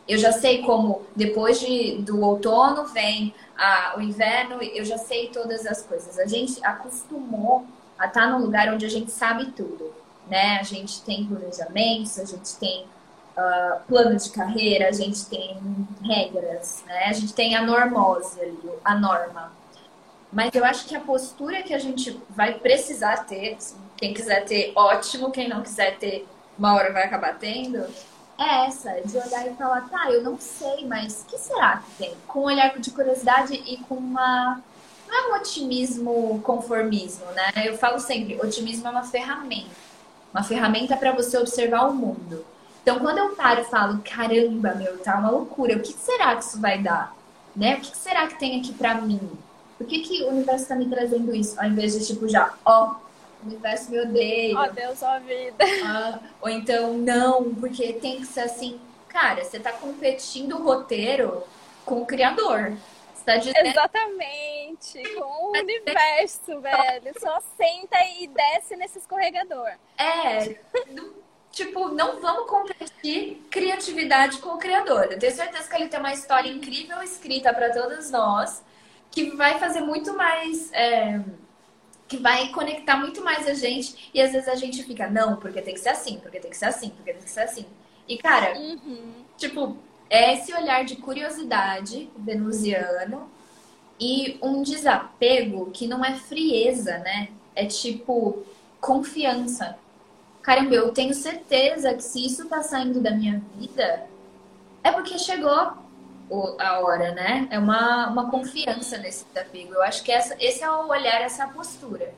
Eu 0.09 0.19
já 0.19 0.33
sei 0.33 0.63
como, 0.63 1.03
depois 1.17 1.59
de, 1.59 1.99
do 2.03 2.21
outono, 2.21 2.87
vem 2.87 3.35
a, 3.57 3.95
o 3.97 4.01
inverno, 4.01 4.63
eu 4.63 4.85
já 4.85 4.99
sei 4.99 5.29
todas 5.29 5.67
as 5.67 5.83
coisas. 5.83 6.19
A 6.19 6.27
gente 6.27 6.65
acostumou 6.65 7.67
a 7.99 8.07
estar 8.07 8.29
num 8.31 8.39
lugar 8.39 8.73
onde 8.73 8.87
a 8.87 8.89
gente 8.89 9.11
sabe 9.11 9.47
tudo, 9.53 9.93
né? 10.29 10.59
A 10.61 10.63
gente 10.63 11.03
tem 11.03 11.25
planejamentos, 11.27 12.19
a 12.21 12.25
gente 12.25 12.57
tem 12.57 12.85
uh, 13.37 13.81
plano 13.89 14.17
de 14.17 14.31
carreira, 14.31 14.89
a 14.89 14.93
gente 14.93 15.27
tem 15.27 15.59
regras, 16.05 16.85
né? 16.87 17.07
A 17.07 17.13
gente 17.13 17.33
tem 17.33 17.57
a 17.57 17.63
normose 17.63 18.41
ali, 18.41 18.71
a 18.85 18.95
norma. 18.95 19.53
Mas 20.33 20.55
eu 20.55 20.65
acho 20.65 20.87
que 20.87 20.97
a 20.97 21.01
postura 21.01 21.63
que 21.63 21.73
a 21.73 21.79
gente 21.79 22.21
vai 22.31 22.55
precisar 22.55 23.25
ter, 23.25 23.57
quem 23.97 24.13
quiser 24.13 24.45
ter, 24.45 24.73
ótimo, 24.75 25.31
quem 25.31 25.49
não 25.49 25.63
quiser 25.63 25.99
ter, 25.99 26.27
uma 26.59 26.75
hora 26.75 26.93
vai 26.93 27.05
acabar 27.05 27.39
tendo, 27.39 27.87
é 28.39 28.67
essa, 28.67 29.01
de 29.05 29.17
olhar 29.17 29.47
e 29.47 29.55
falar, 29.55 29.89
tá, 29.89 30.11
eu 30.11 30.23
não 30.23 30.39
sei, 30.39 30.85
mas 30.87 31.23
o 31.23 31.27
que 31.27 31.39
será 31.39 31.79
que 31.79 31.91
tem? 31.97 32.15
Com 32.27 32.41
um 32.41 32.45
olhar 32.45 32.79
de 32.79 32.91
curiosidade 32.91 33.55
e 33.55 33.79
com 33.79 33.95
uma. 33.95 34.61
Não 35.09 35.15
é 35.15 35.33
um 35.33 35.41
otimismo 35.41 36.41
conformismo, 36.43 37.25
né? 37.33 37.53
Eu 37.65 37.79
falo 37.79 37.99
sempre, 37.99 38.39
otimismo 38.41 38.89
é 38.89 38.91
uma 38.91 39.05
ferramenta. 39.05 39.71
Uma 40.35 40.43
ferramenta 40.43 40.97
para 40.97 41.13
você 41.13 41.39
observar 41.39 41.89
o 41.89 41.95
mundo. 41.95 42.45
Então, 42.83 42.99
quando 42.99 43.19
eu 43.19 43.35
paro 43.35 43.63
e 43.63 43.65
falo, 43.65 44.03
caramba, 44.05 44.75
meu, 44.75 44.99
tá 44.99 45.17
uma 45.17 45.31
loucura, 45.31 45.77
o 45.77 45.81
que 45.81 45.93
será 45.93 46.37
que 46.37 46.45
isso 46.45 46.61
vai 46.61 46.79
dar? 46.79 47.17
Né? 47.55 47.77
O 47.77 47.81
que 47.81 47.97
será 47.97 48.27
que 48.27 48.39
tem 48.39 48.61
aqui 48.61 48.73
para 48.75 48.97
mim? 48.97 49.31
Por 49.79 49.87
que, 49.87 50.01
que 50.01 50.23
o 50.25 50.29
universo 50.29 50.63
está 50.63 50.75
me 50.75 50.89
trazendo 50.89 51.35
isso? 51.35 51.59
Ao 51.61 51.67
invés 51.67 51.99
de, 51.99 52.07
tipo, 52.07 52.29
já, 52.29 52.55
ó, 52.65 52.97
o 53.43 53.47
universo 53.47 53.91
me 53.91 54.01
odeia. 54.01 54.59
Ó 54.59 54.65
oh, 54.65 54.73
Deus, 54.73 55.03
ó 55.03 55.19
vida. 55.21 55.65
Ah, 55.85 56.19
ou 56.41 56.49
então, 56.49 56.95
não, 56.95 57.55
porque 57.55 57.93
tem 57.95 58.19
que 58.19 58.27
ser 58.27 58.41
assim. 58.41 58.81
Cara, 59.09 59.45
você 59.45 59.59
está 59.59 59.73
competindo 59.73 60.57
o 60.57 60.63
roteiro 60.63 61.43
com 61.85 62.03
o 62.03 62.07
criador. 62.07 62.75
Tá 63.27 63.37
dizendo... 63.39 63.67
Exatamente, 63.67 65.03
com 65.15 65.47
o 65.47 65.51
universo, 65.51 66.61
velho. 66.61 67.13
Só 67.19 67.41
senta 67.57 67.99
e 68.21 68.29
desce 68.29 68.77
nesse 68.77 68.99
escorregador. 68.99 69.69
É, 69.99 70.57
tipo, 71.51 71.89
não 71.89 72.21
vamos 72.21 72.49
competir 72.49 73.45
criatividade 73.51 74.39
com 74.39 74.51
o 74.51 74.59
criador. 74.59 75.09
Eu 75.11 75.19
tenho 75.19 75.35
certeza 75.35 75.69
que 75.69 75.75
ele 75.75 75.89
tem 75.89 75.99
uma 75.99 76.13
história 76.13 76.49
incrível 76.49 77.03
escrita 77.03 77.53
para 77.53 77.73
todos 77.73 78.13
nós 78.13 78.63
que 79.17 79.35
vai 79.35 79.59
fazer 79.59 79.81
muito 79.81 80.15
mais. 80.15 80.71
É, 80.75 81.19
que 82.07 82.19
vai 82.19 82.51
conectar 82.51 82.99
muito 82.99 83.25
mais 83.25 83.49
a 83.49 83.55
gente. 83.55 84.11
E 84.13 84.21
às 84.21 84.31
vezes 84.31 84.47
a 84.47 84.55
gente 84.55 84.83
fica, 84.83 85.09
não, 85.09 85.37
porque 85.37 85.63
tem 85.63 85.73
que 85.73 85.81
ser 85.81 85.89
assim, 85.89 86.19
porque 86.19 86.39
tem 86.39 86.51
que 86.51 86.57
ser 86.57 86.67
assim, 86.67 86.91
porque 86.91 87.15
tem 87.15 87.23
que 87.23 87.31
ser 87.31 87.41
assim. 87.41 87.65
E, 88.07 88.19
cara, 88.19 88.57
uhum. 88.57 89.25
tipo, 89.39 89.79
é 90.11 90.35
esse 90.35 90.53
olhar 90.53 90.85
de 90.85 90.97
curiosidade 90.97 92.11
venusiano 92.17 93.29
e 93.99 94.39
um 94.43 94.63
desapego 94.63 95.71
que 95.73 95.89
não 95.89 96.05
é 96.05 96.15
frieza, 96.15 96.99
né? 96.99 97.31
É 97.55 97.65
tipo 97.65 98.45
confiança. 98.81 99.79
Caramba, 100.43 100.75
eu 100.75 100.93
tenho 100.93 101.15
certeza 101.15 101.95
que 101.95 102.05
se 102.05 102.25
isso 102.25 102.47
tá 102.49 102.63
saindo 102.63 103.01
da 103.01 103.11
minha 103.11 103.43
vida, 103.59 104.07
é 104.85 104.93
porque 104.93 105.19
chegou 105.19 105.86
a 106.59 106.81
hora, 106.81 107.13
né? 107.13 107.49
É 107.51 107.59
uma, 107.59 108.09
uma 108.09 108.31
confiança 108.31 108.99
nesse 108.99 109.25
desapego. 109.27 109.75
Eu 109.75 109.83
acho 109.83 110.03
que 110.03 110.11
essa, 110.11 110.37
esse 110.41 110.63
é 110.63 110.71
o 110.71 110.89
olhar, 110.89 111.21
essa 111.21 111.45
é 111.45 111.47
postura. 111.47 112.13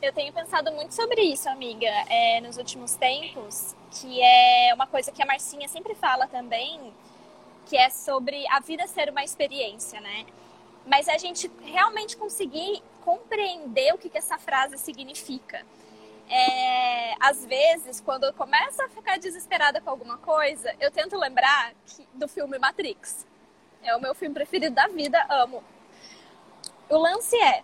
Eu 0.00 0.12
tenho 0.12 0.32
pensado 0.32 0.72
muito 0.72 0.94
sobre 0.94 1.22
isso, 1.22 1.48
amiga, 1.48 1.86
é, 2.08 2.40
nos 2.40 2.56
últimos 2.56 2.96
tempos, 2.96 3.74
que 3.90 4.20
é 4.20 4.72
uma 4.74 4.86
coisa 4.86 5.12
que 5.12 5.22
a 5.22 5.26
Marcinha 5.26 5.68
sempre 5.68 5.94
fala 5.94 6.26
também, 6.26 6.92
que 7.66 7.76
é 7.76 7.88
sobre 7.88 8.44
a 8.48 8.58
vida 8.58 8.86
ser 8.88 9.10
uma 9.10 9.22
experiência, 9.22 10.00
né? 10.00 10.26
Mas 10.84 11.08
a 11.08 11.16
gente 11.16 11.48
realmente 11.64 12.16
conseguir 12.16 12.82
compreender 13.04 13.94
o 13.94 13.98
que, 13.98 14.08
que 14.08 14.18
essa 14.18 14.36
frase 14.38 14.76
significa 14.76 15.64
é, 16.32 17.14
às 17.20 17.44
vezes, 17.44 18.00
quando 18.00 18.24
eu 18.24 18.32
começo 18.32 18.80
a 18.80 18.88
ficar 18.88 19.18
desesperada 19.18 19.82
com 19.82 19.90
alguma 19.90 20.16
coisa, 20.16 20.74
eu 20.80 20.90
tento 20.90 21.14
lembrar 21.18 21.74
que, 21.84 22.08
do 22.14 22.26
filme 22.26 22.58
Matrix. 22.58 23.26
É 23.82 23.94
o 23.94 24.00
meu 24.00 24.14
filme 24.14 24.34
preferido 24.34 24.74
da 24.74 24.88
vida, 24.88 25.22
amo. 25.28 25.62
O 26.88 26.96
lance 26.96 27.36
é: 27.36 27.62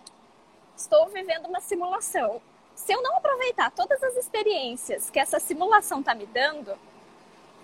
estou 0.77 1.07
vivendo 1.07 1.47
uma 1.47 1.59
simulação. 1.59 2.39
Se 2.75 2.93
eu 2.93 3.01
não 3.01 3.17
aproveitar 3.17 3.71
todas 3.71 4.03
as 4.03 4.15
experiências 4.17 5.09
que 5.09 5.19
essa 5.19 5.39
simulação 5.39 6.03
tá 6.03 6.13
me 6.13 6.27
dando, 6.27 6.77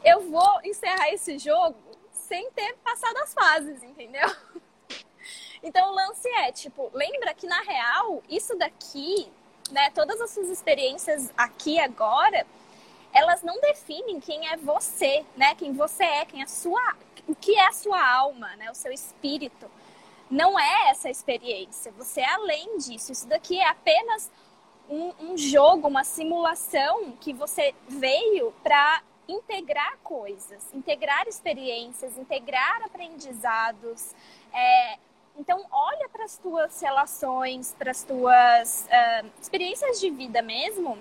eu 0.03 0.21
vou 0.31 0.59
encerrar 0.63 1.09
esse 1.11 1.37
jogo 1.37 1.77
sem 2.11 2.49
ter 2.51 2.75
passado 2.77 3.17
as 3.17 3.33
fases, 3.33 3.83
entendeu? 3.83 4.27
Então 5.63 5.89
o 5.89 5.95
lance 5.95 6.29
é, 6.29 6.51
tipo, 6.51 6.91
lembra 6.93 7.33
que 7.33 7.47
na 7.47 7.59
real, 7.61 8.21
isso 8.29 8.55
daqui, 8.55 9.31
né, 9.71 9.89
todas 9.91 10.19
as 10.21 10.31
suas 10.31 10.49
experiências 10.49 11.31
aqui 11.37 11.79
agora, 11.79 12.45
elas 13.13 13.41
não 13.41 13.59
definem 13.61 14.19
quem 14.19 14.47
é 14.49 14.57
você, 14.57 15.25
né? 15.37 15.55
Quem 15.55 15.71
você 15.71 16.03
é, 16.03 16.25
quem 16.25 16.41
é 16.41 16.43
a 16.43 16.47
sua, 16.47 16.95
o 17.25 17.33
que 17.33 17.57
é 17.57 17.67
a 17.67 17.71
sua 17.71 18.13
alma, 18.13 18.53
né? 18.57 18.69
O 18.69 18.75
seu 18.75 18.91
espírito. 18.91 19.71
Não 20.29 20.59
é 20.59 20.89
essa 20.89 21.09
experiência. 21.09 21.93
Você 21.93 22.19
é 22.19 22.29
além 22.33 22.77
disso. 22.77 23.11
Isso 23.11 23.27
daqui 23.27 23.57
é 23.57 23.69
apenas 23.69 24.29
um, 24.89 25.13
um 25.19 25.37
jogo, 25.37 25.87
uma 25.87 26.03
simulação 26.03 27.13
que 27.21 27.31
você 27.31 27.73
veio 27.87 28.53
para 28.61 29.01
integrar 29.27 29.97
coisas, 30.03 30.73
integrar 30.73 31.25
experiências, 31.27 32.17
integrar 32.17 32.81
aprendizados. 32.83 34.13
É, 34.53 34.99
então, 35.37 35.65
olha 35.71 36.07
para 36.09 36.23
as 36.23 36.37
tuas 36.37 36.79
relações, 36.81 37.75
para 37.77 37.91
as 37.91 38.03
tuas 38.03 38.87
uh, 38.87 39.31
experiências 39.41 39.99
de 39.99 40.09
vida 40.09 40.41
mesmo, 40.41 40.97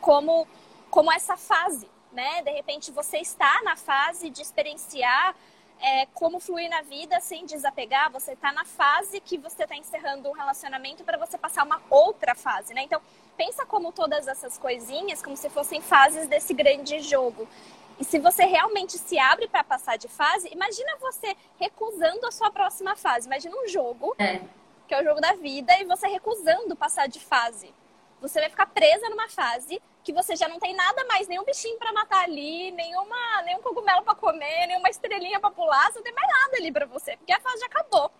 como, 0.00 0.46
como 0.90 1.10
essa 1.12 1.36
fase, 1.36 1.88
né? 2.12 2.42
De 2.42 2.50
repente, 2.50 2.92
você 2.92 3.18
está 3.18 3.60
na 3.62 3.76
fase 3.76 4.30
de 4.30 4.42
experienciar 4.42 5.34
é, 5.80 6.06
como 6.06 6.40
fluir 6.40 6.68
na 6.68 6.82
vida 6.82 7.20
sem 7.20 7.46
desapegar. 7.46 8.10
Você 8.12 8.32
está 8.32 8.52
na 8.52 8.64
fase 8.64 9.20
que 9.20 9.38
você 9.38 9.64
está 9.64 9.76
encerrando 9.76 10.28
um 10.28 10.32
relacionamento 10.32 11.04
para 11.04 11.18
você 11.18 11.36
passar 11.36 11.64
uma 11.64 11.80
outra 11.90 12.34
fase, 12.34 12.72
né? 12.74 12.82
Então, 12.82 13.00
pensa 13.36 13.64
como 13.66 13.92
todas 13.92 14.26
essas 14.28 14.58
coisinhas, 14.58 15.22
como 15.22 15.36
se 15.36 15.48
fossem 15.48 15.80
fases 15.80 16.26
desse 16.28 16.54
grande 16.54 17.00
jogo. 17.00 17.48
E 17.98 18.04
se 18.04 18.18
você 18.18 18.44
realmente 18.44 18.96
se 18.96 19.18
abre 19.18 19.48
para 19.48 19.64
passar 19.64 19.96
de 19.96 20.06
fase, 20.08 20.48
imagina 20.52 20.96
você 21.00 21.36
recusando 21.58 22.26
a 22.26 22.30
sua 22.30 22.50
próxima 22.50 22.94
fase. 22.94 23.26
Imagina 23.26 23.56
um 23.56 23.66
jogo, 23.66 24.14
é. 24.18 24.40
que 24.86 24.94
é 24.94 25.00
o 25.00 25.04
jogo 25.04 25.20
da 25.20 25.32
vida, 25.34 25.72
e 25.80 25.84
você 25.84 26.06
recusando 26.06 26.76
passar 26.76 27.08
de 27.08 27.18
fase. 27.18 27.74
Você 28.20 28.40
vai 28.40 28.48
ficar 28.48 28.66
presa 28.66 29.08
numa 29.08 29.28
fase 29.28 29.82
que 30.04 30.12
você 30.12 30.36
já 30.36 30.48
não 30.48 30.58
tem 30.58 30.74
nada 30.74 31.04
mais, 31.04 31.28
nenhum 31.28 31.44
bichinho 31.44 31.78
para 31.78 31.92
matar 31.92 32.24
ali, 32.24 32.70
nenhuma, 32.70 33.42
nenhum 33.44 33.60
cogumelo 33.60 34.02
para 34.02 34.14
comer, 34.14 34.66
nenhuma 34.66 34.88
estrelinha 34.88 35.38
para 35.38 35.50
pular, 35.50 35.92
você 35.92 35.98
não 35.98 36.04
tem 36.04 36.14
mais 36.14 36.28
nada 36.28 36.56
ali 36.56 36.72
para 36.72 36.86
você, 36.86 37.16
porque 37.16 37.32
a 37.32 37.40
fase 37.40 37.60
já 37.60 37.66
acabou. 37.66 38.10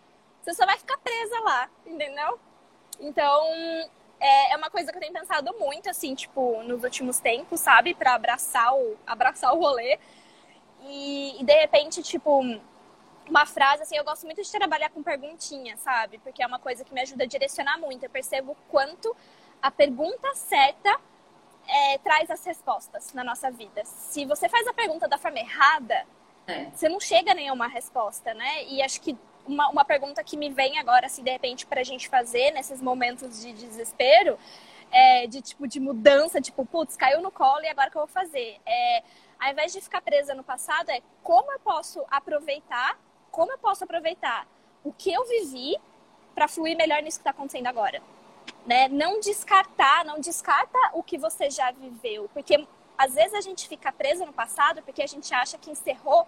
Você 0.42 0.54
só 0.54 0.66
vai 0.66 0.76
ficar 0.76 0.98
presa 0.98 1.40
lá, 1.40 1.70
entendeu? 1.86 2.38
Então, 3.00 3.42
é, 4.20 4.52
é 4.52 4.56
uma 4.56 4.70
coisa 4.70 4.90
que 4.90 4.98
eu 4.98 5.00
tenho 5.00 5.12
pensado 5.12 5.54
muito, 5.58 5.88
assim, 5.88 6.14
tipo, 6.14 6.62
nos 6.62 6.82
últimos 6.82 7.18
tempos, 7.20 7.60
sabe? 7.60 7.94
para 7.94 8.14
abraçar 8.14 8.74
o, 8.74 8.96
abraçar 9.06 9.54
o 9.54 9.58
rolê. 9.58 9.98
E, 10.82 11.40
e, 11.40 11.44
de 11.44 11.52
repente, 11.52 12.02
tipo, 12.02 12.40
uma 13.28 13.46
frase, 13.46 13.82
assim, 13.82 13.96
eu 13.96 14.04
gosto 14.04 14.24
muito 14.24 14.42
de 14.42 14.50
trabalhar 14.50 14.90
com 14.90 15.02
perguntinha, 15.02 15.76
sabe? 15.76 16.18
Porque 16.18 16.42
é 16.42 16.46
uma 16.46 16.58
coisa 16.58 16.84
que 16.84 16.92
me 16.92 17.00
ajuda 17.00 17.24
a 17.24 17.26
direcionar 17.26 17.78
muito. 17.78 18.04
Eu 18.04 18.10
percebo 18.10 18.56
quanto 18.68 19.14
a 19.60 19.70
pergunta 19.70 20.34
certa 20.34 21.00
é, 21.66 21.98
traz 21.98 22.30
as 22.30 22.44
respostas 22.44 23.12
na 23.12 23.22
nossa 23.22 23.50
vida. 23.50 23.84
Se 23.84 24.24
você 24.24 24.48
faz 24.48 24.66
a 24.66 24.72
pergunta 24.72 25.06
da 25.06 25.18
forma 25.18 25.38
errada, 25.38 26.06
é. 26.46 26.66
você 26.72 26.88
não 26.88 26.98
chega 26.98 27.32
a 27.32 27.34
nenhuma 27.34 27.66
resposta, 27.66 28.32
né? 28.32 28.64
E 28.64 28.82
acho 28.82 29.00
que 29.00 29.16
uma, 29.48 29.68
uma 29.70 29.84
pergunta 29.84 30.22
que 30.22 30.36
me 30.36 30.50
vem 30.50 30.78
agora, 30.78 31.06
assim, 31.06 31.22
de 31.22 31.30
repente, 31.30 31.66
para 31.66 31.80
a 31.80 31.84
gente 31.84 32.08
fazer 32.08 32.50
nesses 32.52 32.80
momentos 32.80 33.40
de 33.40 33.52
desespero, 33.52 34.38
é, 34.90 35.26
de 35.26 35.40
tipo 35.40 35.66
de 35.66 35.80
mudança, 35.80 36.40
tipo, 36.40 36.64
putz, 36.64 36.96
caiu 36.96 37.20
no 37.20 37.30
colo 37.30 37.62
e 37.62 37.68
agora 37.68 37.88
o 37.88 37.90
que 37.90 37.96
eu 37.96 38.06
vou 38.06 38.08
fazer? 38.08 38.60
É, 38.64 39.02
ao 39.38 39.50
invés 39.50 39.72
de 39.72 39.80
ficar 39.80 40.00
presa 40.00 40.34
no 40.34 40.44
passado, 40.44 40.90
é 40.90 41.00
como 41.22 41.50
eu 41.52 41.60
posso 41.60 42.04
aproveitar, 42.10 42.98
como 43.30 43.52
eu 43.52 43.58
posso 43.58 43.84
aproveitar 43.84 44.46
o 44.84 44.92
que 44.92 45.12
eu 45.12 45.24
vivi 45.26 45.76
para 46.34 46.48
fluir 46.48 46.76
melhor 46.76 47.02
nisso 47.02 47.18
que 47.18 47.22
está 47.22 47.30
acontecendo 47.30 47.66
agora. 47.66 48.02
Né? 48.66 48.88
Não 48.88 49.20
descartar, 49.20 50.04
não 50.04 50.20
descarta 50.20 50.78
o 50.92 51.02
que 51.02 51.18
você 51.18 51.50
já 51.50 51.70
viveu, 51.70 52.28
porque 52.32 52.66
às 52.96 53.14
vezes 53.14 53.34
a 53.34 53.40
gente 53.40 53.68
fica 53.68 53.92
presa 53.92 54.26
no 54.26 54.32
passado 54.32 54.82
porque 54.82 55.02
a 55.02 55.06
gente 55.06 55.32
acha 55.32 55.56
que 55.56 55.70
encerrou 55.70 56.26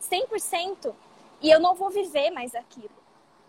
100% 0.00 0.94
e 1.40 1.50
eu 1.50 1.60
não 1.60 1.74
vou 1.74 1.90
viver 1.90 2.30
mais 2.30 2.54
aquilo. 2.54 2.90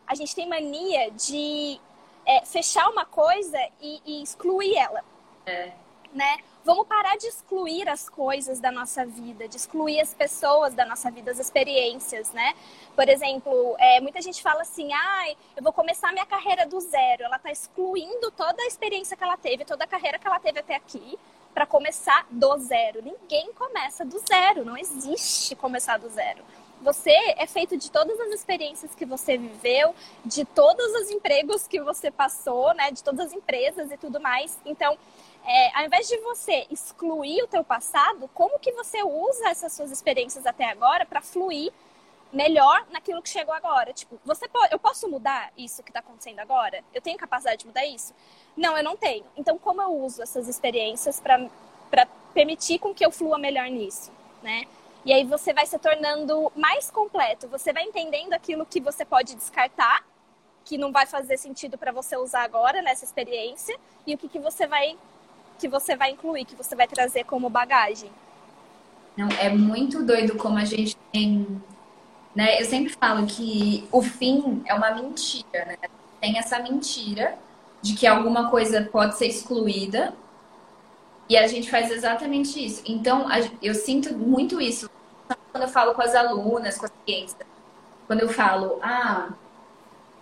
A 0.06 0.16
gente 0.16 0.36
tem 0.36 0.48
mania 0.48 1.12
de 1.12 1.80
é, 2.26 2.46
fechar 2.46 2.90
uma 2.90 3.06
coisa 3.06 3.58
e, 3.82 4.02
e 4.06 4.24
excluir 4.24 4.76
ela. 4.76 5.04
É. 5.46 5.72
Né? 6.14 6.38
Vamos 6.64 6.88
parar 6.88 7.18
de 7.18 7.28
excluir 7.28 7.88
as 7.88 8.10
coisas 8.10 8.60
da 8.60 8.72
nossa 8.72 9.06
vida, 9.06 9.48
de 9.48 9.56
excluir 9.56 10.02
as 10.02 10.14
pessoas 10.14 10.74
da 10.74 10.86
nossa 10.86 11.10
vida, 11.10 11.32
as 11.32 11.40
experiências, 11.40 12.32
né? 12.32 12.54
Por 12.96 13.08
exemplo, 13.08 13.76
é, 13.80 14.02
muita 14.02 14.22
gente 14.22 14.42
fala 14.42 14.64
assim, 14.64 14.92
ai, 14.92 15.38
eu 15.56 15.64
vou 15.64 15.72
começar 15.72 16.12
minha 16.12 16.26
carreira 16.26 16.66
do 16.66 16.80
zero. 16.82 17.24
Ela 17.24 17.38
está 17.38 17.52
excluindo 17.52 18.32
toda 18.32 18.62
a 18.64 18.68
experiência 18.68 19.16
que 19.16 19.24
ela 19.24 19.38
teve, 19.38 19.64
toda 19.64 19.86
a 19.86 19.88
carreira 19.88 20.20
que 20.20 20.28
ela 20.28 20.40
teve 20.40 20.60
até 20.60 20.76
aqui, 20.76 21.18
para 21.54 21.66
começar 21.66 22.28
do 22.30 22.58
zero. 22.58 23.02
Ninguém 23.02 23.54
começa 23.54 24.04
do 24.04 24.20
zero, 24.20 24.66
não 24.66 24.78
existe 24.78 25.56
começar 25.56 25.98
do 25.98 26.10
zero. 26.10 26.44
Você 26.82 27.12
é 27.12 27.48
feito 27.48 27.76
de 27.76 27.90
todas 27.92 28.20
as 28.20 28.30
experiências 28.30 28.94
que 28.94 29.06
você 29.06 29.38
viveu, 29.38 29.96
de 30.24 30.46
todos 30.46 30.86
os 31.02 31.10
empregos 31.10 31.68
que 31.68 31.82
você 31.82 32.12
passou, 32.12 32.74
né? 32.74 32.92
De 32.92 33.04
todas 33.04 33.28
as 33.28 33.34
empresas 33.34 33.92
e 33.92 33.98
tudo 33.98 34.20
mais. 34.20 34.58
Então, 34.66 34.98
é, 35.46 35.80
ao 35.80 35.86
invés 35.86 36.08
de 36.08 36.18
você 36.18 36.68
excluir 36.70 37.42
o 37.42 37.48
teu 37.48 37.64
passado, 37.64 38.30
como 38.34 38.60
que 38.60 38.72
você 38.74 39.02
usa 39.02 39.50
essas 39.50 39.74
suas 39.74 39.92
experiências 39.92 40.46
até 40.46 40.66
agora 40.66 41.06
para 41.06 41.22
fluir 41.22 41.72
melhor 42.34 42.86
naquilo 42.92 43.22
que 43.22 43.30
chegou 43.30 43.54
agora? 43.54 43.94
Tipo, 43.94 44.20
você 44.26 44.48
pode, 44.48 44.74
eu 44.74 44.80
posso 44.80 45.10
mudar 45.10 45.52
isso 45.58 45.82
que 45.82 45.90
está 45.90 46.02
acontecendo 46.02 46.40
agora? 46.40 46.84
Eu 46.94 47.02
tenho 47.02 47.18
capacidade 47.18 47.62
de 47.62 47.68
mudar 47.68 47.86
isso? 47.86 48.14
Não, 48.56 48.78
eu 48.78 48.84
não 48.84 48.98
tenho. 48.98 49.26
Então, 49.36 49.58
como 49.58 49.82
eu 49.82 49.96
uso 49.96 50.22
essas 50.22 50.48
experiências 50.48 51.20
para 51.20 52.06
permitir 52.34 52.80
com 52.80 52.94
que 52.94 53.06
eu 53.06 53.12
flua 53.12 53.38
melhor 53.38 53.70
nisso, 53.70 54.12
né? 54.44 54.66
E 55.08 55.14
aí 55.14 55.24
você 55.24 55.54
vai 55.54 55.66
se 55.66 55.80
tornando 55.80 56.52
mais 56.54 56.92
completo. 56.92 57.48
Você 57.48 57.72
vai 57.72 57.84
entendendo 57.84 58.34
aquilo 58.34 58.66
que 58.66 58.82
você 58.82 59.06
pode 59.06 59.36
descartar, 59.36 60.06
que 60.66 60.78
não 60.78 60.92
vai 60.92 61.06
fazer 61.06 61.38
sentido 61.38 61.78
para 61.78 61.94
você 61.94 62.18
usar 62.18 62.44
agora 62.44 62.82
nessa 62.82 63.06
experiência, 63.06 63.74
e 64.06 64.14
o 64.14 64.18
que, 64.18 64.28
que 64.28 64.38
você 64.38 64.68
vai 64.68 64.98
que 65.58 65.70
você 65.70 65.96
vai 65.96 66.12
incluir, 66.12 66.44
que 66.44 66.58
você 66.58 66.76
vai 66.76 66.88
trazer 66.90 67.24
como 67.24 67.50
bagagem. 67.50 68.12
Não, 69.16 69.30
é 69.40 69.50
muito 69.50 70.04
doido 70.04 70.36
como 70.36 70.58
a 70.58 70.66
gente 70.66 70.98
tem, 71.14 71.48
né? 72.36 72.62
Eu 72.62 72.66
sempre 72.66 72.94
falo 72.94 73.26
que 73.26 73.88
o 73.94 74.02
fim 74.02 74.62
é 74.66 74.74
uma 74.74 74.92
mentira, 74.92 75.66
né? 75.66 75.78
Tem 76.20 76.38
essa 76.38 76.60
mentira 76.60 77.40
de 77.82 77.96
que 77.96 78.06
alguma 78.06 78.52
coisa 78.52 78.90
pode 78.92 79.18
ser 79.18 79.28
excluída 79.28 80.14
e 81.30 81.38
a 81.38 81.48
gente 81.48 81.72
faz 81.72 81.90
exatamente 81.92 82.64
isso. 82.64 82.84
Então, 82.86 83.26
eu 83.64 83.74
sinto 83.74 84.14
muito 84.14 84.60
isso 84.60 84.97
quando 85.58 85.64
eu 85.64 85.70
falo 85.70 85.96
com 85.96 86.02
as 86.04 86.14
alunas, 86.14 86.78
com 86.78 86.86
as 86.86 86.92
clientes, 87.04 87.36
quando 88.06 88.22
eu 88.22 88.30
falo, 88.30 88.80
ah, 88.84 89.30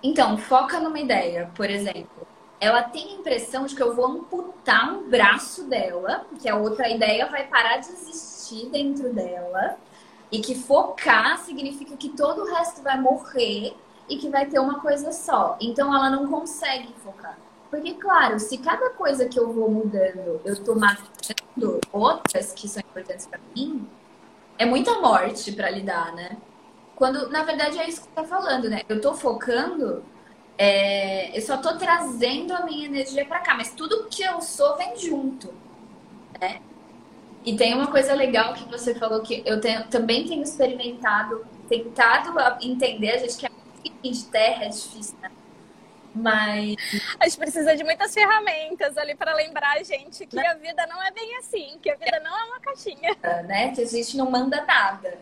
então, 0.02 0.38
foca 0.38 0.80
numa 0.80 0.98
ideia, 0.98 1.52
por 1.54 1.70
exemplo. 1.70 2.26
Ela 2.58 2.84
tem 2.84 3.10
a 3.10 3.20
impressão 3.20 3.66
de 3.66 3.76
que 3.76 3.84
eu 3.84 3.94
vou 3.94 4.06
amputar 4.06 4.94
um 4.94 5.10
braço 5.10 5.66
dela, 5.66 6.26
que 6.40 6.48
a 6.48 6.56
outra 6.56 6.88
ideia 6.88 7.26
vai 7.26 7.46
parar 7.48 7.78
de 7.78 7.90
existir 7.90 8.70
dentro 8.70 9.14
dela, 9.14 9.78
e 10.32 10.40
que 10.40 10.56
focar 10.56 11.38
significa 11.40 11.98
que 11.98 12.10
todo 12.10 12.44
o 12.44 12.56
resto 12.56 12.82
vai 12.82 12.98
morrer 12.98 13.76
e 14.08 14.18
que 14.18 14.30
vai 14.30 14.46
ter 14.46 14.60
uma 14.60 14.80
coisa 14.80 15.12
só. 15.12 15.58
Então 15.60 15.94
ela 15.94 16.10
não 16.10 16.28
consegue 16.28 16.94
focar. 17.04 17.38
Porque, 17.70 17.96
claro, 17.96 18.40
se 18.40 18.58
cada 18.58 18.92
coisa 18.92 19.28
que 19.28 19.38
eu 19.38 19.52
vou 19.52 19.70
mudando 19.70 20.40
eu 20.46 20.64
tô 20.64 20.76
matando 20.76 21.82
outras 21.92 22.54
que 22.54 22.70
são 22.70 22.80
importantes 22.80 23.28
para 23.28 23.40
mim, 23.54 23.86
é 24.58 24.66
muita 24.66 25.00
morte 25.00 25.52
para 25.52 25.70
lidar, 25.70 26.14
né? 26.14 26.38
Quando, 26.96 27.30
na 27.30 27.44
verdade, 27.44 27.78
é 27.80 27.88
isso 27.88 28.02
que 28.02 28.08
você 28.08 28.14
tá 28.14 28.24
falando, 28.24 28.70
né? 28.70 28.82
Eu 28.88 29.02
tô 29.02 29.14
focando, 29.14 30.04
é, 30.58 31.38
eu 31.38 31.42
só 31.42 31.58
tô 31.58 31.78
trazendo 31.78 32.54
a 32.54 32.66
minha 32.66 32.86
energia 32.86 33.26
para 33.26 33.40
cá, 33.42 33.56
mas 33.56 33.74
tudo 33.74 34.08
que 34.10 34.24
eu 34.24 34.42
sou 34.42 34.78
vem 34.78 34.98
junto, 34.98 35.54
né? 36.40 36.62
E 37.46 37.56
tem 37.56 37.74
uma 37.76 37.88
coisa 37.92 38.14
legal 38.14 38.54
que 38.54 38.68
você 38.70 38.96
falou 38.96 39.22
que 39.22 39.44
eu 39.46 39.62
tenho, 39.62 39.88
também 39.88 40.26
tenho 40.28 40.42
experimentado, 40.44 41.46
tentado 41.70 42.34
entender, 42.62 43.12
a 43.12 43.18
gente 43.20 43.38
que 43.38 43.46
é 43.46 43.52
de 44.12 44.26
terra 44.26 44.66
é 44.66 44.70
difícil, 44.70 45.18
né? 45.22 45.32
Mas. 46.16 46.76
A 47.20 47.28
gente 47.28 47.38
precisa 47.38 47.76
de 47.76 47.84
muitas 47.84 48.14
ferramentas 48.14 48.98
ali 48.98 49.16
para 49.16 49.34
lembrar 49.34 49.78
a 49.78 49.84
gente 49.84 50.26
que 50.26 50.40
a 50.40 50.54
vida 50.54 50.88
não 50.88 51.04
é 51.04 51.12
bem 51.12 51.38
assim, 51.38 51.78
que 51.82 51.92
a 51.92 51.96
vida 51.96 52.20
não 52.24 52.38
é 52.38 52.44
uma 52.46 52.60
caixinha. 52.60 53.16
Né? 53.46 53.72
Que 53.72 53.82
a 53.82 53.86
gente 53.86 54.16
não 54.16 54.32
manda 54.32 54.64
nada. 54.66 55.20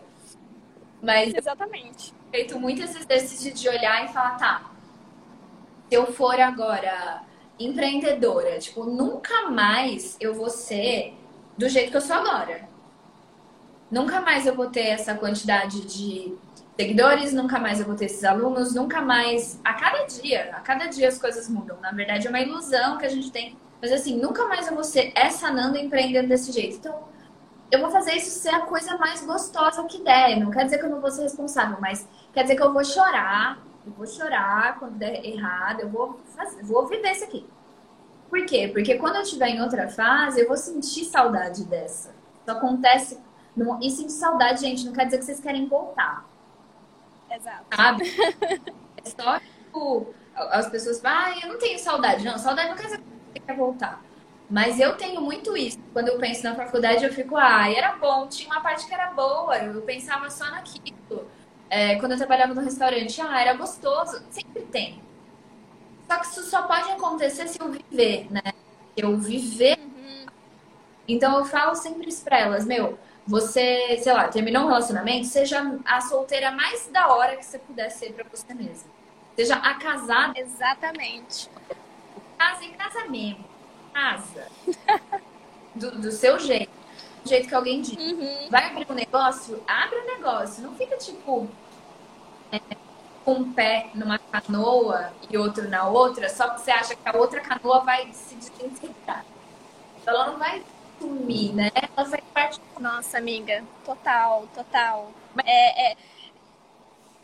Mas. 1.02 1.34
Exatamente. 1.34 2.14
feito 2.30 2.58
muito 2.58 2.82
esse 2.82 2.98
exercício 2.98 3.52
de 3.52 3.68
olhar 3.68 4.04
e 4.04 4.08
falar, 4.08 4.36
tá, 4.36 4.70
se 5.88 5.94
eu 5.94 6.12
for 6.12 6.38
agora 6.40 7.22
empreendedora, 7.58 8.58
tipo, 8.58 8.84
nunca 8.84 9.50
mais 9.50 10.16
eu 10.20 10.34
vou 10.34 10.50
ser 10.50 11.14
do 11.56 11.68
jeito 11.68 11.90
que 11.90 11.96
eu 11.96 12.00
sou 12.00 12.16
agora. 12.16 12.68
Nunca 13.90 14.20
mais 14.20 14.46
eu 14.46 14.54
vou 14.54 14.70
ter 14.70 14.88
essa 14.88 15.14
quantidade 15.14 15.82
de 15.82 16.34
seguidores, 16.76 17.32
nunca 17.32 17.58
mais 17.58 17.80
eu 17.80 17.86
vou 17.86 17.94
ter 17.94 18.06
esses 18.06 18.24
alunos, 18.24 18.74
nunca 18.74 19.00
mais. 19.00 19.60
A 19.64 19.74
cada 19.74 20.04
dia, 20.04 20.50
a 20.54 20.60
cada 20.60 20.86
dia 20.86 21.08
as 21.08 21.18
coisas 21.18 21.48
mudam. 21.48 21.78
Na 21.80 21.92
verdade, 21.92 22.26
é 22.26 22.30
uma 22.30 22.40
ilusão 22.40 22.98
que 22.98 23.06
a 23.06 23.08
gente 23.08 23.30
tem. 23.30 23.56
Mas 23.80 23.92
assim, 23.92 24.18
nunca 24.18 24.46
mais 24.46 24.66
eu 24.66 24.74
vou 24.74 24.84
ser 24.84 25.12
essa 25.14 25.50
Nanda 25.50 25.78
empreendendo 25.78 26.28
desse 26.28 26.50
jeito. 26.52 26.76
Então, 26.76 27.04
eu 27.70 27.80
vou 27.80 27.90
fazer 27.90 28.12
isso 28.12 28.30
ser 28.30 28.54
a 28.54 28.60
coisa 28.60 28.96
mais 28.98 29.24
gostosa 29.24 29.84
que 29.84 30.02
der. 30.02 30.38
Não 30.38 30.50
quer 30.50 30.64
dizer 30.64 30.78
que 30.78 30.84
eu 30.84 30.90
não 30.90 31.00
vou 31.00 31.10
ser 31.10 31.22
responsável, 31.22 31.78
mas 31.80 32.08
quer 32.32 32.42
dizer 32.42 32.56
que 32.56 32.62
eu 32.62 32.72
vou 32.72 32.84
chorar. 32.84 33.58
Eu 33.86 33.92
vou 33.92 34.06
chorar 34.06 34.78
quando 34.78 34.94
der 34.94 35.24
errado. 35.24 35.80
Eu 35.80 35.90
vou, 35.90 36.20
fazer, 36.34 36.62
vou 36.62 36.86
viver 36.86 37.12
isso 37.12 37.24
aqui. 37.24 37.46
Por 38.30 38.44
quê? 38.46 38.70
Porque 38.72 38.96
quando 38.96 39.16
eu 39.16 39.22
estiver 39.22 39.48
em 39.48 39.60
outra 39.60 39.88
fase, 39.88 40.40
eu 40.40 40.48
vou 40.48 40.56
sentir 40.56 41.04
saudade 41.04 41.64
dessa. 41.64 42.14
Isso 42.40 42.50
acontece. 42.50 43.20
E 43.80 43.90
sentir 43.90 44.12
saudade, 44.12 44.60
gente, 44.60 44.84
não 44.84 44.92
quer 44.92 45.04
dizer 45.04 45.18
que 45.18 45.24
vocês 45.24 45.40
querem 45.40 45.68
voltar. 45.68 46.24
Exato. 47.34 47.64
Sabe? 47.74 48.04
É 49.06 49.10
só, 49.10 49.38
tipo, 49.38 50.14
as 50.34 50.68
pessoas 50.70 50.98
falam, 50.98 51.34
ah, 51.34 51.40
eu 51.42 51.48
não 51.52 51.58
tenho 51.58 51.78
saudade. 51.78 52.24
Não, 52.24 52.38
saudade 52.38 52.70
não 52.70 52.76
quer 52.76 52.84
dizer 52.84 52.98
que 52.98 53.04
você 53.34 53.40
quer 53.40 53.54
voltar. 53.54 54.02
Mas 54.48 54.80
eu 54.80 54.96
tenho 54.96 55.20
muito 55.20 55.54
isso. 55.56 55.78
Quando 55.92 56.08
eu 56.08 56.18
penso 56.18 56.42
na 56.44 56.54
faculdade, 56.54 57.04
eu 57.04 57.12
fico, 57.12 57.36
ah, 57.36 57.70
era 57.70 57.96
bom, 57.96 58.26
tinha 58.28 58.48
uma 58.48 58.62
parte 58.62 58.86
que 58.86 58.94
era 58.94 59.08
boa, 59.12 59.58
eu 59.58 59.82
pensava 59.82 60.30
só 60.30 60.44
naquilo. 60.50 61.28
É, 61.68 61.96
quando 61.96 62.12
eu 62.12 62.18
trabalhava 62.18 62.54
no 62.54 62.62
restaurante, 62.62 63.20
ah, 63.20 63.40
era 63.40 63.54
gostoso. 63.54 64.22
Sempre 64.30 64.62
tem. 64.62 65.02
Só 66.08 66.18
que 66.18 66.26
isso 66.26 66.42
só 66.44 66.62
pode 66.62 66.90
acontecer 66.92 67.48
se 67.48 67.60
eu 67.60 67.70
viver, 67.70 68.26
né? 68.30 68.52
Eu 68.96 69.16
viver. 69.16 69.78
Uhum. 69.78 70.26
Então 71.08 71.38
eu 71.38 71.44
falo 71.44 71.74
sempre 71.74 72.08
isso 72.08 72.24
pra 72.24 72.38
elas, 72.38 72.64
meu, 72.64 72.98
você, 73.26 73.98
sei 74.02 74.12
lá, 74.12 74.28
terminou 74.28 74.64
um 74.64 74.66
relacionamento, 74.68 75.26
seja 75.26 75.78
a 75.84 76.00
solteira 76.02 76.50
mais 76.50 76.86
da 76.88 77.08
hora 77.08 77.36
que 77.36 77.44
você 77.44 77.58
puder 77.58 77.90
ser 77.90 78.12
pra 78.12 78.24
você 78.30 78.52
mesma. 78.52 78.90
Seja 79.34 79.56
a 79.56 79.74
casada. 79.74 80.38
Exatamente. 80.38 81.50
Casa 82.38 82.64
em 82.64 82.72
casa 82.72 83.06
mesmo. 83.06 83.44
Casa. 83.94 84.48
do, 85.74 85.92
do 86.00 86.10
seu 86.10 86.38
jeito. 86.38 86.70
Do 87.22 87.28
jeito 87.28 87.48
que 87.48 87.54
alguém 87.54 87.80
diz. 87.80 87.96
Uhum. 87.96 88.50
Vai 88.50 88.66
abrir 88.66 88.86
um 88.90 88.94
negócio? 88.94 89.62
Abre 89.66 89.98
um 90.00 90.06
negócio. 90.06 90.62
Não 90.62 90.74
fica 90.74 90.96
tipo. 90.96 91.48
É, 92.52 92.60
com 93.24 93.34
um 93.34 93.52
pé 93.52 93.90
numa 93.94 94.18
canoa 94.18 95.12
e 95.30 95.38
outro 95.38 95.68
na 95.68 95.88
outra, 95.88 96.28
só 96.28 96.50
que 96.50 96.60
você 96.60 96.70
acha 96.70 96.94
que 96.94 97.08
a 97.08 97.16
outra 97.16 97.40
canoa 97.40 97.80
vai 97.80 98.12
se 98.12 98.34
desintegrar. 98.34 99.24
Ela 100.06 100.26
não 100.26 100.38
vai 100.38 100.62
sumir, 101.04 101.54
né? 101.54 101.70
Ela 101.74 102.08
vai 102.08 102.22
parte. 102.32 102.60
Nossa, 102.80 103.18
amiga, 103.18 103.62
total, 103.84 104.48
total. 104.54 105.12
É, 105.44 105.92
é... 105.92 105.96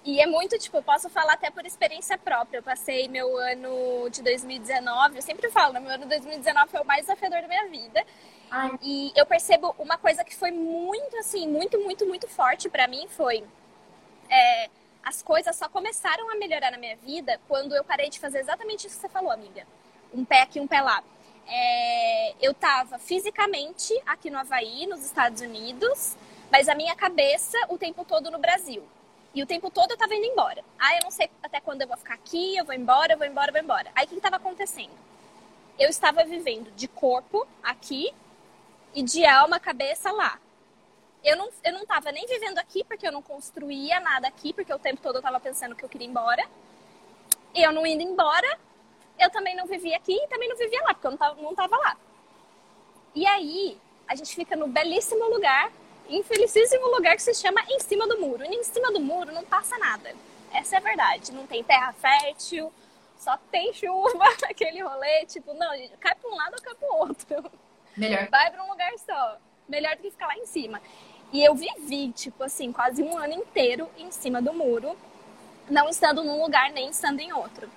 E 0.03 0.19
é 0.19 0.27
muito, 0.27 0.59
tipo, 0.59 0.79
eu 0.79 0.83
posso 0.83 1.11
falar 1.11 1.35
até 1.35 1.51
por 1.51 1.65
experiência 1.67 2.17
própria. 2.17 2.59
Eu 2.59 2.63
passei 2.63 3.07
meu 3.07 3.37
ano 3.37 4.09
de 4.11 4.23
2019, 4.23 5.17
eu 5.17 5.23
sempre 5.23 5.51
falo, 5.51 5.75
né? 5.75 5.81
meu 5.81 5.91
ano 5.91 6.05
de 6.05 6.09
2019 6.09 6.71
foi 6.71 6.81
o 6.81 6.87
mais 6.87 7.03
desafiador 7.03 7.43
da 7.43 7.49
minha 7.49 7.69
vida. 7.69 8.05
Ai. 8.51 8.79
E 8.83 9.13
eu 9.15 9.27
percebo 9.27 9.75
uma 9.79 9.99
coisa 9.99 10.25
que 10.25 10.35
foi 10.35 10.51
muito, 10.51 11.17
assim, 11.19 11.47
muito, 11.47 11.79
muito, 11.79 12.07
muito 12.07 12.27
forte 12.29 12.69
para 12.69 12.89
mim 12.89 13.07
foi. 13.09 13.45
É, 14.31 14.71
as 15.03 15.23
coisas 15.23 15.55
só 15.57 15.69
começaram 15.69 16.31
a 16.31 16.37
melhorar 16.37 16.71
na 16.71 16.79
minha 16.79 16.97
vida 16.97 17.39
quando 17.47 17.75
eu 17.75 17.85
parei 17.85 18.09
de 18.09 18.19
fazer 18.19 18.39
exatamente 18.39 18.87
isso 18.87 18.97
que 18.97 19.03
você 19.03 19.09
falou, 19.09 19.31
amiga. 19.31 19.67
Um 20.15 20.25
pé 20.25 20.43
aqui, 20.43 20.59
um 20.61 20.67
pé 20.67 20.81
lá. 20.81 21.03
É, 21.51 22.35
eu 22.41 22.53
estava 22.53 22.99
fisicamente 22.99 23.93
aqui 24.07 24.31
no 24.31 24.39
Havaí, 24.39 24.87
nos 24.87 25.05
Estados 25.05 25.43
Unidos, 25.43 26.17
mas 26.51 26.69
a 26.69 26.75
minha 26.75 26.95
cabeça 26.95 27.59
o 27.69 27.77
tempo 27.77 28.05
todo 28.05 28.31
no 28.31 28.39
Brasil. 28.39 28.83
E 29.35 29.43
o 29.43 29.47
tempo 29.47 29.71
todo 29.71 29.91
eu 29.91 29.95
estava 29.95 30.15
indo 30.15 30.27
embora. 30.27 30.65
Ah, 30.79 30.95
eu 30.95 31.01
não 31.03 31.11
sei 31.11 31.31
até 31.43 31.61
quando 31.61 31.83
eu 31.83 31.89
vou 31.89 31.97
ficar 31.97 32.15
aqui, 32.15 32.57
eu 32.57 32.65
vou 32.65 32.75
embora, 32.75 33.13
eu 33.13 33.19
vou 33.19 33.27
embora, 33.27 33.51
eu 33.51 33.53
vou 33.53 33.63
embora. 33.63 33.91
Aí 33.95 34.07
o 34.07 34.09
que 34.09 34.15
estava 34.17 34.37
acontecendo? 34.37 34.93
Eu 35.79 35.89
estava 35.91 36.25
vivendo 36.25 36.71
de 36.73 36.89
corpo 36.89 37.47
aqui 37.63 38.13
e 38.95 39.03
de 39.03 39.25
alma, 39.25 39.61
cabeça 39.61 40.11
lá 40.11 40.39
eu 41.23 41.37
não, 41.37 41.49
eu 41.65 41.73
não 41.73 41.85
tava 41.85 42.11
nem 42.13 42.27
vivendo 42.27 42.59
aqui, 42.59 42.83
porque 42.85 43.07
eu 43.07 43.13
não 43.13 43.23
construía 43.23 44.01
nada 44.01 44.27
aqui, 44.27 44.53
porque 44.53 44.73
o 44.73 44.79
tempo 44.79 45.01
todo 45.03 45.17
eu 45.17 45.23
tava 45.23 45.39
pensando 45.39 45.75
que 45.75 45.85
eu 45.85 45.89
queria 45.89 46.07
ir 46.07 46.11
embora. 46.11 46.43
Eu 47.55 47.73
não 47.73 47.87
indo 47.87 48.03
embora, 48.03 48.59
eu 49.21 49.31
também 49.31 49.55
não 49.55 49.67
vivia 49.67 49.97
aqui 49.97 50.15
e 50.15 50.27
também 50.29 50.49
não 50.49 50.57
vivia 50.57 50.83
lá, 50.83 50.95
porque 50.95 51.07
eu 51.07 51.11
não 51.11 51.19
tava, 51.19 51.41
não 51.41 51.55
tava 51.55 51.77
lá. 51.77 51.97
E 53.15 53.27
aí, 53.27 53.77
a 54.09 54.15
gente 54.15 54.35
fica 54.35 54.57
no 54.57 54.67
belíssimo 54.67 55.29
lugar, 55.29 55.71
infelicíssimo 56.09 56.87
lugar 56.89 57.15
que 57.17 57.23
se 57.23 57.35
chama 57.35 57.61
em 57.69 57.79
cima 57.81 58.09
do 58.09 58.19
muro. 58.19 58.45
E 58.45 58.49
em 58.49 58.65
cima 58.65 58.91
do 58.91 59.01
muro 59.01 59.33
não 59.33 59.45
passa 59.45 59.77
nada. 59.79 60.15
Essa 60.53 60.77
é 60.77 60.79
a 60.79 60.83
verdade. 60.83 61.33
Não 61.33 61.47
tem 61.47 61.63
terra 61.63 61.93
fértil, 61.93 62.73
só 63.19 63.37
tem 63.51 63.73
chuva, 63.75 64.25
aquele 64.49 64.83
rolê, 64.83 65.27
tipo, 65.27 65.53
não, 65.55 65.69
cai 66.01 66.15
pra 66.15 66.31
um 66.31 66.35
lado 66.35 66.55
ou 66.55 66.63
cai 66.63 66.75
pro 66.75 66.95
outro. 66.97 67.53
Melhor. 67.97 68.29
Vai 68.31 68.51
pra 68.51 68.65
um 68.65 68.71
lugar 68.71 68.93
só. 68.99 69.37
Melhor 69.69 69.95
do 69.97 70.03
que 70.03 70.11
ficar 70.11 70.27
lá 70.29 70.37
em 70.37 70.47
cima. 70.47 70.81
E 71.33 71.45
eu 71.45 71.55
vivi, 71.55 72.11
tipo 72.13 72.43
assim, 72.43 72.73
quase 72.73 73.03
um 73.03 73.17
ano 73.17 73.35
inteiro 73.35 73.89
em 73.97 74.11
cima 74.11 74.43
do 74.43 74.53
muro, 74.53 74.97
não 75.69 75.89
estando 75.89 76.25
num 76.25 76.43
lugar 76.43 76.73
nem 76.73 76.89
estando 76.89 77.21
em 77.21 77.33
outro. 77.33 77.71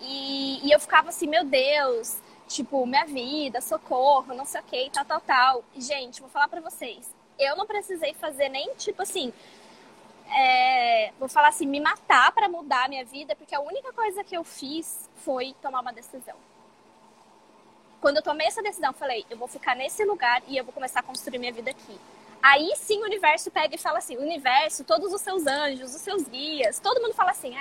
E, 0.00 0.66
e 0.66 0.70
eu 0.70 0.78
ficava 0.80 1.08
assim, 1.08 1.26
meu 1.26 1.44
Deus, 1.44 2.18
tipo, 2.46 2.86
minha 2.86 3.04
vida, 3.04 3.60
socorro, 3.60 4.34
não 4.34 4.44
sei 4.44 4.60
o 4.60 4.64
que, 4.64 4.90
tal, 4.90 5.04
tal, 5.04 5.20
tal. 5.20 5.64
Gente, 5.76 6.20
vou 6.20 6.30
falar 6.30 6.48
pra 6.48 6.60
vocês, 6.60 7.14
eu 7.38 7.56
não 7.56 7.66
precisei 7.66 8.14
fazer 8.14 8.48
nem, 8.48 8.74
tipo 8.74 9.02
assim, 9.02 9.32
é, 10.30 11.12
vou 11.18 11.28
falar 11.28 11.48
assim, 11.48 11.66
me 11.66 11.80
matar 11.80 12.32
para 12.32 12.48
mudar 12.48 12.84
a 12.84 12.88
minha 12.88 13.04
vida, 13.04 13.34
porque 13.36 13.54
a 13.54 13.60
única 13.60 13.92
coisa 13.92 14.22
que 14.24 14.36
eu 14.36 14.44
fiz 14.44 15.08
foi 15.16 15.54
tomar 15.62 15.80
uma 15.80 15.92
decisão. 15.92 16.36
Quando 18.00 18.18
eu 18.18 18.22
tomei 18.22 18.46
essa 18.46 18.62
decisão, 18.62 18.90
eu 18.90 18.94
falei, 18.94 19.26
eu 19.28 19.36
vou 19.36 19.48
ficar 19.48 19.74
nesse 19.74 20.04
lugar 20.04 20.42
e 20.46 20.56
eu 20.56 20.64
vou 20.64 20.72
começar 20.72 21.00
a 21.00 21.02
construir 21.02 21.38
minha 21.38 21.52
vida 21.52 21.70
aqui. 21.70 21.98
Aí 22.42 22.72
sim 22.76 23.00
o 23.00 23.04
universo 23.04 23.50
pega 23.50 23.74
e 23.74 23.78
fala 23.78 23.98
assim: 23.98 24.16
o 24.16 24.20
universo, 24.20 24.84
todos 24.84 25.12
os 25.12 25.20
seus 25.20 25.46
anjos, 25.46 25.94
os 25.94 26.00
seus 26.00 26.22
guias, 26.28 26.78
todo 26.78 27.00
mundo 27.00 27.14
fala 27.14 27.32
assim, 27.32 27.54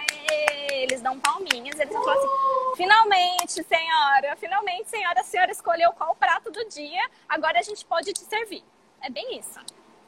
eles 0.72 1.02
dão 1.02 1.20
palminhas, 1.20 1.80
eles 1.80 1.94
falam 1.94 2.14
assim: 2.14 2.76
finalmente, 2.78 3.64
senhora, 3.64 4.36
finalmente, 4.38 4.90
senhora, 4.90 5.22
a 5.22 5.24
senhora 5.24 5.52
escolheu 5.52 5.92
qual 5.94 6.16
prato 6.16 6.52
do 6.52 6.68
dia, 6.70 7.02
agora 7.28 7.60
a 7.60 7.64
gente 7.64 7.84
pode 7.86 8.14
te 8.14 8.22
servir. 8.22 8.64
É 9.02 9.10
bem 9.10 9.40
isso, 9.40 9.60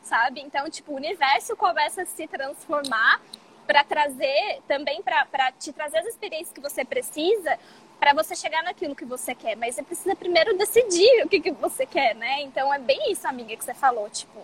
sabe? 0.03 0.41
Então, 0.41 0.69
tipo, 0.69 0.91
o 0.91 0.95
universo 0.95 1.55
começa 1.55 2.03
a 2.03 2.05
se 2.05 2.27
transformar 2.27 3.21
para 3.65 3.83
trazer 3.83 4.61
também 4.67 5.01
para 5.01 5.51
te 5.51 5.71
trazer 5.71 5.99
as 5.99 6.07
experiências 6.07 6.51
que 6.51 6.59
você 6.59 6.83
precisa 6.83 7.59
para 7.99 8.13
você 8.13 8.35
chegar 8.35 8.63
naquilo 8.63 8.95
que 8.95 9.05
você 9.05 9.35
quer, 9.35 9.55
mas 9.57 9.75
você 9.75 9.83
precisa 9.83 10.15
primeiro 10.15 10.57
decidir 10.57 11.23
o 11.23 11.29
que, 11.29 11.39
que 11.39 11.51
você 11.51 11.85
quer, 11.85 12.15
né? 12.15 12.41
Então 12.41 12.73
é 12.73 12.79
bem 12.79 13.11
isso, 13.11 13.27
amiga, 13.27 13.55
que 13.55 13.63
você 13.63 13.73
falou, 13.73 14.09
tipo, 14.09 14.39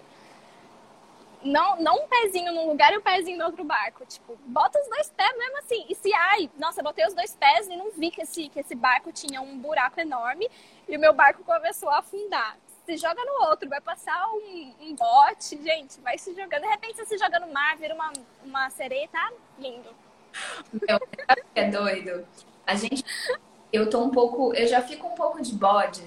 não, 1.45 1.79
não 1.79 2.03
um 2.03 2.07
pezinho 2.07 2.51
num 2.51 2.67
lugar 2.67 2.91
e 2.91 2.97
um 2.97 3.01
pezinho 3.01 3.37
no 3.37 3.45
outro 3.45 3.63
barco. 3.63 4.03
Tipo, 4.05 4.37
bota 4.47 4.79
os 4.79 4.87
dois 4.89 5.09
pés 5.11 5.37
mesmo 5.37 5.57
assim. 5.59 5.85
E 5.87 5.95
se, 5.95 6.13
ai, 6.13 6.49
nossa, 6.57 6.81
botei 6.81 7.05
os 7.05 7.13
dois 7.13 7.35
pés 7.35 7.67
e 7.67 7.77
não 7.77 7.91
vi 7.91 8.09
que 8.09 8.23
esse, 8.23 8.49
que 8.49 8.59
esse 8.59 8.73
barco 8.73 9.11
tinha 9.11 9.41
um 9.41 9.57
buraco 9.57 9.99
enorme 9.99 10.49
e 10.89 10.97
o 10.97 10.99
meu 10.99 11.13
barco 11.13 11.43
começou 11.43 11.89
a 11.89 11.99
afundar. 11.99 12.57
Se 12.85 12.97
joga 12.97 13.23
no 13.23 13.47
outro, 13.49 13.69
vai 13.69 13.79
passar 13.79 14.27
um, 14.33 14.73
um 14.81 14.95
bote, 14.95 15.61
gente, 15.63 15.99
vai 16.01 16.17
se 16.17 16.33
jogando. 16.33 16.61
De 16.61 16.67
repente 16.67 16.97
você 16.97 17.05
se 17.05 17.17
joga 17.17 17.39
no 17.39 17.51
mar, 17.51 17.77
vira 17.77 17.93
uma, 17.93 18.11
uma 18.43 18.69
sereia, 18.71 19.07
tá 19.07 19.31
lindo. 19.57 19.89
Meu, 20.73 20.99
é 21.55 21.69
doido. 21.69 22.27
A 22.65 22.75
gente. 22.75 23.03
Eu 23.71 23.89
tô 23.89 24.03
um 24.03 24.09
pouco. 24.09 24.53
Eu 24.53 24.67
já 24.67 24.81
fico 24.81 25.07
um 25.07 25.15
pouco 25.15 25.41
de 25.41 25.53
bode. 25.53 26.03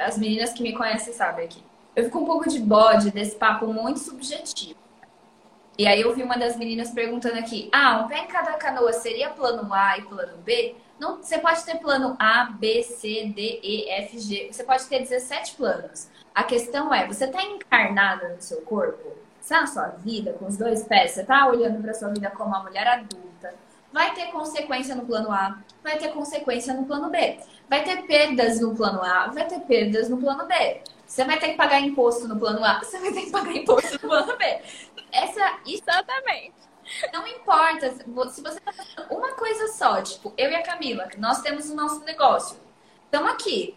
As 0.00 0.18
meninas 0.18 0.52
que 0.52 0.62
me 0.62 0.72
conhecem 0.72 1.12
sabem 1.12 1.44
aqui 1.44 1.62
eu 1.94 2.04
fico 2.04 2.18
um 2.18 2.24
pouco 2.24 2.48
de 2.48 2.60
bode 2.60 3.10
desse 3.10 3.36
papo 3.36 3.66
muito 3.66 4.00
subjetivo. 4.00 4.78
E 5.78 5.86
aí 5.86 6.02
eu 6.02 6.14
vi 6.14 6.22
uma 6.22 6.36
das 6.36 6.56
meninas 6.56 6.90
perguntando 6.90 7.38
aqui: 7.38 7.68
ah, 7.72 8.02
um 8.04 8.08
pé 8.08 8.18
em 8.18 8.26
cada 8.26 8.52
canoa 8.54 8.92
seria 8.92 9.30
plano 9.30 9.72
A 9.72 9.98
e 9.98 10.02
plano 10.02 10.38
B? 10.38 10.76
Não, 10.98 11.16
você 11.16 11.38
pode 11.38 11.64
ter 11.64 11.78
plano 11.78 12.14
A, 12.18 12.44
B, 12.44 12.82
C, 12.82 13.32
D, 13.34 13.60
E, 13.62 13.90
F, 13.90 14.18
G. 14.18 14.50
Você 14.52 14.62
pode 14.62 14.84
ter 14.86 14.98
17 14.98 15.54
planos. 15.54 16.08
A 16.34 16.44
questão 16.44 16.92
é, 16.92 17.06
você 17.06 17.24
está 17.24 17.42
encarnada 17.42 18.28
no 18.28 18.42
seu 18.42 18.60
corpo? 18.60 19.16
Você 19.40 19.54
tá 19.54 19.62
na 19.62 19.66
sua 19.66 19.86
vida 19.86 20.34
com 20.34 20.46
os 20.46 20.58
dois 20.58 20.82
pés? 20.82 21.12
Você 21.12 21.22
está 21.22 21.48
olhando 21.48 21.82
para 21.82 21.94
sua 21.94 22.10
vida 22.10 22.30
como 22.30 22.50
uma 22.50 22.62
mulher 22.62 22.86
adulta? 22.86 23.54
Vai 23.90 24.12
ter 24.14 24.26
consequência 24.26 24.94
no 24.94 25.06
plano 25.06 25.32
A, 25.32 25.58
vai 25.82 25.98
ter 25.98 26.12
consequência 26.12 26.74
no 26.74 26.84
plano 26.84 27.08
B. 27.08 27.38
Vai 27.68 27.82
ter 27.82 28.02
perdas 28.02 28.60
no 28.60 28.76
plano 28.76 29.02
A, 29.02 29.28
vai 29.28 29.46
ter 29.46 29.60
perdas 29.60 30.10
no 30.10 30.18
plano 30.18 30.46
B. 30.46 30.82
Você 31.10 31.24
vai 31.24 31.40
ter 31.40 31.48
que 31.48 31.56
pagar 31.56 31.80
imposto 31.80 32.28
no 32.28 32.38
plano 32.38 32.64
A, 32.64 32.78
você 32.78 32.96
vai 33.00 33.12
ter 33.12 33.22
que 33.22 33.32
pagar 33.32 33.52
imposto 33.52 33.94
no 33.94 33.98
plano 33.98 34.36
B. 34.38 34.44
Essa, 35.10 35.58
Exatamente. 35.66 36.54
Não 37.12 37.26
importa. 37.26 37.90
Se 37.90 38.40
você 38.40 38.60
tá 38.60 38.72
fazendo 38.72 39.12
uma 39.12 39.32
coisa 39.32 39.66
só, 39.72 40.00
tipo, 40.02 40.32
eu 40.38 40.50
e 40.50 40.54
a 40.54 40.62
Camila, 40.62 41.08
nós 41.18 41.42
temos 41.42 41.68
o 41.68 41.74
nosso 41.74 42.04
negócio. 42.04 42.56
Estamos 43.06 43.32
aqui. 43.32 43.76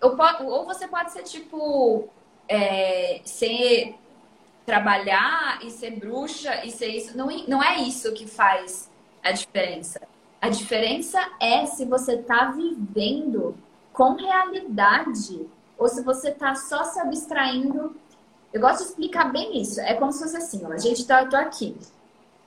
Ou 0.00 0.66
você 0.66 0.88
pode 0.88 1.12
ser, 1.12 1.22
tipo, 1.22 2.08
é, 2.48 3.20
ser 3.24 3.94
trabalhar 4.64 5.60
e 5.62 5.70
ser 5.70 5.92
bruxa 5.92 6.64
e 6.64 6.72
ser 6.72 6.88
isso. 6.88 7.16
Não, 7.16 7.28
não 7.46 7.62
é 7.62 7.78
isso 7.78 8.12
que 8.12 8.26
faz 8.26 8.90
a 9.22 9.30
diferença. 9.30 10.00
A 10.40 10.48
diferença 10.48 11.24
é 11.40 11.64
se 11.64 11.84
você 11.84 12.16
está 12.16 12.50
vivendo 12.50 13.56
com 13.92 14.14
realidade 14.14 15.46
ou 15.78 15.88
se 15.88 16.02
você 16.02 16.30
está 16.30 16.54
só 16.54 16.84
se 16.84 16.98
abstraindo. 16.98 17.96
Eu 18.52 18.60
gosto 18.60 18.78
de 18.78 18.90
explicar 18.90 19.30
bem 19.30 19.60
isso. 19.60 19.80
É 19.80 19.94
como 19.94 20.12
se 20.12 20.22
fosse 20.22 20.36
assim, 20.36 20.64
ó, 20.64 20.72
a 20.72 20.78
gente 20.78 21.06
tá, 21.06 21.26
tô 21.26 21.36
aqui. 21.36 21.76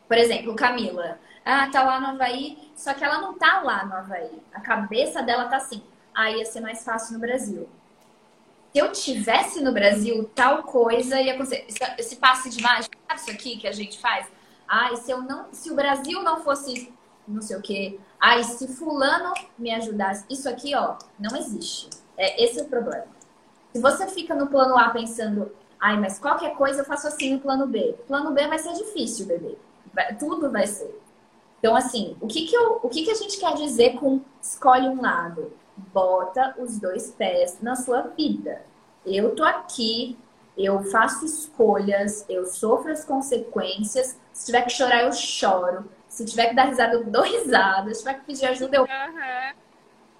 Por 0.08 0.18
exemplo, 0.18 0.56
Camila. 0.56 1.20
Ah, 1.46 1.70
tá 1.72 1.84
lá 1.84 2.00
no 2.00 2.08
Havaí, 2.08 2.72
só 2.76 2.94
que 2.94 3.04
ela 3.04 3.20
não 3.20 3.38
tá 3.38 3.62
lá 3.62 3.86
no 3.86 3.94
Havaí. 3.94 4.42
A 4.54 4.60
cabeça 4.60 5.22
dela 5.22 5.48
tá 5.48 5.58
assim. 5.58 5.82
Ah, 6.14 6.32
ia 6.32 6.46
ser 6.46 6.62
mais 6.62 6.84
fácil 6.84 7.14
no 7.14 7.20
Brasil. 7.20 7.68
Se 8.72 8.80
eu 8.80 8.92
tivesse 8.92 9.62
no 9.62 9.72
Brasil, 9.72 10.30
tal 10.36 10.64
coisa 10.64 11.20
ia 11.22 11.34
acontecer. 11.34 11.66
Esse, 11.98 12.16
passe 12.18 12.50
de 12.50 12.62
mágica, 12.62 12.98
sabe 13.08 13.22
isso 13.22 13.32
aqui 13.32 13.58
que 13.58 13.68
a 13.68 13.72
gente 13.72 14.00
faz? 14.00 14.28
Ah, 14.68 14.96
se 14.96 15.10
eu 15.10 15.22
não, 15.22 15.48
se 15.52 15.72
o 15.72 15.76
Brasil 15.76 16.22
não 16.22 16.42
fosse 16.42 16.94
não 17.30 17.42
sei 17.42 17.58
o 17.58 17.62
quê. 17.62 18.00
Ai, 18.20 18.44
se 18.44 18.68
fulano 18.68 19.34
me 19.58 19.72
ajudasse. 19.72 20.26
Isso 20.30 20.50
aqui, 20.50 20.76
ó, 20.76 20.98
não 21.18 21.38
existe. 21.38 21.90
É, 22.18 22.44
esse 22.44 22.60
é 22.60 22.64
o 22.64 22.68
problema. 22.68 23.06
Se 23.74 23.82
você 23.82 24.08
fica 24.08 24.34
no 24.34 24.48
plano 24.48 24.78
A 24.78 24.90
pensando, 24.90 25.52
ai, 25.80 25.98
mas 26.00 26.20
qualquer 26.20 26.56
coisa 26.56 26.82
eu 26.82 26.86
faço 26.86 27.08
assim 27.08 27.34
no 27.34 27.40
plano 27.40 27.68
B. 27.68 27.96
Plano 28.08 28.32
B 28.32 28.48
vai 28.48 28.60
ser 28.60 28.74
difícil, 28.74 29.28
bebê. 29.28 29.58
Vai, 29.94 30.16
tudo 30.16 30.52
vai 30.52 30.66
ser. 30.68 31.00
Então, 31.60 31.76
assim, 31.76 32.16
o 32.22 32.28
que 32.28 32.46
que, 32.46 32.56
eu, 32.56 32.80
o 32.82 32.90
que 32.90 33.04
que 33.04 33.12
a 33.12 33.16
gente 33.16 33.38
quer 33.38 33.54
dizer 33.54 33.98
com 33.98 34.22
escolhe 34.42 34.88
um 34.88 35.02
lado? 35.02 35.52
Bota 35.76 36.56
os 36.58 36.80
dois 36.80 37.12
pés 37.12 37.58
na 37.62 37.76
sua 37.76 38.02
vida. 38.02 38.62
Eu 39.06 39.36
tô 39.36 39.44
aqui, 39.44 40.18
eu 40.58 40.84
faço 40.84 41.26
escolhas, 41.26 42.26
eu 42.28 42.46
sofro 42.46 42.92
as 42.92 43.06
consequências. 43.06 44.18
Se 44.34 44.48
tiver 44.48 44.64
que 44.64 44.72
chorar, 44.72 45.04
eu 45.04 45.12
choro. 45.12 45.86
Se 46.08 46.26
tiver 46.26 46.48
que 46.48 46.56
dar 46.56 46.66
risada, 46.66 46.96
eu 46.96 47.06
dou 47.06 47.24
risada. 47.24 47.94
Se 47.94 48.00
tiver 48.00 48.16
que 48.16 48.26
pedir 48.26 48.46
ajuda, 48.46 48.78
eu. 48.78 48.84
Uhum. 48.84 49.54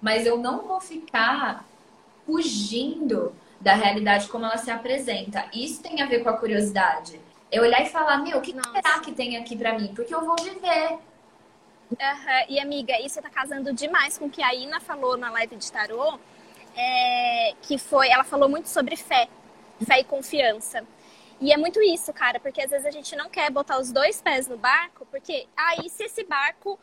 Mas 0.00 0.26
eu 0.26 0.38
não 0.38 0.62
vou 0.66 0.80
ficar 0.80 1.64
fugindo 2.26 3.34
da 3.60 3.74
realidade 3.74 4.28
como 4.28 4.44
ela 4.44 4.56
se 4.56 4.70
apresenta. 4.70 5.46
Isso 5.52 5.82
tem 5.82 6.00
a 6.00 6.06
ver 6.06 6.22
com 6.22 6.30
a 6.30 6.36
curiosidade. 6.36 7.20
É 7.50 7.60
olhar 7.60 7.82
e 7.82 7.86
falar, 7.86 8.18
meu, 8.18 8.38
o 8.38 8.40
que 8.40 8.52
Nossa. 8.52 8.70
será 8.72 9.00
que 9.00 9.12
tem 9.12 9.36
aqui 9.36 9.56
para 9.56 9.78
mim? 9.78 9.92
Porque 9.94 10.14
eu 10.14 10.24
vou 10.24 10.36
viver. 10.36 10.98
Uhum. 11.90 11.96
E 12.48 12.60
amiga, 12.60 12.98
isso 13.00 13.20
tá 13.20 13.28
casando 13.28 13.72
demais 13.72 14.16
com 14.16 14.26
o 14.26 14.30
que 14.30 14.42
a 14.42 14.54
Ina 14.54 14.80
falou 14.80 15.16
na 15.16 15.30
live 15.30 15.56
de 15.56 15.70
tarô, 15.70 16.18
é... 16.76 17.52
que 17.62 17.76
foi, 17.76 18.08
ela 18.08 18.22
falou 18.22 18.48
muito 18.48 18.68
sobre 18.68 18.96
fé, 18.96 19.28
fé 19.84 20.00
e 20.00 20.04
confiança. 20.04 20.84
E 21.40 21.52
é 21.52 21.56
muito 21.56 21.82
isso, 21.82 22.12
cara, 22.12 22.38
porque 22.38 22.60
às 22.60 22.70
vezes 22.70 22.86
a 22.86 22.90
gente 22.90 23.16
não 23.16 23.28
quer 23.30 23.50
botar 23.50 23.78
os 23.78 23.90
dois 23.90 24.20
pés 24.20 24.46
no 24.46 24.58
barco, 24.58 25.06
porque 25.10 25.46
aí 25.56 25.86
ah, 25.86 25.88
se 25.88 26.04
esse 26.04 26.22
barco 26.22 26.78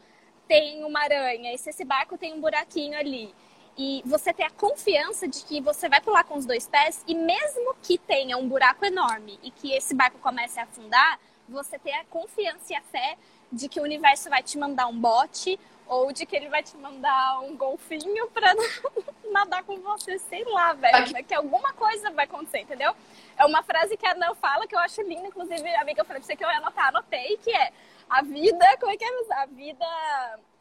tem 0.47 0.83
uma 0.83 0.99
aranha, 1.01 1.53
e 1.53 1.57
se 1.57 1.69
esse 1.69 1.85
barco 1.85 2.17
tem 2.17 2.33
um 2.33 2.41
buraquinho 2.41 2.97
ali, 2.97 3.33
e 3.77 4.01
você 4.05 4.33
ter 4.33 4.43
a 4.43 4.49
confiança 4.49 5.27
de 5.27 5.43
que 5.43 5.61
você 5.61 5.87
vai 5.87 6.01
pular 6.01 6.23
com 6.23 6.35
os 6.35 6.45
dois 6.45 6.67
pés, 6.67 7.03
e 7.07 7.13
mesmo 7.13 7.75
que 7.81 7.97
tenha 7.97 8.37
um 8.37 8.47
buraco 8.47 8.85
enorme 8.85 9.39
e 9.43 9.51
que 9.51 9.71
esse 9.73 9.93
barco 9.93 10.17
comece 10.19 10.59
a 10.59 10.63
afundar, 10.63 11.19
você 11.47 11.77
ter 11.77 11.93
a 11.93 12.05
confiança 12.05 12.73
e 12.73 12.75
a 12.75 12.81
fé 12.81 13.17
de 13.51 13.69
que 13.69 13.79
o 13.79 13.83
universo 13.83 14.29
vai 14.29 14.43
te 14.43 14.57
mandar 14.57 14.87
um 14.87 14.99
bote 14.99 15.59
ou 15.85 16.11
de 16.11 16.25
que 16.25 16.35
ele 16.35 16.49
vai 16.49 16.61
te 16.61 16.75
mandar 16.75 17.39
um 17.39 17.55
golfinho 17.55 18.27
pra 18.31 18.53
nadar 19.31 19.63
com 19.63 19.79
você, 19.79 20.19
sei 20.19 20.43
lá, 20.43 20.73
velho. 20.73 21.23
Que 21.23 21.33
alguma 21.33 21.71
coisa 21.73 22.11
vai 22.11 22.25
acontecer, 22.25 22.59
entendeu? 22.59 22.93
É 23.37 23.45
uma 23.45 23.63
frase 23.63 23.95
que 23.95 24.05
a 24.05 24.13
Nan 24.13 24.35
fala 24.35 24.67
que 24.67 24.75
eu 24.75 24.79
acho 24.79 25.01
linda, 25.01 25.27
inclusive, 25.27 25.75
amiga, 25.75 26.01
eu 26.01 26.05
falei 26.05 26.21
pra 26.21 26.27
você 26.27 26.35
que 26.35 26.43
eu 26.43 26.49
ia 26.49 26.57
anotar, 26.57 26.89
anotei, 26.89 27.37
que 27.37 27.51
é 27.51 27.71
a 28.09 28.21
vida, 28.21 28.65
como 28.79 28.91
é 28.91 28.97
que 28.97 29.05
é? 29.05 29.33
A 29.33 29.45
vida 29.45 29.85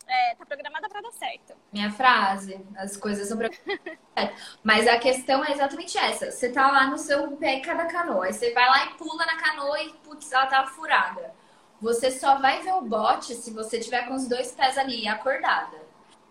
é, 0.06 0.34
tá 0.34 0.46
programada 0.46 0.88
para 0.88 1.00
dar 1.00 1.12
certo. 1.12 1.54
Minha 1.72 1.90
frase, 1.90 2.64
as 2.76 2.96
coisas 2.96 3.28
são 3.28 3.38
Mas 4.62 4.86
a 4.86 4.98
questão 4.98 5.44
é 5.44 5.52
exatamente 5.52 5.98
essa. 5.98 6.30
Você 6.30 6.50
tá 6.50 6.70
lá 6.70 6.86
no 6.86 6.98
seu 6.98 7.32
pé 7.36 7.60
cada 7.60 7.86
canoa, 7.86 8.26
aí 8.26 8.32
você 8.32 8.52
vai 8.52 8.66
lá 8.68 8.86
e 8.86 8.94
pula 8.94 9.26
na 9.26 9.36
canoa 9.36 9.80
e, 9.82 9.92
putz, 10.04 10.32
ela 10.32 10.46
tá 10.46 10.66
furada. 10.66 11.34
Você 11.80 12.10
só 12.10 12.36
vai 12.36 12.62
ver 12.62 12.72
o 12.74 12.82
bote 12.82 13.34
se 13.34 13.50
você 13.50 13.78
tiver 13.78 14.06
com 14.06 14.14
os 14.14 14.26
dois 14.26 14.52
pés 14.52 14.78
ali, 14.78 15.06
acordada. 15.06 15.76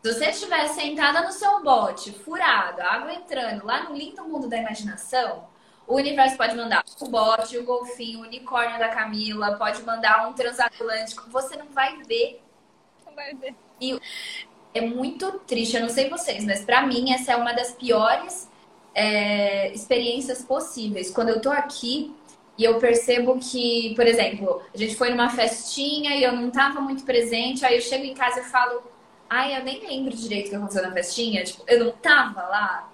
Se 0.03 0.13
você 0.13 0.29
estiver 0.29 0.67
sentada 0.69 1.21
no 1.21 1.31
seu 1.31 1.63
bote, 1.63 2.11
furado, 2.11 2.81
água 2.81 3.13
entrando, 3.13 3.65
lá 3.65 3.83
no 3.83 3.95
lindo 3.95 4.23
mundo 4.23 4.47
da 4.47 4.57
imaginação, 4.57 5.47
o 5.87 5.95
universo 5.95 6.37
pode 6.37 6.55
mandar 6.55 6.83
o 6.99 7.07
bote, 7.07 7.57
o 7.57 7.63
golfinho, 7.63 8.19
o 8.19 8.23
unicórnio 8.23 8.79
da 8.79 8.89
Camila, 8.89 9.55
pode 9.57 9.83
mandar 9.83 10.27
um 10.27 10.33
transatlântico. 10.33 11.29
Você 11.29 11.55
não 11.55 11.67
vai 11.67 11.97
ver. 12.03 12.44
E 13.79 13.99
é 14.73 14.81
muito 14.81 15.39
triste, 15.47 15.75
eu 15.75 15.81
não 15.81 15.89
sei 15.89 16.09
vocês, 16.09 16.43
mas 16.43 16.63
para 16.63 16.85
mim 16.85 17.13
essa 17.13 17.31
é 17.31 17.35
uma 17.35 17.53
das 17.53 17.71
piores 17.71 18.49
é, 18.93 19.71
experiências 19.73 20.43
possíveis. 20.43 21.11
Quando 21.11 21.29
eu 21.29 21.41
tô 21.41 21.49
aqui 21.49 22.13
e 22.57 22.63
eu 22.63 22.79
percebo 22.79 23.37
que, 23.39 23.93
por 23.95 24.07
exemplo, 24.07 24.61
a 24.73 24.77
gente 24.77 24.95
foi 24.95 25.09
numa 25.09 25.29
festinha 25.29 26.15
e 26.15 26.23
eu 26.23 26.31
não 26.31 26.49
tava 26.49 26.79
muito 26.79 27.03
presente, 27.03 27.65
aí 27.65 27.75
eu 27.75 27.81
chego 27.81 28.05
em 28.05 28.13
casa 28.13 28.39
e 28.39 28.43
falo, 28.43 28.81
ai, 29.29 29.57
eu 29.57 29.63
nem 29.63 29.85
lembro 29.85 30.15
direito 30.15 30.47
o 30.47 30.49
que 30.49 30.55
aconteceu 30.55 30.83
na 30.83 30.91
festinha, 30.91 31.43
tipo, 31.43 31.63
eu 31.67 31.83
não 31.83 31.91
tava 31.91 32.41
lá, 32.43 32.89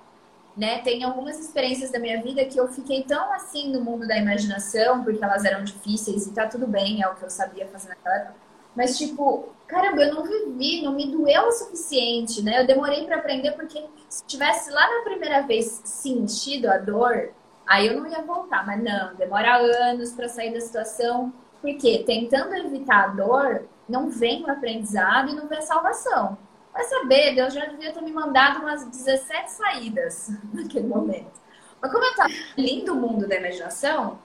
né? 0.57 0.79
Tem 0.79 1.03
algumas 1.03 1.39
experiências 1.39 1.91
da 1.91 1.99
minha 1.99 2.21
vida 2.21 2.43
que 2.45 2.59
eu 2.59 2.67
fiquei 2.67 3.03
tão 3.03 3.31
assim 3.33 3.71
no 3.71 3.81
mundo 3.81 4.07
da 4.07 4.17
imaginação, 4.17 5.03
porque 5.03 5.23
elas 5.23 5.45
eram 5.45 5.63
difíceis 5.63 6.25
e 6.25 6.33
tá 6.33 6.47
tudo 6.47 6.67
bem, 6.67 7.01
é 7.01 7.07
o 7.07 7.15
que 7.15 7.23
eu 7.23 7.29
sabia 7.29 7.67
fazer 7.67 7.89
naquela 7.89 8.15
época. 8.15 8.35
Mas, 8.75 8.97
tipo, 8.97 9.49
caramba, 9.71 10.03
eu 10.03 10.13
não 10.13 10.23
vivi, 10.23 10.81
não 10.83 10.93
me 10.93 11.09
doeu 11.09 11.47
o 11.47 11.51
suficiente, 11.51 12.43
né? 12.43 12.61
Eu 12.61 12.67
demorei 12.67 13.05
para 13.05 13.15
aprender 13.15 13.53
porque 13.53 13.83
se 14.09 14.23
tivesse 14.25 14.69
lá 14.69 14.97
na 14.97 15.03
primeira 15.03 15.41
vez 15.43 15.81
sentido 15.85 16.69
a 16.69 16.77
dor, 16.77 17.29
aí 17.65 17.87
eu 17.87 17.97
não 17.97 18.07
ia 18.07 18.21
voltar. 18.21 18.65
Mas 18.67 18.83
não, 18.83 19.15
demora 19.15 19.55
anos 19.55 20.11
para 20.11 20.27
sair 20.27 20.53
da 20.53 20.59
situação, 20.59 21.33
porque 21.61 22.03
tentando 22.05 22.53
evitar 22.53 23.05
a 23.05 23.07
dor, 23.07 23.63
não 23.87 24.09
vem 24.09 24.43
o 24.43 24.51
aprendizado 24.51 25.29
e 25.29 25.35
não 25.35 25.47
vem 25.47 25.59
a 25.59 25.61
salvação. 25.61 26.37
Vai 26.73 26.83
saber, 26.83 27.35
Deus 27.35 27.53
já 27.53 27.65
devia 27.65 27.93
ter 27.93 28.01
me 28.01 28.11
mandado 28.11 28.59
umas 28.59 28.85
17 28.85 29.51
saídas 29.51 30.31
naquele 30.53 30.87
momento. 30.87 31.39
Mas 31.81 31.91
como 31.91 32.03
eu 32.03 32.15
tava 32.15 32.29
lindo 32.57 32.93
o 32.93 32.95
mundo 32.95 33.27
da 33.27 33.35
imaginação, 33.35 34.19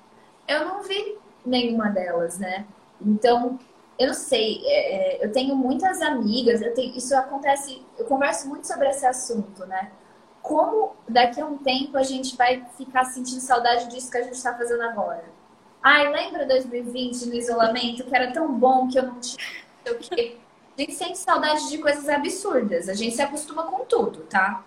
eu 0.47 0.64
não 0.64 0.82
vi 0.82 1.16
nenhuma 1.44 1.88
delas, 1.88 2.38
né? 2.38 2.66
Então, 3.01 3.59
eu 3.99 4.09
não 4.09 4.14
sei, 4.14 4.62
é, 4.64 5.22
é, 5.22 5.24
eu 5.24 5.32
tenho 5.32 5.57
muitas 5.57 6.03
amigas, 6.03 6.61
eu 6.61 6.74
tenho, 6.74 6.97
isso 6.97 7.16
acontece, 7.16 7.82
eu 7.99 8.05
converso 8.05 8.49
muito 8.49 8.66
sobre 8.66 8.88
esse 8.88 9.07
assunto, 9.07 9.64
né? 9.66 9.90
Como 10.42 10.94
daqui 11.09 11.40
a 11.40 11.47
um 11.47 11.59
tempo 11.59 11.97
a 11.97 12.03
gente 12.03 12.36
vai 12.36 12.64
ficar 12.76 13.05
sentindo 13.05 13.40
saudade 13.40 13.88
disso 13.88 14.11
que 14.11 14.18
a 14.18 14.22
gente 14.22 14.34
está 14.34 14.55
fazendo 14.55 14.82
agora? 14.82 15.24
Ai, 15.82 16.12
lembra 16.12 16.47
2020 16.47 17.26
no 17.26 17.34
isolamento, 17.34 18.05
que 18.05 18.14
era 18.14 18.32
tão 18.32 18.53
bom 18.53 18.88
que 18.88 18.99
eu 18.99 19.05
não 19.05 19.18
tinha 19.20 19.38
o 19.88 19.99
quê? 19.99 20.36
A 20.76 20.80
gente 20.80 20.94
sente 20.94 21.18
saudade 21.18 21.68
de 21.70 21.78
coisas 21.78 22.09
absurdas. 22.09 22.88
A 22.88 22.94
gente 22.94 23.16
se 23.16 23.22
acostuma 23.22 23.64
com 23.64 23.84
tudo, 23.84 24.24
tá? 24.24 24.62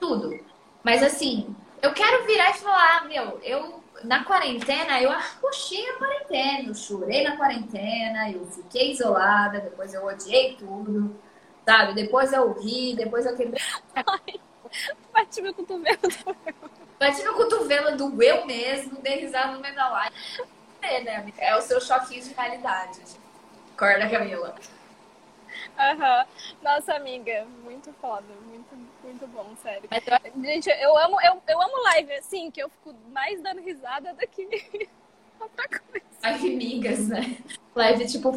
Tudo. 0.00 0.38
Mas 0.82 1.02
assim, 1.02 1.54
eu 1.80 1.92
quero 1.92 2.26
virar 2.26 2.50
e 2.50 2.54
falar, 2.54 3.06
meu, 3.06 3.38
eu 3.42 3.83
na 4.04 4.24
quarentena 4.24 5.00
eu 5.00 5.10
arrochei 5.10 5.88
a 5.90 5.98
quarentena, 5.98 6.68
eu 6.68 6.74
chorei 6.74 7.24
na 7.24 7.36
quarentena, 7.36 8.30
eu 8.30 8.46
fiquei 8.46 8.92
isolada, 8.92 9.60
depois 9.60 9.92
eu 9.94 10.04
odiei 10.04 10.56
tudo, 10.56 11.18
sabe? 11.64 11.94
Depois 11.94 12.32
eu 12.32 12.52
ri, 12.52 12.94
depois 12.94 13.26
eu 13.26 13.36
quebrei. 13.36 13.60
Bati 15.12 15.40
meu 15.40 15.54
cotovelo 15.54 15.98
Bati 16.98 17.22
meu 17.22 17.34
cotovelo 17.34 17.96
do 17.96 18.22
eu 18.22 18.44
mesmo, 18.44 19.00
dei 19.00 19.20
risada 19.20 19.52
no 19.52 19.60
meio 19.60 19.74
da 19.74 19.88
live. 19.88 20.16
É, 20.82 21.00
né? 21.02 21.32
É 21.38 21.56
o 21.56 21.62
seu 21.62 21.80
choquinho 21.80 22.22
de 22.22 22.34
realidade. 22.34 23.00
Corda, 23.76 24.08
Camila. 24.08 24.54
Aham. 25.78 26.26
Nossa, 26.62 26.94
amiga, 26.94 27.46
muito 27.62 27.92
foda, 28.00 28.26
muito, 28.46 28.73
muito 29.04 29.26
bom, 29.28 29.54
sério. 29.62 29.88
Gente, 30.42 30.68
eu 30.70 30.96
amo, 30.98 31.20
eu, 31.20 31.42
eu 31.46 31.62
amo 31.62 31.82
live, 31.84 32.12
assim, 32.14 32.50
que 32.50 32.62
eu 32.62 32.68
fico 32.68 32.94
mais 33.12 33.40
dando 33.40 33.60
risada 33.60 34.12
do 34.14 34.26
que 34.26 34.88
outra 35.38 35.68
coisa. 35.68 36.06
Live 36.22 36.54
amigas, 36.54 37.08
né? 37.08 37.38
Live 37.74 38.06
tipo 38.06 38.30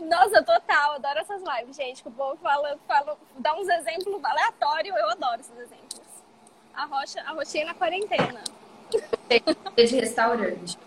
Nossa, 0.00 0.42
total, 0.42 0.92
adoro 0.92 1.18
essas 1.18 1.42
lives, 1.42 1.76
gente. 1.76 2.02
Que 2.02 2.08
o 2.08 2.12
povo 2.12 2.36
fala, 2.42 2.78
fala, 2.86 3.16
dá 3.38 3.54
uns 3.54 3.68
exemplos 3.68 4.22
aleatórios, 4.22 4.96
eu 4.96 5.10
adoro 5.10 5.40
esses 5.40 5.58
exemplos. 5.58 6.02
A 6.74 6.84
rocha, 6.84 7.20
a 7.22 7.32
roxinha 7.32 7.66
na 7.66 7.74
quarentena. 7.74 8.42
De 9.76 9.86
restaurante. 9.96 10.78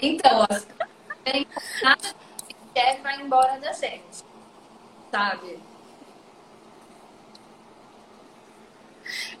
Então, 0.00 0.46
nada 1.82 2.14
que 2.46 2.54
quer 2.72 3.00
vai 3.00 3.20
embora 3.20 3.58
da 3.58 3.72
gente. 3.72 4.24
Sabe? 5.10 5.58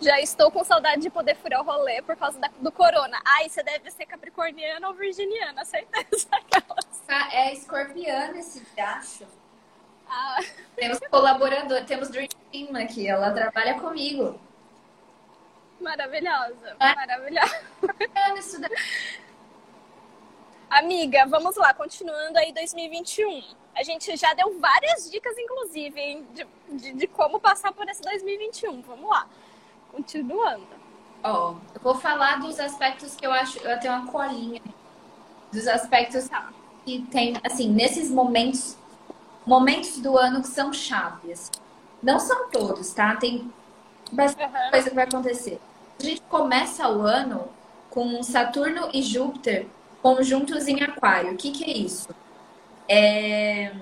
Já 0.00 0.20
estou 0.20 0.50
com 0.50 0.64
saudade 0.64 1.02
de 1.02 1.10
poder 1.10 1.36
furar 1.36 1.60
o 1.60 1.64
rolê 1.64 2.02
por 2.02 2.16
causa 2.16 2.38
da, 2.38 2.48
do 2.60 2.72
corona. 2.72 3.20
Ai, 3.24 3.48
você 3.48 3.62
deve 3.62 3.90
ser 3.90 4.06
capricorniana 4.06 4.88
ou 4.88 4.94
virginiana, 4.94 5.64
certeza. 5.64 6.28
É 7.30 7.52
escorpiana 7.52 8.38
esse 8.38 8.66
gacho. 8.76 9.26
Ah. 10.08 10.38
Temos 10.76 10.98
colaborador, 11.10 11.84
temos 11.84 12.08
Dream 12.08 12.28
Team 12.50 12.76
aqui, 12.76 13.08
ela 13.08 13.30
trabalha 13.32 13.78
comigo. 13.80 14.40
Maravilhosa, 15.80 16.76
é. 16.78 16.94
maravilhosa. 16.94 17.60
Isso 18.38 18.60
daí. 18.60 18.70
Amiga, 20.70 21.26
vamos 21.26 21.56
lá, 21.56 21.74
continuando 21.74 22.38
aí 22.38 22.52
2021. 22.52 23.42
A 23.74 23.82
gente 23.82 24.16
já 24.16 24.32
deu 24.32 24.58
várias 24.58 25.10
dicas, 25.10 25.36
inclusive, 25.36 26.24
de, 26.32 26.46
de, 26.68 26.92
de 26.92 27.06
como 27.06 27.40
passar 27.40 27.72
por 27.72 27.88
esse 27.88 28.00
2021. 28.00 28.80
Vamos 28.82 29.10
lá. 29.10 29.28
Continuando. 29.92 30.66
Ó, 31.22 31.50
oh, 31.50 31.74
eu 31.74 31.80
vou 31.80 31.94
falar 31.94 32.40
dos 32.40 32.58
aspectos 32.58 33.14
que 33.14 33.26
eu 33.26 33.32
acho. 33.32 33.58
Eu 33.58 33.78
tenho 33.78 33.94
uma 33.94 34.10
colinha. 34.10 34.60
Dos 35.52 35.68
aspectos 35.68 36.28
tá. 36.28 36.50
que 36.84 37.02
tem, 37.10 37.34
assim, 37.44 37.68
nesses 37.70 38.10
momentos. 38.10 38.76
Momentos 39.44 39.98
do 39.98 40.16
ano 40.16 40.40
que 40.40 40.48
são 40.48 40.72
chaves. 40.72 41.50
Não 42.02 42.18
são 42.18 42.48
todos, 42.48 42.92
tá? 42.92 43.16
Tem 43.16 43.52
bastante 44.10 44.52
uhum. 44.52 44.70
coisa 44.70 44.88
que 44.88 44.94
vai 44.94 45.04
acontecer. 45.04 45.60
A 45.98 46.02
gente 46.02 46.20
começa 46.22 46.88
o 46.88 47.02
ano 47.02 47.48
com 47.90 48.22
Saturno 48.22 48.88
e 48.92 49.02
Júpiter 49.02 49.66
conjuntos 50.00 50.66
em 50.66 50.82
Aquário. 50.82 51.32
O 51.32 51.36
que, 51.36 51.50
que 51.52 51.64
é 51.64 51.76
isso? 51.76 52.08
É... 52.88 53.72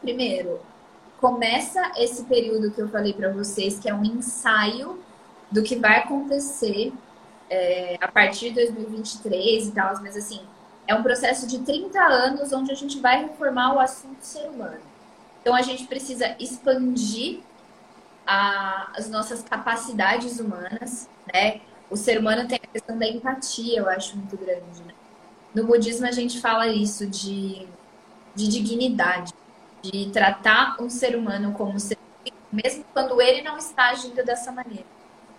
Primeiro, 0.00 0.60
começa 1.20 1.92
esse 1.96 2.24
período 2.24 2.70
que 2.70 2.80
eu 2.80 2.88
falei 2.88 3.12
para 3.12 3.32
vocês, 3.32 3.78
que 3.78 3.88
é 3.88 3.94
um 3.94 4.04
ensaio 4.04 4.98
do 5.50 5.62
que 5.62 5.76
vai 5.76 5.98
acontecer 5.98 6.92
é, 7.48 7.96
a 8.00 8.08
partir 8.08 8.50
de 8.50 8.56
2023 8.56 9.68
e 9.68 9.72
tal, 9.72 9.94
mas 10.02 10.16
assim, 10.16 10.40
é 10.86 10.94
um 10.94 11.02
processo 11.02 11.46
de 11.46 11.60
30 11.60 11.98
anos 12.00 12.52
onde 12.52 12.70
a 12.70 12.74
gente 12.74 13.00
vai 13.00 13.22
reformar 13.22 13.74
o 13.74 13.80
assunto 13.80 14.22
ser 14.22 14.48
humano. 14.48 14.80
Então 15.40 15.54
a 15.54 15.62
gente 15.62 15.86
precisa 15.86 16.36
expandir 16.40 17.40
a, 18.26 18.90
as 18.96 19.08
nossas 19.08 19.42
capacidades 19.42 20.40
humanas, 20.40 21.08
né? 21.32 21.60
O 21.88 21.96
ser 21.96 22.18
humano 22.18 22.48
tem 22.48 22.56
a 22.56 22.66
questão 22.66 22.98
da 22.98 23.06
empatia, 23.06 23.78
eu 23.78 23.88
acho 23.88 24.16
muito 24.16 24.36
grande, 24.36 24.82
né? 24.84 24.92
No 25.54 25.64
budismo 25.64 26.06
a 26.06 26.10
gente 26.10 26.40
fala 26.40 26.66
isso 26.66 27.06
de, 27.06 27.66
de 28.34 28.48
dignidade 28.48 29.32
de 29.82 30.10
tratar 30.10 30.76
um 30.80 30.90
ser 30.90 31.16
humano 31.16 31.52
como 31.52 31.78
ser 31.78 31.96
mesmo 32.52 32.84
quando 32.92 33.20
ele 33.20 33.42
não 33.42 33.58
está 33.58 33.90
agindo 33.90 34.24
dessa 34.24 34.50
maneira. 34.50 34.86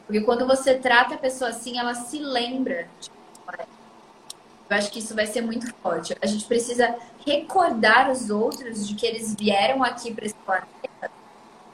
Porque 0.05 0.21
quando 0.21 0.45
você 0.45 0.75
trata 0.75 1.15
a 1.15 1.17
pessoa 1.17 1.49
assim, 1.49 1.77
ela 1.77 1.93
se 1.93 2.19
lembra. 2.19 2.87
Eu 4.69 4.77
acho 4.77 4.91
que 4.91 4.99
isso 4.99 5.15
vai 5.15 5.25
ser 5.25 5.41
muito 5.41 5.73
forte. 5.75 6.15
A 6.21 6.25
gente 6.25 6.45
precisa 6.45 6.95
recordar 7.25 8.11
os 8.11 8.29
outros 8.29 8.87
de 8.87 8.95
que 8.95 9.05
eles 9.05 9.33
vieram 9.35 9.83
aqui 9.83 10.13
para 10.13 10.25
esse 10.25 10.35
planeta 10.35 11.11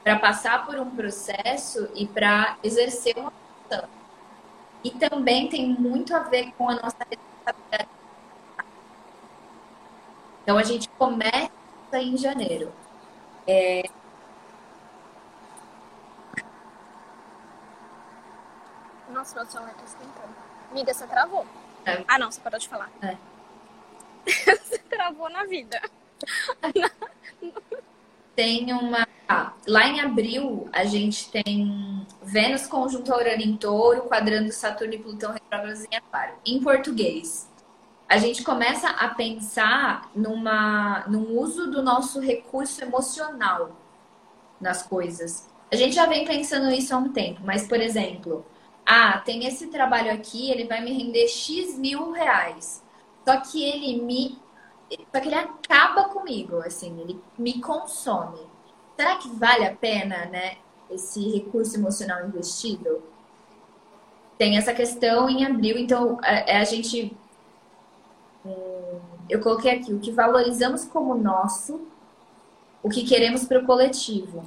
para 0.02 0.18
passar 0.18 0.66
por 0.66 0.78
um 0.78 0.90
processo 0.90 1.88
e 1.94 2.06
para 2.06 2.58
exercer 2.62 3.16
uma 3.16 3.32
função. 3.32 3.88
E 4.84 4.90
também 4.90 5.48
tem 5.48 5.66
muito 5.66 6.14
a 6.14 6.20
ver 6.20 6.52
com 6.58 6.68
a 6.68 6.74
nossa 6.74 6.98
responsabilidade. 7.08 7.88
Então 10.42 10.58
a 10.58 10.62
gente 10.62 10.88
começa 10.90 11.50
em 12.00 12.16
janeiro. 12.16 12.72
É... 13.46 13.82
Nossa, 19.10 19.34
meu 19.36 19.46
celular 19.46 19.74
tá 19.74 19.84
esquentando. 19.84 20.34
Amiga, 20.70 20.92
você 20.92 21.06
travou. 21.06 21.46
É. 21.86 22.04
Ah, 22.08 22.18
não, 22.18 22.30
você 22.30 22.40
parou 22.40 22.58
de 22.58 22.68
falar. 22.68 22.90
É. 23.02 23.16
você 24.56 24.78
travou 24.78 25.28
na 25.30 25.44
vida. 25.44 25.80
tem 28.34 28.72
uma. 28.72 29.06
Ah, 29.28 29.52
lá 29.66 29.86
em 29.86 30.00
abril, 30.00 30.68
a 30.72 30.84
gente 30.84 31.30
tem 31.30 32.06
Vênus 32.22 32.66
conjunto 32.66 33.12
a 33.12 33.16
Urano 33.16 33.42
em 33.42 33.56
touro, 33.56 34.02
quadrando 34.02 34.52
Saturno 34.52 34.94
e 34.94 34.98
Plutão 34.98 35.32
retrógrados 35.32 35.84
em 35.84 35.96
Aquário. 35.96 36.34
Em 36.44 36.60
português, 36.62 37.48
a 38.08 38.18
gente 38.18 38.42
começa 38.42 38.88
a 38.88 39.08
pensar 39.08 40.10
numa, 40.14 41.04
num 41.08 41.38
uso 41.38 41.70
do 41.70 41.82
nosso 41.82 42.20
recurso 42.20 42.82
emocional 42.82 43.76
nas 44.60 44.82
coisas. 44.82 45.48
A 45.72 45.76
gente 45.76 45.94
já 45.94 46.06
vem 46.06 46.24
pensando 46.24 46.70
isso 46.70 46.94
há 46.94 46.98
um 46.98 47.12
tempo, 47.12 47.40
mas, 47.44 47.66
por 47.66 47.80
exemplo, 47.80 48.44
ah, 48.86 49.18
tem 49.18 49.46
esse 49.46 49.68
trabalho 49.68 50.12
aqui, 50.12 50.50
ele 50.50 50.64
vai 50.64 50.82
me 50.82 50.92
render 50.92 51.26
X 51.28 51.78
mil 51.78 52.12
reais. 52.12 52.82
Só 53.26 53.40
que 53.40 53.64
ele 53.64 54.02
me. 54.02 54.38
Só 55.12 55.20
que 55.20 55.28
ele 55.28 55.34
acaba 55.34 56.04
comigo, 56.10 56.58
assim, 56.58 57.00
ele 57.00 57.20
me 57.38 57.60
consome. 57.60 58.40
Será 58.96 59.16
que 59.16 59.28
vale 59.30 59.66
a 59.66 59.74
pena, 59.74 60.26
né, 60.26 60.58
esse 60.90 61.30
recurso 61.30 61.76
emocional 61.76 62.26
investido? 62.26 63.02
Tem 64.38 64.56
essa 64.56 64.74
questão 64.74 65.28
em 65.28 65.44
abril, 65.44 65.78
então 65.78 66.18
a, 66.22 66.58
a 66.58 66.64
gente 66.64 67.16
eu 69.28 69.40
coloquei 69.40 69.72
aqui 69.72 69.92
o 69.92 70.00
que 70.00 70.10
valorizamos 70.10 70.84
como 70.84 71.14
nosso, 71.14 71.86
o 72.82 72.88
que 72.88 73.04
queremos 73.04 73.44
para 73.44 73.60
o 73.60 73.66
coletivo. 73.66 74.44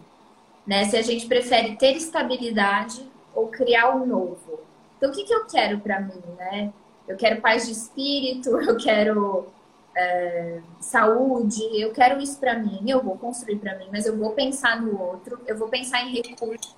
Né? 0.65 0.85
Se 0.85 0.97
a 0.97 1.01
gente 1.01 1.25
prefere 1.25 1.75
ter 1.75 1.95
estabilidade 1.95 3.09
ou 3.33 3.47
criar 3.47 3.95
um 3.95 4.05
novo. 4.05 4.59
Então, 4.97 5.09
o 5.09 5.13
que, 5.13 5.23
que 5.23 5.33
eu 5.33 5.45
quero 5.45 5.79
para 5.79 5.99
mim? 5.99 6.21
Né? 6.37 6.73
Eu 7.07 7.15
quero 7.15 7.41
paz 7.41 7.65
de 7.65 7.71
espírito, 7.71 8.49
eu 8.61 8.77
quero 8.77 9.47
é, 9.95 10.59
saúde, 10.79 11.63
eu 11.79 11.91
quero 11.91 12.21
isso 12.21 12.39
para 12.39 12.57
mim, 12.57 12.81
eu 12.87 13.01
vou 13.01 13.17
construir 13.17 13.57
para 13.57 13.77
mim, 13.77 13.87
mas 13.91 14.05
eu 14.05 14.17
vou 14.17 14.31
pensar 14.31 14.81
no 14.81 14.99
outro, 15.01 15.39
eu 15.47 15.57
vou 15.57 15.69
pensar 15.69 16.03
em 16.03 16.13
recursos, 16.13 16.75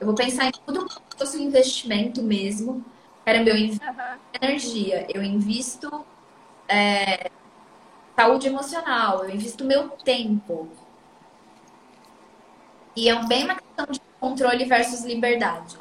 eu 0.00 0.06
vou 0.06 0.14
pensar 0.14 0.46
em 0.46 0.52
tudo 0.64 0.88
se 0.88 1.18
fosse 1.18 1.36
um 1.38 1.42
investimento 1.42 2.22
mesmo. 2.22 2.84
Caramba, 3.24 3.50
eu 3.50 3.56
invisto 3.56 3.84
uhum. 3.84 4.18
energia, 4.40 5.06
eu 5.12 5.22
invisto 5.22 6.06
é, 6.68 7.30
saúde 8.16 8.48
emocional, 8.48 9.24
eu 9.24 9.34
invisto 9.34 9.64
meu 9.64 9.90
tempo. 9.90 10.68
E 12.94 13.08
é 13.08 13.26
bem 13.26 13.44
uma 13.44 13.56
questão 13.56 13.86
de 13.86 14.00
controle 14.18 14.64
versus 14.64 15.04
liberdade. 15.04 15.76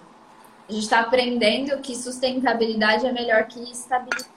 A 0.68 0.72
gente 0.72 0.84
está 0.84 1.00
aprendendo 1.00 1.80
que 1.82 1.96
sustentabilidade 1.96 3.06
é 3.06 3.12
melhor 3.12 3.46
que 3.46 3.60
estabilidade. 3.72 4.30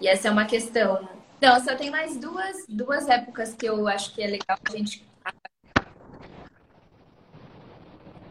E 0.00 0.08
essa 0.08 0.28
é 0.28 0.30
uma 0.30 0.46
questão. 0.46 1.08
Então, 1.38 1.62
só 1.62 1.76
tem 1.76 1.90
mais 1.90 2.16
duas, 2.16 2.64
duas 2.68 3.08
épocas 3.08 3.54
que 3.54 3.66
eu 3.66 3.86
acho 3.86 4.14
que 4.14 4.22
é 4.22 4.26
legal 4.26 4.58
a 4.66 4.70
gente 4.70 5.04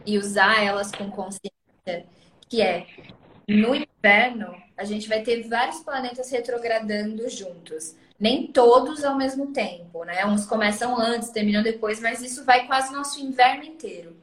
e 0.05 0.17
usar 0.17 0.63
elas 0.63 0.91
com 0.91 1.09
consciência, 1.09 2.05
que 2.49 2.61
é 2.61 2.85
no 3.47 3.75
inverno, 3.75 4.55
a 4.77 4.83
gente 4.83 5.07
vai 5.07 5.21
ter 5.21 5.47
vários 5.47 5.79
planetas 5.79 6.31
retrogradando 6.31 7.27
juntos. 7.29 7.95
Nem 8.19 8.47
todos 8.47 9.03
ao 9.03 9.17
mesmo 9.17 9.47
tempo, 9.47 10.03
né? 10.03 10.25
Uns 10.25 10.45
começam 10.45 10.97
antes, 10.99 11.29
terminam 11.29 11.61
depois, 11.61 11.99
mas 11.99 12.21
isso 12.21 12.45
vai 12.45 12.67
quase 12.67 12.93
nosso 12.93 13.19
inverno 13.19 13.63
inteiro. 13.63 14.15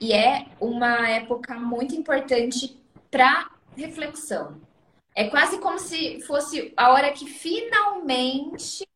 E 0.00 0.12
é 0.12 0.46
uma 0.60 1.08
época 1.08 1.54
muito 1.54 1.94
importante 1.94 2.76
para 3.10 3.50
reflexão. 3.76 4.60
É 5.14 5.28
quase 5.28 5.58
como 5.58 5.78
se 5.78 6.20
fosse 6.22 6.72
a 6.76 6.90
hora 6.90 7.12
que 7.12 7.26
finalmente 7.26 8.86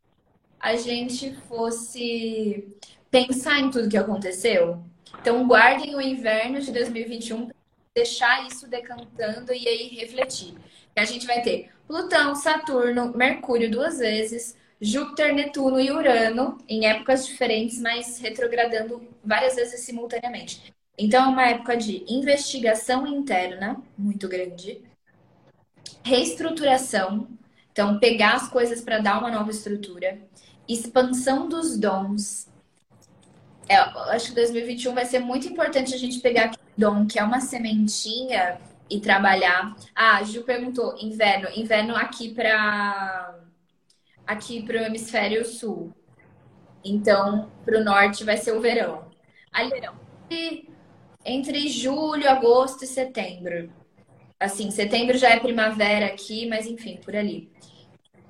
a 0.59 0.77
gente 0.77 1.35
fosse 1.49 2.69
pensar 3.11 3.59
em 3.61 3.71
tudo 3.71 3.89
que 3.89 3.97
aconteceu. 3.97 4.83
Então, 5.21 5.47
guardem 5.47 5.95
o 5.95 6.01
inverno 6.01 6.61
de 6.61 6.73
2021 6.73 7.51
deixar 7.95 8.47
isso 8.47 8.67
decantando 8.67 9.53
e 9.53 9.69
aí 9.69 9.89
refletir. 9.89 10.55
E 10.97 11.01
a 11.01 11.05
gente 11.05 11.27
vai 11.27 11.43
ter 11.43 11.71
Plutão, 11.87 12.35
Saturno, 12.35 13.17
Mercúrio 13.17 13.71
duas 13.71 13.99
vezes, 13.99 14.57
Júpiter, 14.81 15.35
Netuno 15.35 15.79
e 15.79 15.91
Urano 15.91 16.59
em 16.69 16.87
épocas 16.87 17.27
diferentes, 17.27 17.79
mas 17.81 18.19
retrogradando 18.19 19.07
várias 19.25 19.57
vezes 19.57 19.81
simultaneamente. 19.81 20.73
Então, 20.99 21.25
é 21.25 21.29
uma 21.29 21.49
época 21.49 21.77
de 21.77 22.05
investigação 22.09 23.07
interna 23.07 23.81
muito 23.97 24.29
grande, 24.29 24.83
reestruturação, 26.03 27.29
então 27.71 27.99
pegar 27.99 28.35
as 28.35 28.49
coisas 28.49 28.81
para 28.81 28.99
dar 28.99 29.19
uma 29.19 29.31
nova 29.31 29.51
estrutura, 29.51 30.19
expansão 30.69 31.49
dos 31.49 31.79
dons, 31.79 32.49
é, 33.69 33.77
acho 33.77 34.29
que 34.29 34.35
2021 34.35 34.95
vai 34.95 35.07
ser 35.07 35.21
muito 35.21 35.47
importante 35.47 35.95
a 35.95 35.99
gente 35.99 36.21
pegar 36.21 36.51
dom, 36.77 37.07
que 37.07 37.19
é 37.19 37.25
uma 37.25 37.41
sementinha, 37.41 38.59
e 38.93 39.01
trabalhar. 39.01 39.75
Ah, 39.95 40.19
a 40.19 40.23
Ju 40.23 40.43
perguntou, 40.43 40.95
inverno. 40.99 41.49
Inverno 41.55 41.97
aqui 41.97 42.35
para 42.35 43.39
aqui 44.27 44.63
para 44.63 44.83
o 44.83 44.85
hemisfério 44.85 45.45
sul. 45.47 45.93
Então, 46.85 47.51
para 47.65 47.81
o 47.81 47.85
norte 47.85 48.23
vai 48.23 48.37
ser 48.37 48.53
o 48.53 48.61
verão. 48.61 49.11
Ali, 49.51 49.71
verão. 49.71 49.95
Entre 51.25 51.69
julho, 51.69 52.29
agosto 52.29 52.85
e 52.85 52.87
setembro. 52.87 53.73
Assim, 54.39 54.71
setembro 54.71 55.17
já 55.17 55.31
é 55.31 55.41
primavera 55.41 56.07
aqui, 56.07 56.47
mas 56.47 56.67
enfim, 56.67 56.99
por 57.03 57.17
ali. 57.17 57.51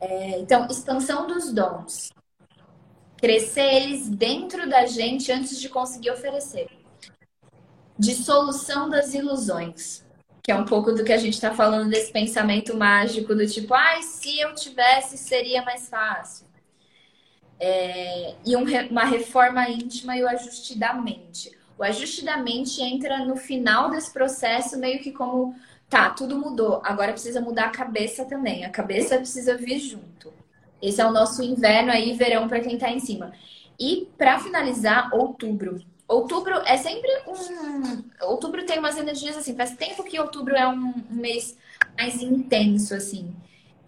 É, 0.00 0.38
então, 0.38 0.68
expansão 0.68 1.26
dos 1.26 1.52
dons. 1.52 2.10
Crescer 3.16 3.82
eles 3.82 4.08
dentro 4.08 4.68
da 4.68 4.86
gente 4.86 5.32
antes 5.32 5.60
de 5.60 5.68
conseguir 5.68 6.10
oferecer. 6.10 6.68
Dissolução 7.98 8.88
das 8.88 9.14
ilusões. 9.14 10.04
Que 10.42 10.50
é 10.50 10.56
um 10.56 10.64
pouco 10.64 10.92
do 10.92 11.04
que 11.04 11.12
a 11.12 11.18
gente 11.18 11.34
está 11.34 11.52
falando 11.54 11.88
desse 11.88 12.12
pensamento 12.12 12.76
mágico 12.76 13.34
do 13.34 13.46
tipo, 13.46 13.74
ai, 13.74 13.98
ah, 13.98 14.02
se 14.02 14.40
eu 14.40 14.54
tivesse, 14.54 15.16
seria 15.16 15.62
mais 15.62 15.88
fácil. 15.88 16.46
É, 17.60 18.34
e 18.44 18.56
um, 18.56 18.64
uma 18.90 19.04
reforma 19.04 19.68
íntima 19.68 20.16
e 20.16 20.22
o 20.24 20.28
ajuste 20.28 20.76
da 20.76 20.92
mente. 20.94 21.56
O 21.78 21.84
ajuste 21.84 22.24
da 22.24 22.36
mente 22.36 22.82
entra 22.82 23.24
no 23.24 23.36
final 23.36 23.90
desse 23.90 24.12
processo, 24.12 24.78
meio 24.78 25.00
que 25.00 25.12
como 25.12 25.54
tá, 25.88 26.10
tudo 26.10 26.38
mudou, 26.38 26.80
agora 26.84 27.12
precisa 27.12 27.40
mudar 27.40 27.66
a 27.66 27.70
cabeça 27.70 28.24
também. 28.24 28.64
A 28.64 28.70
cabeça 28.70 29.16
precisa 29.16 29.56
vir 29.56 29.78
junto. 29.78 30.32
Esse 30.80 31.00
é 31.00 31.06
o 31.06 31.12
nosso 31.12 31.42
inverno 31.42 31.92
aí, 31.92 32.14
verão 32.14 32.48
para 32.48 32.60
quem 32.60 32.76
tá 32.76 32.90
em 32.90 32.98
cima. 32.98 33.32
E 33.78 34.08
para 34.18 34.40
finalizar, 34.40 35.14
outubro. 35.14 35.80
Outubro 36.12 36.56
é 36.66 36.76
sempre 36.76 37.10
um. 37.26 38.04
Outubro 38.26 38.66
tem 38.66 38.78
umas 38.78 38.98
energias 38.98 39.34
assim. 39.34 39.56
Faz 39.56 39.74
tempo 39.74 40.04
que 40.04 40.20
outubro 40.20 40.54
é 40.54 40.68
um 40.68 40.92
mês 41.08 41.56
mais 41.96 42.20
intenso, 42.20 42.94
assim. 42.94 43.34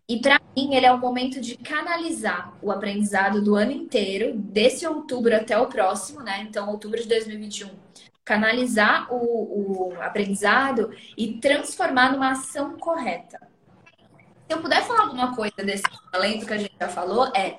E 0.09 0.19
para 0.21 0.41
mim, 0.57 0.75
ele 0.75 0.87
é 0.87 0.93
o 0.93 0.99
momento 0.99 1.39
de 1.39 1.55
canalizar 1.59 2.57
o 2.63 2.73
aprendizado 2.73 3.43
do 3.43 3.55
ano 3.55 3.73
inteiro, 3.73 4.35
desse 4.39 4.87
outubro 4.87 5.37
até 5.37 5.59
o 5.59 5.67
próximo, 5.67 6.21
né? 6.21 6.47
Então, 6.49 6.71
outubro 6.71 6.99
de 6.99 7.07
2021. 7.09 7.69
Canalizar 8.25 9.13
o, 9.13 9.93
o 9.93 10.01
aprendizado 10.01 10.95
e 11.19 11.35
transformar 11.35 12.13
numa 12.13 12.31
ação 12.31 12.79
correta. 12.79 13.39
Se 14.49 14.55
eu 14.55 14.63
puder 14.63 14.83
falar 14.83 15.03
alguma 15.03 15.37
coisa 15.37 15.57
desse 15.59 15.85
talento 16.11 16.47
que 16.47 16.53
a 16.55 16.59
gente 16.59 16.75
já 16.81 16.89
falou, 16.89 17.31
é 17.37 17.59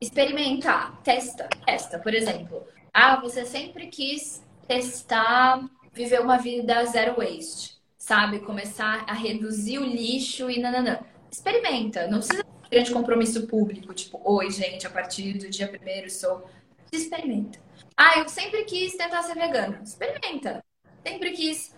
experimentar, 0.00 1.00
testa, 1.02 1.48
testa. 1.64 2.00
Por 2.00 2.12
exemplo, 2.12 2.66
ah, 3.00 3.20
você 3.20 3.46
sempre 3.46 3.86
quis 3.86 4.44
testar 4.66 5.64
viver 5.92 6.20
uma 6.20 6.36
vida 6.36 6.84
zero 6.84 7.14
waste, 7.16 7.78
sabe? 7.96 8.40
Começar 8.40 9.04
a 9.08 9.12
reduzir 9.12 9.78
o 9.78 9.84
lixo 9.84 10.50
e 10.50 10.58
nananã 10.58 10.98
experimenta. 11.30 12.08
Não 12.08 12.18
precisa 12.18 12.42
de 12.42 12.48
um 12.48 12.68
grande 12.68 12.92
compromisso 12.92 13.46
público, 13.46 13.94
tipo, 13.94 14.20
oi, 14.24 14.50
gente, 14.50 14.84
a 14.84 14.90
partir 14.90 15.34
do 15.34 15.48
dia 15.48 15.68
primeiro 15.68 16.10
sou. 16.10 16.44
Experimenta. 16.90 17.60
Ah, 17.96 18.18
eu 18.18 18.28
sempre 18.28 18.64
quis 18.64 18.96
tentar 18.96 19.22
ser 19.22 19.36
vegana. 19.36 19.80
Experimenta. 19.80 20.60
Sempre 21.06 21.30
quis, 21.30 21.76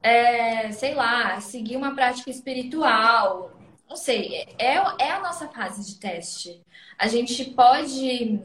é, 0.00 0.70
sei 0.70 0.94
lá, 0.94 1.40
seguir 1.40 1.76
uma 1.76 1.96
prática 1.96 2.30
espiritual. 2.30 3.50
Não 3.88 3.96
sei, 3.96 4.46
é, 4.56 4.74
é 5.00 5.10
a 5.10 5.20
nossa 5.20 5.48
fase 5.48 5.84
de 5.84 5.98
teste. 5.98 6.62
A 6.96 7.08
gente 7.08 7.44
pode 7.46 8.40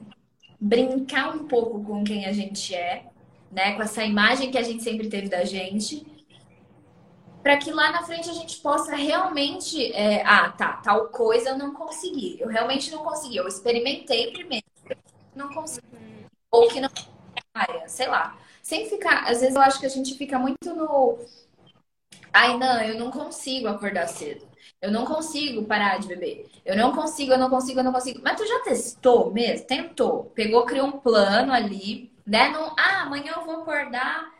brincar 0.64 1.36
um 1.36 1.46
pouco 1.46 1.84
com 1.84 2.06
quem 2.06 2.26
a 2.26 2.32
gente 2.32 2.74
é, 2.74 3.06
né? 3.52 3.74
Com 3.74 3.82
essa 3.82 4.04
imagem 4.04 4.50
que 4.50 4.58
a 4.58 4.64
gente 4.64 4.82
sempre 4.82 5.10
teve 5.10 5.28
da 5.28 5.44
gente 5.44 6.06
para 7.42 7.58
que 7.58 7.70
lá 7.72 7.92
na 7.92 8.04
frente 8.04 8.30
a 8.30 8.34
gente 8.34 8.62
possa 8.62 8.96
realmente, 8.96 9.92
é, 9.92 10.24
ah, 10.26 10.50
tá, 10.50 10.78
tal 10.78 11.10
coisa 11.10 11.50
eu 11.50 11.58
não 11.58 11.74
consegui, 11.74 12.38
eu 12.40 12.48
realmente 12.48 12.90
não 12.90 13.04
consegui, 13.04 13.36
eu 13.36 13.46
experimentei 13.46 14.32
primeiro, 14.32 14.66
não 15.36 15.50
consegui, 15.50 15.86
ou 16.50 16.70
que 16.70 16.80
não 16.80 16.90
área, 17.54 17.88
sei 17.90 18.08
lá, 18.08 18.40
sem 18.62 18.90
ficar, 18.90 19.30
às 19.30 19.42
vezes 19.42 19.56
eu 19.56 19.62
acho 19.62 19.78
que 19.78 19.86
a 19.86 19.90
gente 19.90 20.16
fica 20.16 20.40
muito 20.40 20.74
no, 20.74 21.20
ai 22.32 22.58
não, 22.58 22.82
eu 22.82 22.98
não 22.98 23.12
consigo 23.12 23.68
acordar 23.68 24.08
cedo, 24.08 24.48
eu 24.84 24.92
não 24.92 25.06
consigo 25.06 25.64
parar 25.64 26.00
de 26.00 26.08
beber, 26.08 26.46
eu 26.66 26.76
não 26.76 26.92
consigo, 26.92 27.32
eu 27.32 27.38
não 27.38 27.50
consigo, 27.50 27.80
eu 27.80 27.84
não 27.84 27.94
consigo, 27.94 28.20
mas 28.24 28.38
tu 28.38 28.46
já 28.46 28.60
testou 28.60 29.32
mesmo, 29.32 29.66
tentou, 29.66 30.26
pegou, 30.36 30.66
criou 30.66 30.88
um 30.88 30.92
plano 30.92 31.52
ali, 31.52 32.12
né, 32.26 32.50
não, 32.50 32.76
ah, 32.78 33.02
amanhã 33.02 33.34
eu 33.36 33.46
vou 33.46 33.62
acordar 33.62 34.32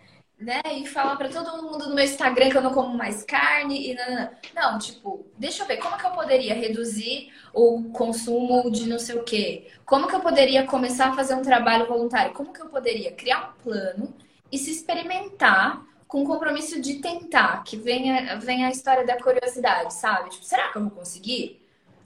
né? 0.44 0.62
E 0.74 0.86
falar 0.86 1.16
para 1.16 1.30
todo 1.30 1.64
mundo 1.64 1.88
no 1.88 1.96
meu 1.96 2.04
Instagram 2.04 2.50
que 2.50 2.58
eu 2.58 2.62
não 2.62 2.74
como 2.74 2.96
mais 2.98 3.24
carne 3.24 3.92
e 3.92 3.96
não, 3.96 4.16
não, 4.16 4.30
não, 4.56 4.80
tipo, 4.80 5.26
deixa 5.38 5.64
eu 5.64 5.68
ver 5.68 5.78
como 5.78 5.98
que 5.98 6.06
eu 6.06 6.12
poderia 6.12 6.54
reduzir 6.54 7.32
o 7.54 7.84
consumo 7.92 8.70
de 8.70 8.88
não 8.88 9.00
sei 9.00 9.16
o 9.16 9.24
quê? 9.24 9.68
Como 9.86 10.08
que 10.08 10.16
eu 10.16 10.20
poderia 10.20 10.66
começar 10.66 11.10
a 11.10 11.16
fazer 11.16 11.36
um 11.36 11.42
trabalho 11.42 11.88
voluntário? 11.88 12.34
Como 12.34 12.54
que 12.54 12.62
eu 12.62 12.68
poderia 12.68 13.12
criar 13.14 13.50
um 13.50 13.64
plano 13.64 14.14
e 14.52 14.58
se 14.58 14.72
experimentar 14.72 15.82
com 16.14 16.22
o 16.22 16.28
compromisso 16.28 16.80
de 16.80 17.00
tentar, 17.00 17.64
que 17.64 17.76
venha, 17.76 18.36
venha 18.36 18.68
a 18.68 18.70
história 18.70 19.04
da 19.04 19.20
curiosidade, 19.20 19.96
sabe? 19.96 20.30
Tipo, 20.30 20.46
será 20.46 20.72
que 20.72 20.78
eu 20.78 20.84
vou 20.84 20.92
conseguir? 20.92 21.60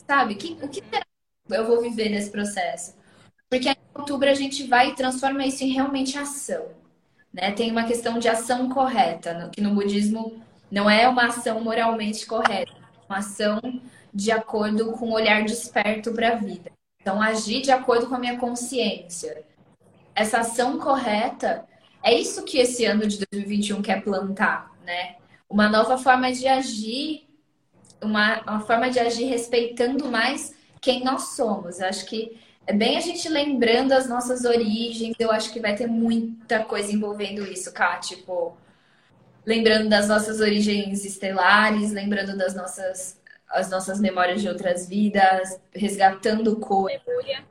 Sabe? 0.07 0.35
Que, 0.35 0.57
o 0.63 0.69
que 0.69 0.81
será 0.81 1.03
que 1.45 1.53
eu 1.53 1.67
vou 1.67 1.81
viver 1.81 2.07
nesse 2.07 2.31
processo? 2.31 2.95
Porque 3.49 3.67
em 3.67 3.75
outubro 3.93 4.29
a 4.29 4.33
gente 4.33 4.65
vai 4.65 4.91
e 4.91 4.95
transforma 4.95 5.45
isso 5.45 5.61
em 5.65 5.73
realmente 5.73 6.17
ação. 6.17 6.67
Né? 7.33 7.51
Tem 7.51 7.69
uma 7.69 7.83
questão 7.83 8.17
de 8.17 8.29
ação 8.29 8.69
correta, 8.69 9.49
que 9.51 9.59
no 9.59 9.75
budismo 9.75 10.41
não 10.71 10.89
é 10.89 11.05
uma 11.09 11.25
ação 11.25 11.59
moralmente 11.59 12.25
correta, 12.25 12.71
é 12.71 13.05
uma 13.09 13.17
ação 13.17 13.59
de 14.13 14.31
acordo 14.31 14.93
com 14.93 15.09
o 15.09 15.15
olhar 15.15 15.43
desperto 15.43 16.13
para 16.13 16.29
a 16.29 16.35
vida. 16.35 16.71
Então, 17.01 17.21
agir 17.21 17.61
de 17.61 17.71
acordo 17.71 18.07
com 18.07 18.15
a 18.15 18.19
minha 18.19 18.37
consciência. 18.37 19.43
Essa 20.15 20.39
ação 20.39 20.79
correta 20.79 21.66
é 22.07 22.13
isso 22.13 22.43
que 22.45 22.57
esse 22.57 22.85
ano 22.85 23.05
de 23.05 23.19
2021 23.31 23.81
quer 23.81 24.01
plantar, 24.01 24.71
né? 24.85 25.17
Uma 25.49 25.67
nova 25.67 25.97
forma 25.97 26.31
de 26.31 26.47
agir, 26.47 27.27
uma, 28.01 28.41
uma 28.43 28.59
forma 28.61 28.89
de 28.89 28.97
agir 28.97 29.25
respeitando 29.25 30.09
mais 30.09 30.55
quem 30.79 31.03
nós 31.03 31.35
somos. 31.35 31.81
Acho 31.81 32.05
que 32.05 32.39
é 32.65 32.71
bem 32.73 32.97
a 32.97 33.01
gente 33.01 33.27
lembrando 33.27 33.91
as 33.91 34.07
nossas 34.07 34.45
origens. 34.45 35.17
Eu 35.19 35.31
acho 35.31 35.51
que 35.51 35.59
vai 35.59 35.75
ter 35.75 35.87
muita 35.87 36.63
coisa 36.63 36.93
envolvendo 36.93 37.45
isso, 37.45 37.73
Ká. 37.73 37.97
Tipo, 37.97 38.55
lembrando 39.45 39.89
das 39.89 40.07
nossas 40.07 40.39
origens 40.39 41.03
estelares, 41.03 41.91
lembrando 41.91 42.37
das 42.37 42.55
nossas, 42.55 43.19
as 43.49 43.69
nossas 43.69 43.99
memórias 43.99 44.41
de 44.41 44.47
outras 44.47 44.87
vidas, 44.87 45.59
resgatando 45.73 46.55
cor. 46.57 46.89
Lemúria 46.89 47.43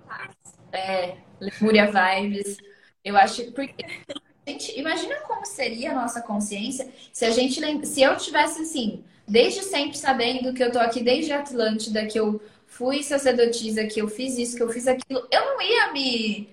É, 0.73 1.17
Lemúria 1.39 1.91
Vibes. 1.93 2.57
Eu 3.05 3.19
acho. 3.19 3.53
Porque, 3.53 3.85
gente, 4.47 4.79
imagina 4.79 5.17
como 5.21 5.45
seria 5.45 5.91
a 5.91 5.95
nossa 5.95 6.21
consciência 6.21 6.89
se 7.13 7.25
a 7.25 7.31
gente 7.31 7.61
se 7.87 8.03
eu 8.03 8.17
tivesse 8.17 8.63
assim, 8.63 9.05
desde 9.27 9.63
sempre 9.63 9.99
sabendo 9.99 10.53
que 10.53 10.63
eu 10.63 10.71
tô 10.71 10.79
aqui 10.79 11.03
desde 11.03 11.33
Atlântida, 11.33 12.07
que 12.07 12.19
eu 12.19 12.41
fui 12.67 13.03
sacerdotisa, 13.03 13.87
que 13.87 14.01
eu 14.01 14.09
fiz 14.09 14.37
isso, 14.39 14.57
que 14.57 14.63
eu 14.63 14.69
fiz 14.69 14.87
aquilo, 14.87 15.27
eu 15.31 15.45
não 15.45 15.63
ia 15.63 15.93
me. 15.93 16.49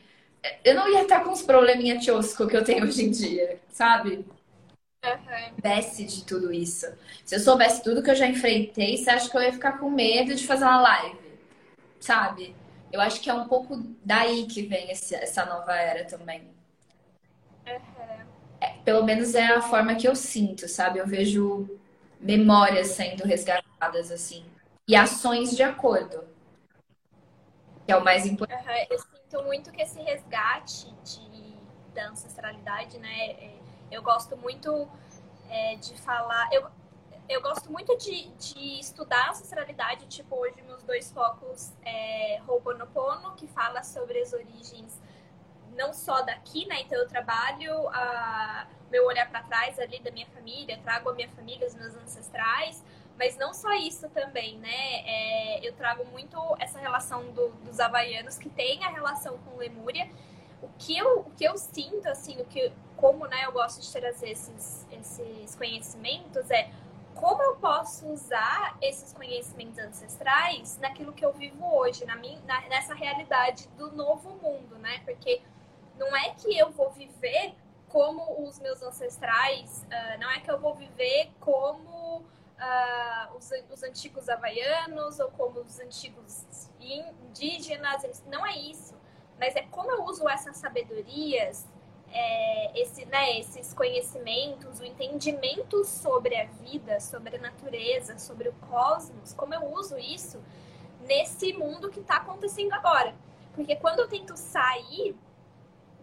Eu 0.63 0.75
não 0.75 0.89
ia 0.89 1.03
estar 1.03 1.23
com 1.23 1.31
os 1.31 1.41
probleminha 1.41 1.97
tiosco 1.99 2.47
que 2.47 2.57
eu 2.57 2.65
tenho 2.65 2.83
hoje 2.83 3.05
em 3.05 3.11
dia, 3.11 3.59
sabe? 3.69 4.25
Uhum. 5.05 5.53
Desce 5.61 6.03
de 6.03 6.25
tudo 6.25 6.51
isso. 6.51 6.85
Se 7.23 7.35
eu 7.35 7.39
soubesse 7.39 7.81
tudo 7.81 8.03
que 8.03 8.11
eu 8.11 8.15
já 8.15 8.27
enfrentei, 8.27 8.97
você 8.97 9.09
acha 9.09 9.29
que 9.29 9.37
eu 9.37 9.41
ia 9.41 9.53
ficar 9.53 9.79
com 9.79 9.89
medo 9.89 10.35
de 10.35 10.45
fazer 10.45 10.65
uma 10.65 10.81
live? 10.81 11.17
Sabe? 11.99 12.55
Eu 12.91 12.99
acho 12.99 13.21
que 13.21 13.29
é 13.29 13.33
um 13.33 13.47
pouco 13.47 13.81
daí 14.03 14.45
que 14.45 14.63
vem 14.63 14.91
esse, 14.91 15.15
essa 15.15 15.45
nova 15.45 15.73
era 15.73 16.05
também. 16.05 16.52
É, 17.65 18.69
pelo 18.85 19.03
menos 19.03 19.35
é 19.35 19.45
a 19.47 19.61
forma 19.61 19.95
que 19.95 20.07
eu 20.07 20.15
sinto, 20.15 20.67
sabe? 20.67 20.99
Eu 20.99 21.07
vejo 21.07 21.69
memórias 22.19 22.87
sendo 22.87 23.25
resgatadas 23.25 24.11
assim 24.11 24.45
e 24.87 24.95
ações 24.95 25.55
de 25.55 25.63
acordo. 25.63 26.23
Que 27.85 27.91
é 27.91 27.97
o 27.97 28.03
mais 28.03 28.25
importante. 28.25 28.65
Uhum, 28.65 28.85
eu 28.89 28.99
sinto 28.99 29.43
muito 29.43 29.71
que 29.71 29.81
esse 29.81 29.99
resgate 30.01 30.93
de, 31.03 31.57
da 31.93 32.09
ancestralidade, 32.09 32.97
né? 32.99 33.31
É, 33.31 33.55
eu 33.91 34.01
gosto 34.01 34.37
muito 34.37 34.87
é, 35.49 35.75
de 35.75 35.93
falar. 36.01 36.47
Eu, 36.51 36.67
eu 37.27 37.41
gosto 37.41 37.71
muito 37.71 37.97
de, 37.97 38.29
de 38.29 38.79
estudar 38.79 39.31
ancestralidade, 39.31 40.05
tipo, 40.07 40.35
hoje 40.35 40.61
meus 40.61 40.83
dois 40.83 41.11
focos 41.11 41.71
é 41.85 42.41
Ho'oponopono, 42.47 43.33
que 43.35 43.47
fala 43.47 43.83
sobre 43.83 44.19
as 44.19 44.33
origens 44.33 45.01
não 45.75 45.93
só 45.93 46.21
daqui, 46.21 46.65
né? 46.67 46.81
Então 46.81 46.97
eu 46.97 47.07
trabalho 47.07 47.87
a 47.89 48.67
meu 48.91 49.05
olhar 49.07 49.27
para 49.27 49.41
trás 49.41 49.79
ali 49.79 49.99
da 49.99 50.11
minha 50.11 50.27
família, 50.27 50.79
trago 50.83 51.09
a 51.09 51.13
minha 51.13 51.29
família, 51.29 51.65
os 51.65 51.73
meus 51.73 51.95
ancestrais, 51.95 52.83
mas 53.17 53.35
não 53.37 53.51
só 53.51 53.73
isso 53.73 54.07
também, 54.09 54.57
né? 54.59 55.01
É, 55.05 55.67
eu 55.67 55.73
trago 55.73 56.05
muito 56.05 56.37
essa 56.59 56.79
relação 56.79 57.31
do, 57.31 57.49
dos 57.65 57.79
havaianos 57.79 58.37
que 58.37 58.49
tem 58.49 58.83
a 58.83 58.89
relação 58.89 59.37
com 59.39 59.57
Lemúria. 59.57 60.09
O 60.61 60.69
que 60.77 60.95
eu, 60.95 61.21
o 61.21 61.31
que 61.31 61.43
eu 61.43 61.57
sinto, 61.57 62.07
assim, 62.07 62.39
o 62.39 62.45
que, 62.45 62.71
como 62.95 63.25
né, 63.25 63.45
eu 63.45 63.51
gosto 63.51 63.81
de 63.81 63.91
trazer 63.91 64.29
esses, 64.29 64.87
esses 64.91 65.55
conhecimentos 65.55 66.49
é 66.51 66.69
como 67.15 67.41
eu 67.41 67.55
posso 67.55 68.07
usar 68.07 68.77
esses 68.81 69.13
conhecimentos 69.13 69.77
ancestrais 69.77 70.77
naquilo 70.79 71.13
que 71.13 71.23
eu 71.23 71.31
vivo 71.31 71.65
hoje, 71.75 72.05
na 72.05 72.15
minha, 72.15 72.39
na, 72.45 72.61
nessa 72.67 72.93
realidade 72.93 73.67
do 73.77 73.91
novo 73.91 74.29
mundo, 74.41 74.77
né? 74.79 75.01
Porque 75.05 75.41
não 75.97 76.15
é 76.15 76.29
que 76.31 76.57
eu 76.57 76.71
vou 76.71 76.91
viver 76.91 77.55
como 77.87 78.47
os 78.47 78.59
meus 78.59 78.81
ancestrais, 78.81 79.85
uh, 79.85 80.19
não 80.19 80.29
é 80.31 80.39
que 80.39 80.49
eu 80.49 80.59
vou 80.59 80.73
viver 80.73 81.31
como 81.39 82.17
uh, 82.17 83.37
os, 83.37 83.49
os, 83.71 83.83
antigos 83.83 84.27
havaianos 84.27 85.19
ou 85.19 85.29
como 85.31 85.59
os 85.59 85.79
antigos 85.79 86.69
indígenas, 86.79 88.23
não 88.25 88.45
é 88.45 88.57
isso. 88.57 88.95
Mas 89.39 89.55
é 89.55 89.61
como 89.63 89.91
eu 89.91 90.03
uso 90.05 90.27
essas 90.27 90.57
sabedorias 90.57 91.67
é, 92.13 92.79
esse, 92.79 93.05
né, 93.05 93.39
esses 93.39 93.73
conhecimentos, 93.73 94.79
o 94.79 94.85
entendimento 94.85 95.83
sobre 95.83 96.35
a 96.39 96.45
vida, 96.45 96.99
sobre 96.99 97.37
a 97.37 97.39
natureza, 97.39 98.19
sobre 98.19 98.49
o 98.49 98.53
cosmos, 98.69 99.33
como 99.33 99.53
eu 99.53 99.73
uso 99.73 99.97
isso 99.97 100.39
nesse 101.01 101.53
mundo 101.53 101.89
que 101.89 101.99
está 101.99 102.17
acontecendo 102.17 102.71
agora. 102.73 103.15
Porque 103.55 103.75
quando 103.75 103.99
eu 103.99 104.07
tento 104.07 104.37
sair 104.37 105.15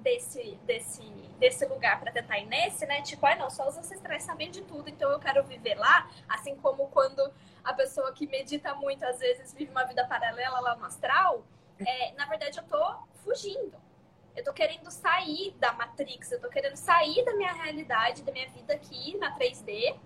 desse, 0.00 0.58
desse, 0.64 1.02
desse 1.38 1.64
lugar 1.66 2.00
para 2.00 2.12
tentar 2.12 2.38
ir 2.38 2.46
nesse, 2.46 2.86
né? 2.86 3.02
Tipo, 3.02 3.26
ah, 3.26 3.36
não, 3.36 3.50
só 3.50 3.68
os 3.68 3.76
ancestrais 3.76 4.22
sabem 4.22 4.50
de 4.50 4.62
tudo, 4.62 4.88
então 4.88 5.10
eu 5.10 5.18
quero 5.18 5.42
viver 5.44 5.74
lá. 5.74 6.10
Assim 6.28 6.56
como 6.56 6.88
quando 6.88 7.32
a 7.62 7.72
pessoa 7.72 8.12
que 8.12 8.26
medita 8.26 8.74
muito, 8.74 9.04
às 9.04 9.18
vezes, 9.18 9.54
vive 9.54 9.70
uma 9.70 9.84
vida 9.84 10.06
paralela 10.06 10.60
lá 10.60 10.76
no 10.76 10.84
astral. 10.84 11.44
É, 11.78 12.12
na 12.12 12.26
verdade, 12.26 12.58
eu 12.58 12.64
tô 12.64 12.96
fugindo 13.24 13.80
eu 14.36 14.44
tô 14.44 14.52
querendo 14.52 14.90
sair 14.90 15.54
da 15.58 15.72
Matrix, 15.72 16.32
eu 16.32 16.40
tô 16.40 16.48
querendo 16.48 16.76
sair 16.76 17.24
da 17.24 17.34
minha 17.34 17.52
realidade, 17.52 18.22
da 18.22 18.32
minha 18.32 18.48
vida 18.48 18.74
aqui 18.74 19.16
na 19.18 19.36
3D, 19.36 19.96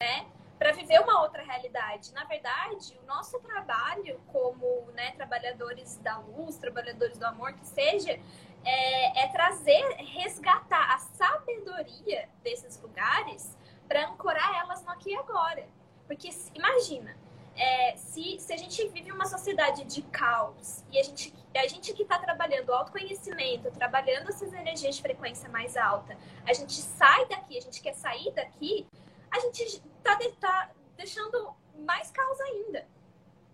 né? 0.00 0.26
Para 0.58 0.72
viver 0.72 1.00
uma 1.00 1.22
outra 1.22 1.42
realidade. 1.42 2.12
Na 2.12 2.24
verdade, 2.24 2.96
o 3.02 3.06
nosso 3.06 3.40
trabalho 3.40 4.20
como 4.28 4.86
né, 4.92 5.10
trabalhadores 5.12 5.96
da 5.98 6.18
luz, 6.18 6.56
trabalhadores 6.56 7.18
do 7.18 7.24
amor, 7.24 7.54
que 7.54 7.66
seja, 7.66 8.20
é, 8.64 9.24
é 9.24 9.28
trazer, 9.28 9.82
resgatar 9.98 10.94
a 10.94 10.98
sabedoria 10.98 12.28
desses 12.42 12.80
lugares 12.80 13.56
para 13.88 14.08
ancorar 14.08 14.60
elas 14.60 14.82
no 14.84 14.90
aqui 14.90 15.10
e 15.10 15.16
agora. 15.16 15.66
Porque 16.06 16.28
imagina, 16.54 17.16
é, 17.56 17.96
se, 17.96 18.38
se 18.38 18.52
a 18.52 18.56
gente 18.56 18.88
vive 18.88 19.12
uma 19.12 19.26
sociedade 19.26 19.84
de 19.84 20.02
caos 20.02 20.82
e 20.90 20.98
a 20.98 21.02
gente, 21.02 21.34
a 21.54 21.66
gente 21.66 21.92
que 21.92 22.02
está 22.02 22.18
trabalhando 22.18 22.70
o 22.70 22.74
autoconhecimento, 22.74 23.70
trabalhando 23.70 24.28
essas 24.28 24.52
energias 24.52 24.96
de 24.96 25.02
frequência 25.02 25.48
mais 25.48 25.76
alta, 25.76 26.16
a 26.46 26.52
gente 26.52 26.74
sai 26.74 27.26
daqui, 27.26 27.58
a 27.58 27.60
gente 27.60 27.82
quer 27.82 27.94
sair 27.94 28.32
daqui, 28.32 28.86
a 29.30 29.38
gente 29.40 29.62
está 29.62 30.18
tá 30.40 30.70
deixando 30.96 31.54
mais 31.78 32.10
caos 32.10 32.40
ainda. 32.40 32.86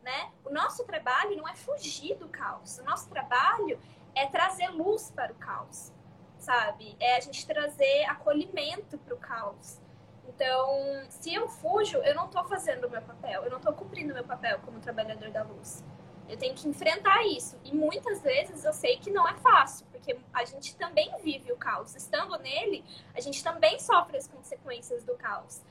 Né? 0.02 0.32
O 0.44 0.50
nosso 0.50 0.84
trabalho 0.84 1.36
não 1.36 1.46
é 1.48 1.54
fugir 1.54 2.14
do 2.16 2.28
caos, 2.28 2.78
o 2.78 2.84
nosso 2.84 3.08
trabalho 3.10 3.78
é 4.14 4.26
trazer 4.26 4.68
luz 4.68 5.10
para 5.10 5.32
o 5.32 5.36
caos, 5.36 5.92
sabe? 6.38 6.96
É 7.00 7.16
a 7.16 7.20
gente 7.20 7.46
trazer 7.46 8.04
acolhimento 8.04 8.98
para 8.98 9.14
o 9.14 9.18
caos. 9.18 9.80
Então, 10.28 11.06
se 11.08 11.34
eu 11.34 11.48
fujo, 11.48 11.98
eu 11.98 12.14
não 12.14 12.26
estou 12.26 12.44
fazendo 12.44 12.86
o 12.86 12.90
meu 12.90 13.02
papel, 13.02 13.44
eu 13.44 13.50
não 13.50 13.58
estou 13.58 13.72
cumprindo 13.72 14.12
o 14.12 14.14
meu 14.14 14.24
papel 14.24 14.60
como 14.60 14.78
trabalhador 14.78 15.30
da 15.30 15.42
luz. 15.42 15.82
Eu 16.28 16.36
tenho 16.36 16.54
que 16.54 16.68
enfrentar 16.68 17.24
isso. 17.26 17.58
E 17.64 17.74
muitas 17.74 18.20
vezes 18.22 18.64
eu 18.64 18.72
sei 18.72 18.98
que 18.98 19.10
não 19.10 19.26
é 19.26 19.34
fácil, 19.34 19.86
porque 19.90 20.16
a 20.32 20.44
gente 20.44 20.76
também 20.76 21.10
vive 21.22 21.50
o 21.50 21.56
caos. 21.56 21.96
Estando 21.96 22.38
nele, 22.38 22.84
a 23.14 23.20
gente 23.20 23.42
também 23.42 23.78
sofre 23.80 24.18
as 24.18 24.28
consequências 24.28 25.02
do 25.04 25.14
caos. 25.14 25.62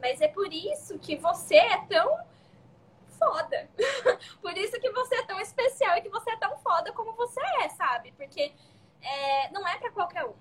Mas 0.00 0.20
é 0.22 0.28
por 0.28 0.50
isso 0.52 0.98
que 0.98 1.16
você 1.16 1.56
é 1.56 1.84
tão 1.84 2.18
foda. 3.18 3.68
por 4.40 4.56
isso 4.56 4.80
que 4.80 4.90
você 4.90 5.16
é 5.16 5.22
tão 5.24 5.40
especial 5.40 5.96
e 5.96 6.02
que 6.02 6.08
você 6.08 6.30
é 6.30 6.36
tão 6.36 6.56
foda 6.58 6.92
como 6.92 7.12
você 7.12 7.40
é, 7.62 7.68
sabe? 7.70 8.12
Porque 8.12 8.52
é, 9.02 9.50
não 9.50 9.66
é 9.66 9.76
para 9.78 9.90
qualquer 9.90 10.24
um. 10.24 10.34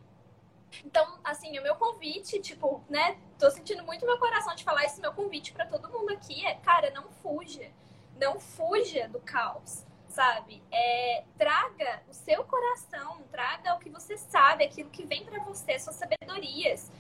Então, 0.84 1.20
assim, 1.24 1.58
o 1.58 1.64
meu 1.64 1.76
convite, 1.76 2.40
tipo, 2.42 2.84
né, 2.90 3.18
tô 3.40 3.50
sentindo 3.52 3.84
muito 3.84 4.06
meu 4.06 4.18
coração 4.18 4.56
de 4.56 4.64
falar 4.64 4.84
esse 4.84 5.00
meu 5.00 5.14
convite 5.14 5.54
para 5.54 5.66
todo 5.66 5.90
mundo 5.90 6.12
aqui 6.12 6.46
é, 6.46 6.56
cara, 6.56 6.92
não 6.92 7.10
fuja. 7.10 7.72
Não 8.18 8.40
fuja 8.40 9.08
do 9.10 9.20
caos, 9.20 9.86
sabe? 10.08 10.64
É, 10.72 11.24
traga 11.38 12.02
o 12.08 12.14
seu 12.14 12.44
coração, 12.46 13.22
traga 13.32 13.76
o 13.76 13.80
que 13.80 13.90
você 13.90 14.18
sabe, 14.18 14.64
aquilo 14.64 14.90
que 14.90 15.06
vem 15.06 15.26
para 15.26 15.40
você, 15.44 15.78
suas 15.80 15.98
sabedorias, 15.98 16.92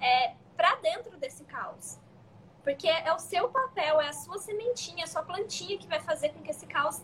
é, 0.00 0.34
para 0.56 0.76
dentro 0.76 1.16
desse 1.18 1.44
caos. 1.44 1.98
Porque 2.62 2.88
é 2.88 3.12
o 3.12 3.18
seu 3.18 3.48
papel, 3.48 4.00
é 4.00 4.08
a 4.08 4.12
sua 4.12 4.38
sementinha, 4.38 5.04
a 5.04 5.06
sua 5.06 5.22
plantinha 5.22 5.78
que 5.78 5.86
vai 5.86 6.00
fazer 6.00 6.30
com 6.30 6.42
que 6.42 6.50
esse 6.50 6.66
caos 6.66 7.02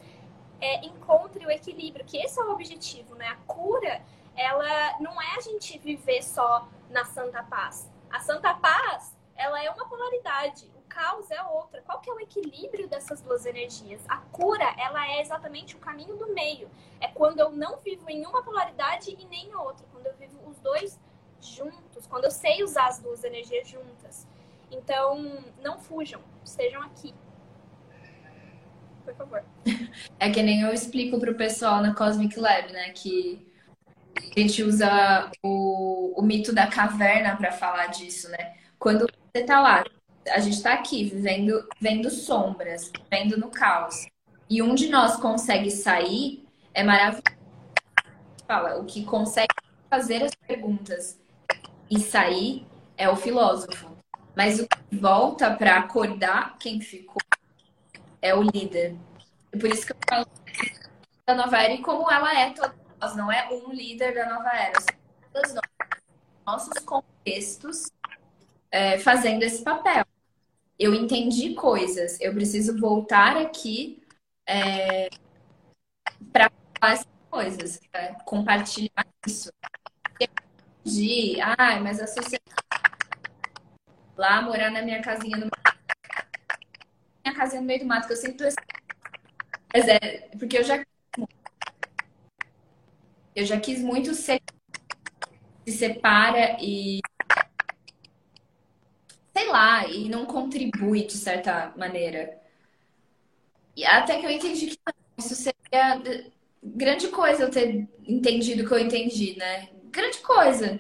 é, 0.61 0.87
encontre 0.87 1.45
o 1.45 1.51
equilíbrio, 1.51 2.05
que 2.05 2.17
esse 2.17 2.39
é 2.39 2.45
o 2.45 2.51
objetivo, 2.53 3.15
né? 3.15 3.29
A 3.29 3.37
cura 3.47 4.03
ela 4.39 4.99
não 5.01 5.21
é 5.21 5.37
a 5.37 5.41
gente 5.41 5.77
viver 5.79 6.23
só 6.23 6.69
na 6.89 7.05
santa 7.05 7.43
paz. 7.43 7.91
A 8.09 8.21
santa 8.21 8.55
paz, 8.55 9.15
ela 9.37 9.63
é 9.63 9.69
uma 9.69 9.87
polaridade, 9.89 10.71
o 10.77 10.83
caos 10.83 11.29
é 11.31 11.43
outra. 11.43 11.83
Qual 11.83 12.01
que 12.01 12.09
é 12.09 12.13
o 12.13 12.21
equilíbrio 12.21 12.89
dessas 12.89 13.21
duas 13.21 13.45
energias? 13.45 14.01
A 14.09 14.19
cura, 14.19 14.65
ela 14.79 15.07
é 15.11 15.21
exatamente 15.21 15.75
o 15.75 15.81
caminho 15.81 16.17
do 16.17 16.33
meio. 16.33 16.71
É 17.01 17.09
quando 17.09 17.41
eu 17.41 17.51
não 17.51 17.79
vivo 17.79 18.09
em 18.09 18.25
uma 18.25 18.43
polaridade 18.43 19.11
e 19.19 19.27
nem 19.27 19.49
em 19.49 19.55
outra, 19.57 19.85
quando 19.93 20.07
eu 20.07 20.15
vivo 20.15 20.39
os 20.49 20.59
dois 20.61 20.99
juntos, 21.41 22.07
quando 22.07 22.25
eu 22.25 22.31
sei 22.31 22.63
usar 22.63 22.87
as 22.87 23.01
duas 23.01 23.25
energias 23.25 23.69
juntas. 23.69 24.27
Então, 24.71 25.43
não 25.63 25.79
fujam, 25.79 26.21
estejam 26.45 26.83
aqui. 26.83 27.15
Por 29.05 29.15
favor. 29.15 29.45
É 30.21 30.31
que 30.31 30.43
nem 30.43 30.63
eu 30.63 30.73
explico 30.73 31.19
pro 31.19 31.35
pessoal 31.35 31.81
na 31.81 31.95
Cosmic 31.95 32.39
Lab, 32.39 32.73
né, 32.73 32.91
que 32.91 33.47
a 34.37 34.41
gente 34.41 34.63
usa 34.63 35.31
o, 35.43 36.13
o 36.19 36.23
mito 36.23 36.53
da 36.53 36.67
caverna 36.67 37.37
para 37.37 37.53
falar 37.53 37.87
disso, 37.87 38.29
né? 38.31 38.55
Quando 38.79 39.07
você 39.07 39.45
tá 39.45 39.61
lá, 39.61 39.85
a 40.29 40.41
gente 40.41 40.63
tá 40.63 40.75
aqui 40.75 41.05
vivendo, 41.05 41.67
vendo 41.81 42.11
sombras, 42.11 42.91
vendo 43.11 43.39
no 43.39 43.51
caos. 43.51 44.07
E 44.51 44.63
um 44.63 44.75
de 44.75 44.89
nós 44.89 45.17
consegue 45.17 45.71
sair, 45.71 46.45
é 46.75 46.83
maravilhoso. 46.83 47.23
Fala, 48.47 48.79
o 48.79 48.85
que 48.85 49.05
consegue 49.05 49.55
fazer 49.91 50.23
as 50.23 50.35
perguntas 50.35 51.21
e 51.91 51.99
sair 51.99 52.67
é 52.97 53.09
o 53.09 53.17
filósofo. 53.17 53.98
Mas 54.39 54.61
o 54.61 54.69
que 54.69 54.97
volta 54.97 55.53
para 55.57 55.79
acordar 55.79 56.57
quem 56.59 56.81
ficou 56.81 57.21
é 58.23 58.33
o 58.33 58.41
líder. 58.41 58.95
E 59.53 59.59
por 59.59 59.69
isso 59.69 59.85
que 59.85 59.93
eu 59.93 59.97
falo 60.09 60.29
da 61.27 61.35
nova 61.35 61.61
era 61.61 61.73
e 61.73 61.83
como 61.83 62.09
ela 62.09 62.41
é 62.41 62.51
toda 62.51 62.73
nós, 63.01 63.17
não 63.17 63.33
é 63.33 63.49
um 63.51 63.73
líder 63.73 64.15
da 64.15 64.33
nova 64.33 64.49
era, 64.51 64.81
são 64.81 65.55
nós, 65.55 65.63
nossos 66.47 66.85
contextos 66.85 67.91
é, 68.71 68.97
fazendo 68.99 69.43
esse 69.43 69.65
papel. 69.65 70.05
Eu 70.79 70.95
entendi 70.95 71.55
coisas, 71.55 72.21
eu 72.21 72.33
preciso 72.33 72.79
voltar 72.79 73.37
aqui 73.37 74.01
é, 74.47 75.09
para 76.33 76.49
falar 76.79 76.93
essas 76.93 77.09
coisas, 77.29 77.81
compartilhar 78.25 79.05
isso. 79.27 79.51
De, 80.85 81.41
ai, 81.41 81.81
mas 81.81 82.01
a 82.01 82.07
sociedade 82.07 82.49
lá 84.19 84.43
morar 84.43 84.71
na 84.71 84.83
minha 84.83 85.01
casinha 85.01 85.37
no 85.37 85.49
minha 87.25 87.35
casinha 87.37 87.61
no 87.61 87.67
meio 87.67 87.81
do 87.81 87.87
mato, 87.87 88.07
que 88.07 88.13
eu 88.13 88.17
sempre 88.17 88.39
tô... 88.39 88.45
Mas 89.73 89.87
é, 89.87 90.29
porque 90.39 90.59
eu 90.59 90.65
já 90.65 90.85
eu 93.35 93.45
já 93.47 93.61
quis 93.61 93.81
muito 93.81 94.13
ser 94.15 94.43
se 95.65 95.73
separa 95.73 96.57
e 96.61 97.01
sei 99.37 99.49
lá, 99.49 99.87
e 99.87 100.09
não 100.09 100.27
contribui 100.27 101.07
de 101.07 101.13
certa 101.13 101.73
maneira. 101.77 102.41
E 103.77 103.85
até 103.87 104.19
que 104.19 104.27
eu 104.27 104.31
entendi 104.31 104.67
que 104.67 104.79
isso 105.19 105.37
seria 105.37 106.03
grande 106.63 107.09
coisa 107.09 107.45
eu 107.45 107.51
ter 107.51 107.89
entendido 108.07 108.65
o 108.65 108.67
que 108.69 108.75
eu 108.75 108.79
entendi, 108.81 109.37
né? 109.37 109.69
Grande 109.93 110.19
coisa. 110.19 110.79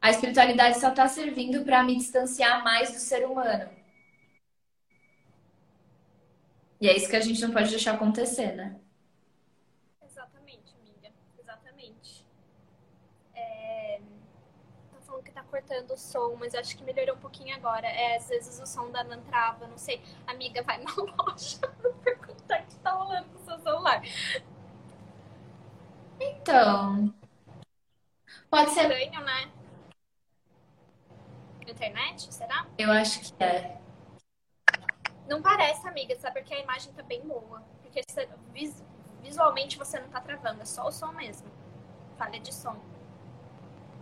A 0.00 0.10
espiritualidade 0.10 0.78
só 0.80 0.88
está 0.90 1.08
servindo 1.08 1.64
para 1.64 1.82
me 1.82 1.96
distanciar 1.96 2.62
mais 2.62 2.92
do 2.92 2.98
ser 2.98 3.24
humano. 3.26 3.70
E 6.80 6.88
é 6.88 6.96
isso 6.96 7.08
que 7.08 7.16
a 7.16 7.20
gente 7.20 7.40
não 7.40 7.50
pode 7.50 7.70
deixar 7.70 7.94
acontecer, 7.94 8.52
né? 8.54 8.76
cortando 15.56 15.92
o 15.92 15.96
som, 15.96 16.36
mas 16.38 16.54
acho 16.54 16.76
que 16.76 16.84
melhorou 16.84 17.16
um 17.16 17.18
pouquinho 17.18 17.54
agora. 17.56 17.86
É, 17.86 18.16
às 18.16 18.28
vezes 18.28 18.60
o 18.60 18.66
som 18.66 18.90
da 18.90 19.02
Nan 19.04 19.20
trava, 19.22 19.66
não 19.66 19.78
sei. 19.78 20.02
Amiga, 20.26 20.62
vai 20.62 20.78
na 20.82 20.90
loja 20.94 21.60
perguntar 22.04 22.60
o 22.60 22.66
que 22.66 22.76
tá 22.76 22.90
rolando 22.92 23.28
com 23.30 23.38
o 23.38 23.44
seu 23.44 23.58
celular. 23.58 24.02
Então. 26.20 27.14
Pode 28.50 28.70
ser. 28.70 28.90
Estranho, 28.90 29.24
né? 29.24 29.55
Internet, 31.70 32.32
será? 32.32 32.66
Eu 32.78 32.90
acho 32.90 33.20
que 33.20 33.44
é. 33.44 33.80
Não 35.28 35.42
parece, 35.42 35.86
amiga, 35.88 36.16
sabe? 36.18 36.40
Porque 36.40 36.54
a 36.54 36.60
imagem 36.60 36.92
tá 36.92 37.02
bem 37.02 37.20
boa. 37.22 37.62
Porque 37.82 38.00
você, 38.08 38.28
visualmente 39.22 39.76
você 39.76 39.98
não 39.98 40.08
tá 40.08 40.20
travando, 40.20 40.62
é 40.62 40.64
só 40.64 40.86
o 40.86 40.92
som 40.92 41.12
mesmo. 41.12 41.50
Falha 42.16 42.38
de 42.38 42.54
som. 42.54 42.76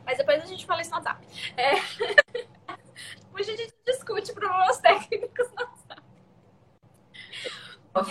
Mas 0.05 0.19
depois 0.19 0.43
a 0.43 0.47
gente 0.47 0.67
fala 0.67 0.83
isso 0.83 0.91
no 0.91 0.97
WhatsApp. 0.97 1.27
É... 1.57 1.75
Hoje 3.33 3.51
a 3.51 3.57
gente 3.57 3.75
discute 3.85 4.33
problemas 4.33 4.79
técnicos 4.79 5.51
no 5.53 5.65
WhatsApp. 5.65 6.03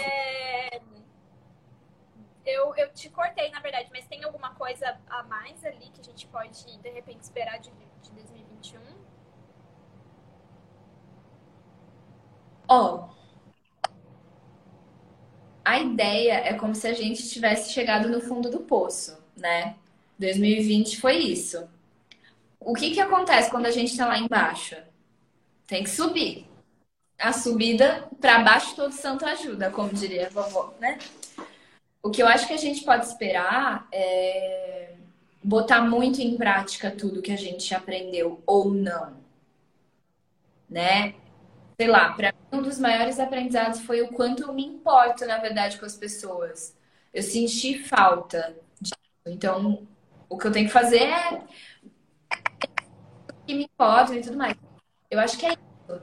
É... 0.02 0.82
Eu, 2.46 2.76
eu 2.76 2.94
te 2.94 3.10
cortei, 3.10 3.50
na 3.52 3.60
verdade, 3.60 3.90
mas 3.92 4.06
tem 4.08 4.24
alguma 4.24 4.54
coisa 4.56 5.00
a 5.08 5.24
mais 5.24 5.64
ali 5.64 5.90
que 5.92 6.02
a 6.02 6.04
gente 6.04 6.28
pode, 6.28 6.78
de 6.78 6.90
repente, 6.90 7.22
esperar 7.22 7.58
de, 7.60 7.72
de 8.02 8.12
2021? 8.12 8.82
Ó, 12.68 12.96
oh, 12.96 13.14
a 15.64 15.80
ideia 16.14 16.34
é 16.46 16.54
como 16.54 16.76
se 16.76 16.88
a 16.88 16.94
gente 16.94 17.28
tivesse 17.28 17.74
chegado 17.74 18.08
no 18.08 18.22
fundo 18.22 18.50
do 18.50 18.60
poço, 18.60 19.18
né? 19.36 19.76
2020 20.20 21.02
foi 21.02 21.18
isso. 21.18 21.68
O 22.60 22.74
que 22.74 22.92
que 22.92 23.02
acontece 23.02 23.50
quando 23.50 23.66
a 23.66 23.72
gente 23.72 23.98
tá 23.98 24.06
lá 24.06 24.18
embaixo? 24.18 24.76
Tem 25.68 25.84
que 25.84 25.90
subir. 25.90 26.48
A 27.20 27.34
subida 27.34 28.08
para 28.22 28.40
baixo 28.40 28.76
todo 28.76 28.94
santo 28.94 29.26
ajuda, 29.26 29.70
como 29.72 29.94
diria 29.94 30.28
a 30.28 30.30
vovó, 30.30 30.74
né? 30.80 30.98
O 32.02 32.10
que 32.10 32.22
eu 32.22 32.28
acho 32.28 32.48
que 32.48 32.54
a 32.54 32.58
gente 32.58 32.84
pode 32.84 33.06
esperar 33.06 33.88
é 33.92 34.94
botar 35.44 35.82
muito 35.82 36.22
em 36.22 36.38
prática 36.38 36.92
tudo 36.92 37.22
que 37.22 37.32
a 37.32 37.38
gente 37.38 37.74
aprendeu 37.74 38.42
ou 38.46 38.72
não, 38.72 39.14
né? 40.70 41.16
Sei 41.80 41.88
lá, 41.88 42.14
para 42.14 42.34
um 42.52 42.62
dos 42.62 42.80
maiores 42.80 43.20
aprendizados 43.20 43.82
foi 43.82 44.02
o 44.02 44.10
quanto 44.10 44.44
eu 44.44 44.54
me 44.54 44.66
importo, 44.66 45.26
na 45.26 45.38
verdade, 45.38 45.80
com 45.80 45.86
as 45.86 45.96
pessoas. 45.96 46.76
Eu 47.14 47.24
senti 47.24 47.80
falta 47.80 48.56
disso. 48.80 48.96
Então, 49.26 49.88
o 50.30 50.38
que 50.38 50.48
eu 50.48 50.52
tenho 50.52 50.68
que 50.68 50.74
fazer 50.74 51.04
é 51.04 51.42
que 53.46 53.54
me 53.54 53.66
importam 53.66 54.16
e 54.16 54.22
tudo 54.22 54.38
mais. 54.38 54.56
Eu 55.10 55.20
acho 55.20 55.38
que 55.38 55.46
é 55.46 55.54
isso. 55.54 56.02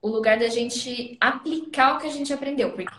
O 0.00 0.08
lugar 0.08 0.38
da 0.38 0.48
gente 0.48 1.16
aplicar 1.20 1.96
o 1.96 1.98
que 1.98 2.06
a 2.06 2.10
gente 2.10 2.32
aprendeu. 2.32 2.72
Porque 2.72 2.94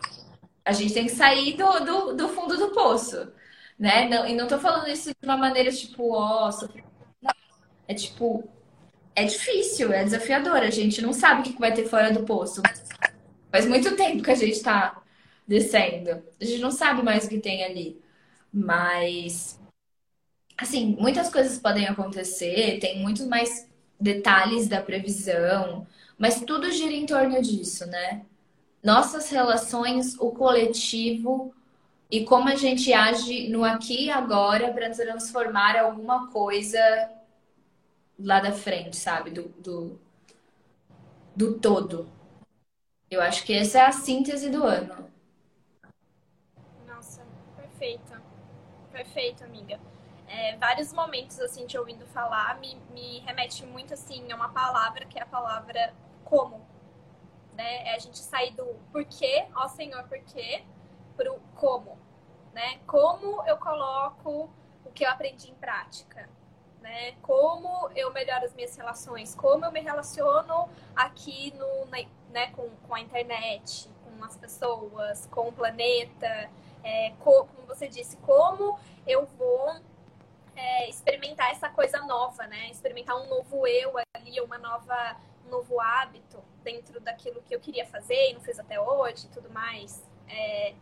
a 0.65 0.71
gente 0.71 0.93
tem 0.93 1.05
que 1.05 1.11
sair 1.11 1.55
do, 1.55 1.79
do, 1.79 2.15
do 2.15 2.29
fundo 2.29 2.57
do 2.57 2.71
poço. 2.71 3.31
Né? 3.77 4.07
Não, 4.09 4.27
e 4.27 4.35
não 4.35 4.47
tô 4.47 4.59
falando 4.59 4.89
isso 4.89 5.09
de 5.09 5.25
uma 5.25 5.37
maneira 5.37 5.71
tipo, 5.71 6.13
ó, 6.13 6.49
oh, 6.49 7.29
é 7.87 7.93
tipo, 7.93 8.47
é 9.19 9.25
difícil, 9.25 9.91
é 9.91 10.03
desafiador. 10.03 10.57
A 10.57 10.69
gente 10.69 11.01
não 11.01 11.11
sabe 11.11 11.41
o 11.41 11.43
que 11.43 11.59
vai 11.59 11.73
ter 11.73 11.87
fora 11.87 12.11
do 12.11 12.23
poço. 12.23 12.61
Faz 13.51 13.65
muito 13.65 13.95
tempo 13.95 14.23
que 14.23 14.31
a 14.31 14.35
gente 14.35 14.61
tá 14.61 15.01
descendo. 15.47 16.23
A 16.39 16.45
gente 16.45 16.61
não 16.61 16.71
sabe 16.71 17.03
mais 17.03 17.25
o 17.25 17.29
que 17.29 17.39
tem 17.39 17.63
ali. 17.63 17.99
Mas, 18.51 19.59
assim, 20.57 20.95
muitas 20.99 21.29
coisas 21.29 21.59
podem 21.59 21.87
acontecer, 21.87 22.79
tem 22.79 22.99
muitos 22.99 23.25
mais 23.25 23.67
detalhes 23.99 24.67
da 24.67 24.81
previsão, 24.81 25.85
mas 26.17 26.41
tudo 26.41 26.71
gira 26.71 26.93
em 26.93 27.05
torno 27.05 27.41
disso, 27.41 27.85
né? 27.87 28.21
Nossas 28.81 29.29
relações, 29.29 30.15
o 30.17 30.31
coletivo 30.31 31.53
e 32.09 32.23
como 32.23 32.47
a 32.49 32.55
gente 32.55 32.93
age 32.93 33.49
no 33.49 33.63
aqui 33.63 34.05
e 34.05 34.09
agora 34.09 34.71
para 34.71 34.89
transformar 34.89 35.77
alguma 35.77 36.27
coisa 36.27 36.79
lá 38.19 38.39
da 38.39 38.51
frente, 38.51 38.97
sabe? 38.97 39.31
Do, 39.31 39.49
do, 39.49 39.99
do 41.35 41.59
todo. 41.59 42.09
Eu 43.09 43.21
acho 43.21 43.43
que 43.43 43.53
essa 43.53 43.79
é 43.79 43.81
a 43.81 43.91
síntese 43.91 44.49
do 44.49 44.63
ano. 44.63 45.09
Nossa, 46.85 47.25
perfeita. 47.55 48.21
Perfeito, 48.91 49.43
amiga. 49.43 49.79
É, 50.27 50.55
vários 50.57 50.93
momentos, 50.93 51.39
assim, 51.39 51.65
te 51.65 51.77
ouvindo 51.77 52.05
falar, 52.07 52.59
me, 52.59 52.75
me 52.91 53.19
remete 53.19 53.65
muito, 53.65 53.93
assim, 53.93 54.31
a 54.31 54.35
uma 54.35 54.49
palavra 54.49 55.05
que 55.05 55.17
é 55.17 55.23
a 55.23 55.25
palavra 55.25 55.93
como. 56.23 56.67
Né? 57.53 57.87
É 57.87 57.95
a 57.95 57.99
gente 57.99 58.19
sair 58.19 58.51
do 58.51 58.65
porquê, 58.91 59.47
ó 59.55 59.67
Senhor, 59.67 60.03
porquê, 60.03 60.63
pro 61.17 61.39
como. 61.55 61.97
Né? 62.53 62.79
Como 62.85 63.43
eu 63.47 63.57
coloco 63.57 64.49
o 64.85 64.91
que 64.91 65.03
eu 65.03 65.09
aprendi 65.09 65.49
em 65.49 65.55
prática 65.55 66.29
né? 66.81 67.13
Como 67.21 67.89
eu 67.95 68.11
melhoro 68.11 68.45
as 68.45 68.53
minhas 68.53 68.75
relações, 68.75 69.35
como 69.35 69.65
eu 69.65 69.71
me 69.71 69.81
relaciono 69.81 70.69
aqui 70.95 71.53
no, 71.57 71.85
né, 72.31 72.51
com, 72.51 72.69
com 72.87 72.95
a 72.95 72.99
internet, 72.99 73.89
com 74.03 74.23
as 74.23 74.37
pessoas, 74.37 75.27
com 75.27 75.49
o 75.49 75.51
planeta, 75.51 76.49
é, 76.83 77.13
como, 77.19 77.49
você 77.67 77.87
disse, 77.87 78.17
como 78.17 78.79
eu 79.05 79.25
vou 79.37 79.75
é, 80.55 80.89
experimentar 80.89 81.51
essa 81.51 81.69
coisa 81.69 81.99
nova, 82.01 82.45
né? 82.47 82.69
Experimentar 82.69 83.15
um 83.15 83.27
novo 83.27 83.65
eu 83.65 83.93
ali, 84.13 84.39
uma 84.41 84.57
nova, 84.57 85.15
um 85.45 85.49
novo 85.49 85.79
hábito 85.79 86.43
dentro 86.63 86.99
daquilo 86.99 87.41
que 87.41 87.55
eu 87.55 87.59
queria 87.59 87.85
fazer 87.85 88.31
e 88.31 88.33
não 88.33 88.41
fiz 88.41 88.59
até 88.59 88.79
hoje 88.79 89.27
e 89.27 89.29
tudo 89.29 89.49
mais. 89.49 90.03
É, 90.27 90.73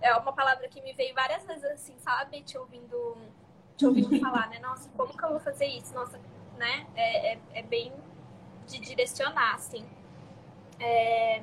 é 0.00 0.14
uma 0.16 0.32
palavra 0.32 0.68
que 0.68 0.80
me 0.80 0.92
veio 0.92 1.14
várias 1.14 1.44
vezes 1.44 1.64
assim, 1.64 1.98
sabe? 1.98 2.42
Te 2.42 2.58
ouvindo 2.58 3.16
te 3.78 3.86
ouvindo 3.86 4.20
falar, 4.20 4.48
né? 4.50 4.58
Nossa, 4.58 4.90
como 4.96 5.16
que 5.16 5.24
eu 5.24 5.30
vou 5.30 5.40
fazer 5.40 5.66
isso? 5.66 5.94
Nossa, 5.94 6.18
né? 6.56 6.86
É, 6.96 7.34
é, 7.34 7.40
é 7.54 7.62
bem 7.62 7.92
de 8.66 8.80
direcionar, 8.80 9.54
assim. 9.54 9.88
É... 10.80 11.40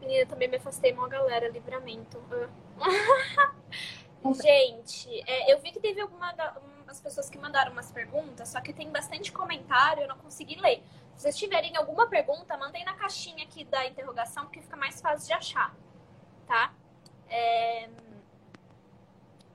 Menina, 0.00 0.26
também 0.26 0.48
me 0.48 0.56
afastei 0.56 0.92
uma 0.92 1.08
galera, 1.08 1.48
livramento. 1.48 2.22
Gente, 4.42 5.22
é, 5.28 5.52
eu 5.52 5.58
vi 5.60 5.72
que 5.72 5.80
teve 5.80 6.00
algumas 6.00 7.00
pessoas 7.02 7.28
que 7.28 7.38
mandaram 7.38 7.72
umas 7.72 7.90
perguntas, 7.90 8.48
só 8.48 8.60
que 8.60 8.72
tem 8.72 8.90
bastante 8.90 9.32
comentário, 9.32 10.02
eu 10.02 10.08
não 10.08 10.18
consegui 10.18 10.56
ler. 10.60 10.82
Se 11.14 11.22
vocês 11.22 11.36
tiverem 11.36 11.76
alguma 11.76 12.08
pergunta, 12.08 12.56
mandem 12.56 12.84
na 12.84 12.94
caixinha 12.94 13.44
aqui 13.44 13.64
da 13.64 13.86
interrogação, 13.86 14.44
porque 14.44 14.60
fica 14.60 14.76
mais 14.76 15.00
fácil 15.00 15.26
de 15.26 15.32
achar, 15.32 15.74
tá? 16.46 16.72
É... 17.28 17.88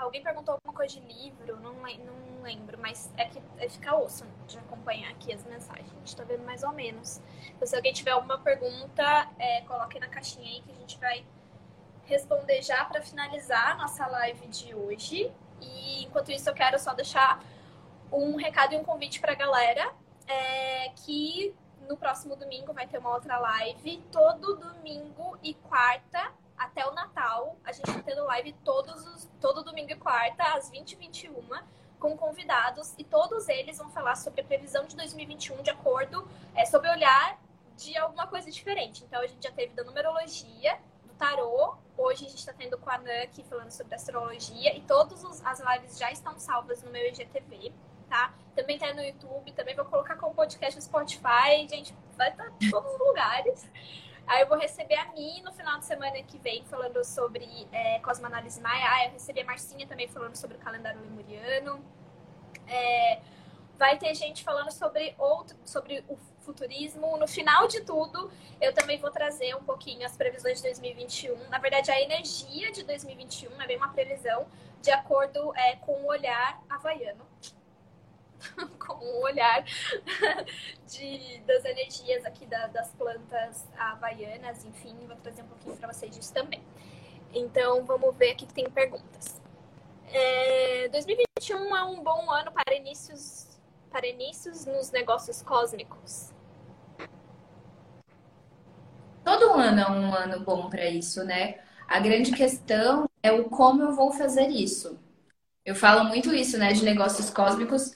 Alguém 0.02 0.24
perguntou 0.24 0.56
alguma 0.56 0.74
coisa 0.74 1.00
de 1.00 1.02
livro, 1.02 1.58
não, 1.58 1.74
não 1.74 2.42
lembro, 2.42 2.78
mas 2.80 3.12
é 3.18 3.26
que 3.26 3.40
é 3.60 3.70
ficar 3.70 3.96
osso 3.98 4.26
de 4.48 4.58
acompanhar 4.58 5.12
aqui 5.12 5.32
as 5.32 5.44
mensagens. 5.44 5.88
A 5.92 6.00
gente 6.00 6.16
tá 6.16 6.24
vendo 6.24 6.44
mais 6.44 6.64
ou 6.64 6.72
menos. 6.72 7.22
Então, 7.50 7.68
se 7.68 7.76
alguém 7.76 7.94
tiver 7.94 8.10
alguma 8.10 8.40
pergunta, 8.40 9.30
é, 9.38 9.62
coloque 9.62 10.00
na 10.00 10.08
caixinha 10.08 10.50
aí 10.50 10.62
que 10.62 10.72
a 10.72 10.76
gente 10.76 10.98
vai 10.98 11.24
responder 12.06 12.64
já 12.64 12.84
para 12.86 13.00
finalizar 13.04 13.74
a 13.74 13.76
nossa 13.76 14.08
live 14.08 14.48
de 14.48 14.74
hoje. 14.74 15.32
E 15.62 16.04
enquanto 16.06 16.32
isso, 16.32 16.50
eu 16.50 16.54
quero 16.56 16.80
só 16.80 16.96
deixar 16.96 17.40
um 18.12 18.36
recado 18.36 18.74
e 18.74 18.78
um 18.78 18.84
convite 18.84 19.22
para 19.22 19.34
a 19.34 19.36
galera 19.36 19.94
é, 20.28 20.90
que 20.90 21.56
no 21.88 21.96
próximo 21.96 22.36
domingo 22.36 22.74
vai 22.74 22.88
ter 22.88 22.98
uma 22.98 23.14
outra 23.14 23.38
live. 23.38 24.04
Todo 24.12 24.56
domingo 24.56 25.38
e 25.44 25.54
quarta 25.54 26.34
até 26.62 26.88
o 26.88 26.92
Natal, 26.92 27.58
a 27.64 27.72
gente 27.72 27.92
tá 27.92 28.02
tendo 28.04 28.24
live 28.26 28.54
todos 28.64 29.06
os, 29.08 29.30
todo 29.40 29.64
domingo 29.64 29.92
e 29.92 29.96
quarta, 29.96 30.44
às 30.54 30.70
20 30.70 30.92
e 30.92 30.96
21 30.96 31.34
com 32.00 32.18
convidados, 32.18 32.96
e 32.98 33.04
todos 33.04 33.48
eles 33.50 33.78
vão 33.78 33.90
falar 33.90 34.16
sobre 34.16 34.42
a 34.42 34.44
previsão 34.44 34.86
de 34.86 34.96
2021 34.96 35.62
de 35.62 35.70
acordo, 35.70 36.28
é, 36.56 36.66
sobre 36.66 36.90
olhar 36.90 37.40
de 37.76 37.96
alguma 37.98 38.28
coisa 38.28 38.50
diferente. 38.50 39.04
Então, 39.04 39.22
a 39.22 39.28
gente 39.28 39.44
já 39.44 39.52
teve 39.52 39.74
da 39.74 39.84
numerologia, 39.84 40.80
do 41.04 41.14
tarô, 41.14 41.76
hoje 41.98 42.26
a 42.26 42.30
gente 42.30 42.40
está 42.40 42.54
tendo 42.54 42.78
com 42.78 42.90
a 42.90 42.96
Ana 42.96 43.24
aqui 43.24 43.44
falando 43.44 43.72
sobre 43.72 43.94
astrologia, 43.96 44.76
e 44.76 44.82
todas 44.82 45.24
as 45.46 45.60
lives 45.60 45.98
já 45.98 46.12
estão 46.12 46.38
salvas 46.40 46.82
no 46.84 46.92
meu 46.92 47.08
IGTV, 47.08 47.72
tá? 48.10 48.34
Também 48.56 48.78
tá 48.78 48.94
no 48.94 49.02
YouTube, 49.02 49.52
também 49.54 49.76
vou 49.76 49.86
colocar 49.86 50.16
como 50.16 50.34
podcast 50.34 50.76
no 50.76 50.82
Spotify, 50.82 51.68
gente, 51.70 51.96
vai 52.18 52.30
estar 52.30 52.46
tá 52.46 52.52
em 52.62 52.70
todos 52.70 52.92
os 52.94 53.00
lugares. 53.00 53.70
Aí 54.32 54.44
eu 54.44 54.48
vou 54.48 54.58
receber 54.58 54.96
a 54.96 55.12
Mi 55.12 55.42
no 55.42 55.52
final 55.52 55.78
de 55.78 55.84
semana 55.84 56.24
que 56.24 56.38
vem 56.38 56.64
falando 56.64 57.04
sobre 57.04 57.68
é, 57.70 58.00
Cosmoanálise 58.00 58.62
Maia. 58.62 58.86
Ah, 58.90 59.06
eu 59.08 59.12
recebi 59.12 59.42
a 59.42 59.46
Marcinha 59.46 59.86
também 59.86 60.08
falando 60.08 60.38
sobre 60.38 60.56
o 60.56 60.60
calendário 60.62 61.02
lemuriano. 61.02 61.84
É, 62.66 63.20
vai 63.78 63.98
ter 63.98 64.16
gente 64.16 64.42
falando 64.42 64.72
sobre 64.72 65.14
outro, 65.20 65.58
sobre 65.66 66.06
o 66.08 66.18
futurismo. 66.40 67.18
No 67.18 67.28
final 67.28 67.68
de 67.68 67.82
tudo, 67.82 68.32
eu 68.62 68.74
também 68.74 68.98
vou 69.00 69.12
trazer 69.12 69.54
um 69.54 69.64
pouquinho 69.66 70.06
as 70.06 70.16
previsões 70.16 70.60
de 70.60 70.64
2021. 70.64 71.50
Na 71.50 71.60
verdade, 71.60 71.92
a 71.92 72.00
energia 72.00 72.72
de 72.72 72.84
2021 72.84 73.62
é 73.62 73.68
bem 73.68 73.76
uma 73.76 73.90
previsão 73.90 74.48
de 74.82 74.92
acordo 74.92 75.54
é, 75.58 75.76
com 75.76 75.92
o 75.92 76.08
olhar 76.08 76.64
havaiano. 76.70 77.28
com 78.80 78.94
o 78.94 79.24
olhar 79.24 79.64
de, 80.88 81.40
das 81.46 81.66
energias 81.66 82.26
aqui 82.26 82.46
da, 82.46 82.68
das 82.68 82.90
plantas 82.94 83.68
havaianas, 83.78 84.66
enfim, 84.66 84.96
vou 85.08 85.16
trazer 85.18 85.44
um 85.44 85.48
pouquinho 85.48 85.78
para 85.78 85.92
vocês 85.92 86.16
disso 86.16 86.34
também. 86.34 86.62
Então, 87.34 87.86
vamos 87.86 88.16
ver 88.16 88.32
aqui 88.32 88.46
que 88.46 88.54
tem 88.54 88.70
perguntas. 88.70 89.42
É, 90.08 90.90
2021 90.90 91.76
é 91.76 91.84
um 91.86 92.04
bom 92.04 92.30
ano 92.30 92.52
para 92.52 92.76
inícios 92.76 93.52
para 93.92 94.08
inícios 94.08 94.66
nos 94.66 94.90
negócios 94.90 95.42
cósmicos? 95.42 96.32
Todo 99.24 99.54
ano 99.54 99.82
é 99.82 99.92
um 99.92 100.14
ano 100.14 100.40
bom 100.44 100.70
para 100.70 100.90
isso, 100.90 101.24
né? 101.26 101.60
A 101.88 102.00
grande 102.00 102.32
questão 102.32 103.10
é 103.22 103.32
o 103.32 103.50
como 103.50 103.84
eu 103.84 103.92
vou 103.92 104.12
fazer 104.12 104.48
isso. 104.48 104.98
Eu 105.66 105.76
falo 105.76 106.06
muito 106.06 106.34
isso, 106.34 106.58
né, 106.58 106.74
de 106.74 106.84
negócios 106.84 107.30
cósmicos 107.30 107.94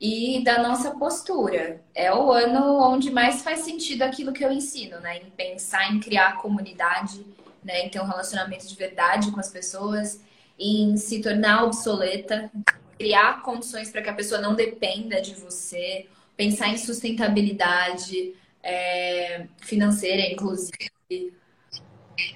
e 0.00 0.42
da 0.44 0.62
nossa 0.62 0.92
postura. 0.92 1.82
É 1.94 2.12
o 2.14 2.32
ano 2.32 2.78
onde 2.80 3.10
mais 3.10 3.42
faz 3.42 3.60
sentido 3.60 4.02
aquilo 4.02 4.32
que 4.32 4.44
eu 4.44 4.52
ensino, 4.52 5.00
né? 5.00 5.18
Em 5.18 5.30
pensar 5.30 5.92
em 5.92 6.00
criar 6.00 6.38
comunidade, 6.38 7.24
né? 7.64 7.86
Em 7.86 7.88
ter 7.88 8.00
um 8.00 8.06
relacionamento 8.06 8.66
de 8.66 8.74
verdade 8.74 9.32
com 9.32 9.40
as 9.40 9.50
pessoas, 9.50 10.20
em 10.58 10.96
se 10.96 11.20
tornar 11.20 11.64
obsoleta, 11.64 12.50
criar 12.96 13.42
condições 13.42 13.90
para 13.90 14.02
que 14.02 14.10
a 14.10 14.14
pessoa 14.14 14.40
não 14.40 14.54
dependa 14.54 15.20
de 15.20 15.34
você, 15.34 16.06
pensar 16.36 16.68
em 16.68 16.78
sustentabilidade 16.78 18.34
é, 18.62 19.46
financeira, 19.58 20.22
inclusive. 20.32 21.32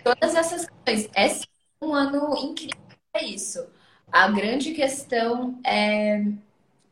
Todas 0.03 0.35
essas 0.35 0.67
coisas. 0.85 1.09
É 1.15 1.85
um 1.85 1.95
ano 1.95 2.37
incrível 2.37 2.81
para 3.13 3.23
isso. 3.23 3.65
A 4.11 4.29
grande 4.29 4.73
questão 4.73 5.59
é 5.65 6.25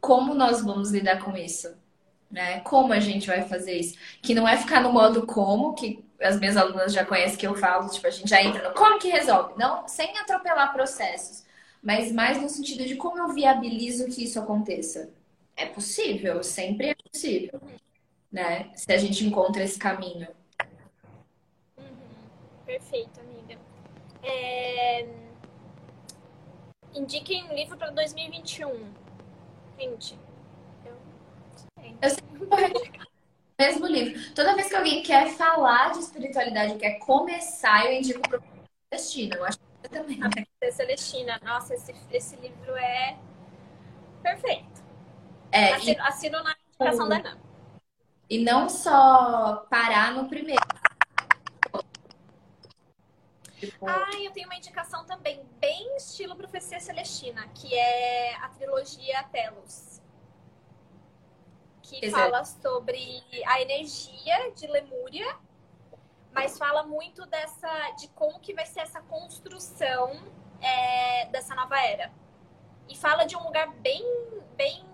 como 0.00 0.34
nós 0.34 0.62
vamos 0.62 0.90
lidar 0.90 1.22
com 1.22 1.36
isso, 1.36 1.74
né? 2.30 2.60
Como 2.60 2.92
a 2.92 3.00
gente 3.00 3.26
vai 3.26 3.42
fazer 3.42 3.74
isso? 3.74 3.96
Que 4.22 4.34
não 4.34 4.48
é 4.48 4.56
ficar 4.56 4.80
no 4.80 4.92
modo 4.92 5.26
como, 5.26 5.74
que 5.74 6.04
as 6.20 6.38
minhas 6.38 6.56
alunas 6.56 6.92
já 6.92 7.04
conhecem 7.04 7.38
que 7.38 7.46
eu 7.46 7.54
falo, 7.54 7.88
tipo, 7.88 8.06
a 8.06 8.10
gente 8.10 8.28
já 8.28 8.42
entra 8.42 8.68
no 8.68 8.74
como 8.74 8.98
que 8.98 9.08
resolve. 9.08 9.54
Não, 9.56 9.86
sem 9.88 10.16
atropelar 10.18 10.72
processos 10.72 11.44
mas 11.82 12.12
mais 12.12 12.40
no 12.40 12.48
sentido 12.48 12.84
de 12.84 12.96
como 12.96 13.18
eu 13.18 13.28
viabilizo 13.28 14.06
que 14.06 14.24
isso 14.24 14.38
aconteça. 14.38 15.10
É 15.56 15.66
possível, 15.66 16.42
sempre 16.42 16.88
é 16.90 16.94
possível, 16.94 17.60
né? 18.30 18.70
Se 18.74 18.92
a 18.92 18.98
gente 18.98 19.26
encontra 19.26 19.62
esse 19.62 19.78
caminho. 19.78 20.28
Uhum. 21.78 21.84
Perfeito, 22.66 23.20
amiga. 23.20 23.58
É... 24.22 25.06
Indiquem 26.94 27.44
um 27.44 27.54
livro 27.54 27.76
para 27.76 27.90
2021. 27.90 28.99
Gente, 29.80 30.18
eu 30.84 30.94
sei. 31.80 31.96
Eu 32.02 32.10
sempre 32.10 33.00
mesmo 33.58 33.86
livro. 33.86 34.34
Toda 34.34 34.54
vez 34.54 34.68
que 34.68 34.76
alguém 34.76 35.02
quer 35.02 35.30
falar 35.30 35.92
de 35.92 36.00
espiritualidade, 36.00 36.76
quer 36.76 36.98
começar, 36.98 37.86
eu 37.86 37.94
indico 37.94 38.20
o 38.36 38.42
Destino. 38.92 39.36
Eu 39.36 39.44
acho 39.46 39.58
também. 39.90 40.22
A 40.22 40.28
Princesa 40.28 40.76
Celestina. 40.76 41.40
Nossa, 41.42 41.74
esse, 41.74 41.94
esse 42.10 42.36
livro 42.36 42.76
é 42.76 43.16
perfeito. 44.22 44.84
É, 45.50 45.72
assino, 45.72 45.96
e... 45.96 46.00
assino 46.00 46.42
na 46.42 46.54
indicação 46.68 47.08
da 47.08 47.16
Ana. 47.16 47.38
E 48.28 48.38
não 48.38 48.68
só 48.68 49.66
parar 49.70 50.12
no 50.12 50.28
primeiro. 50.28 50.60
Tipo... 53.60 53.88
Ah, 53.88 54.10
eu 54.20 54.32
tenho 54.32 54.46
uma 54.46 54.56
indicação 54.56 55.04
também, 55.04 55.44
bem 55.60 55.96
estilo 55.96 56.34
Profecia 56.34 56.80
Celestina, 56.80 57.46
que 57.48 57.74
é 57.74 58.34
a 58.36 58.48
trilogia 58.48 59.22
Telos. 59.24 60.00
Que 61.82 62.04
Exato. 62.04 62.22
fala 62.22 62.44
sobre 62.44 63.22
a 63.46 63.60
energia 63.60 64.52
de 64.52 64.66
Lemúria 64.66 65.38
mas 66.32 66.56
fala 66.56 66.82
muito 66.82 67.26
dessa 67.26 67.90
de 67.92 68.08
como 68.08 68.38
que 68.40 68.54
vai 68.54 68.66
ser 68.66 68.80
essa 68.80 69.00
construção 69.02 70.12
é, 70.60 71.26
dessa 71.26 71.54
nova 71.54 71.80
era. 71.80 72.12
E 72.88 72.96
fala 72.96 73.24
de 73.24 73.36
um 73.36 73.42
lugar 73.42 73.68
bem, 73.74 74.04
bem 74.56 74.84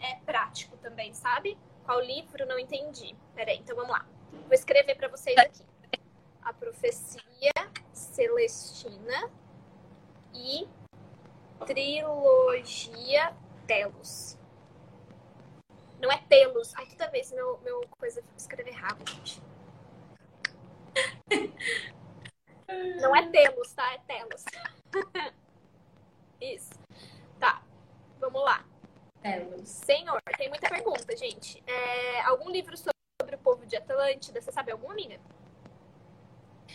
é, 0.00 0.16
prático 0.24 0.76
também, 0.78 1.12
sabe? 1.14 1.58
Qual 1.84 2.00
livro? 2.00 2.46
Não 2.46 2.58
entendi. 2.58 3.14
Peraí, 3.34 3.58
então 3.58 3.76
vamos 3.76 3.92
lá. 3.92 4.06
Vou 4.32 4.52
escrever 4.52 4.94
para 4.94 5.08
vocês 5.08 5.36
aqui. 5.36 5.64
A 6.42 6.52
Profecia 6.52 7.22
Celestina 8.16 9.30
e 10.32 10.66
Trilogia 11.66 13.36
Telos. 13.66 14.38
Não 16.00 16.10
é 16.10 16.16
Telos. 16.26 16.74
Ai, 16.76 16.86
toda 16.86 17.10
vez 17.10 17.30
meu, 17.30 17.58
meu 17.62 17.86
coisa 17.90 18.24
escrever 18.34 18.72
rápido, 18.72 19.10
gente. 19.10 19.42
Não 23.00 23.14
é 23.14 23.30
Telos, 23.30 23.74
tá? 23.74 23.92
É 23.92 23.98
Telos. 23.98 24.44
Isso. 26.40 26.72
Tá. 27.38 27.62
Vamos 28.18 28.42
lá. 28.42 28.64
Telos. 29.20 29.68
Senhor, 29.68 30.22
tem 30.38 30.48
muita 30.48 30.70
pergunta, 30.70 31.14
gente. 31.14 31.62
É, 31.66 32.22
algum 32.22 32.48
livro 32.48 32.74
sobre 32.78 33.36
o 33.36 33.38
povo 33.38 33.66
de 33.66 33.76
Atlântida? 33.76 34.40
Você 34.40 34.50
sabe 34.50 34.72
alguma, 34.72 34.94
amiga? 34.94 35.20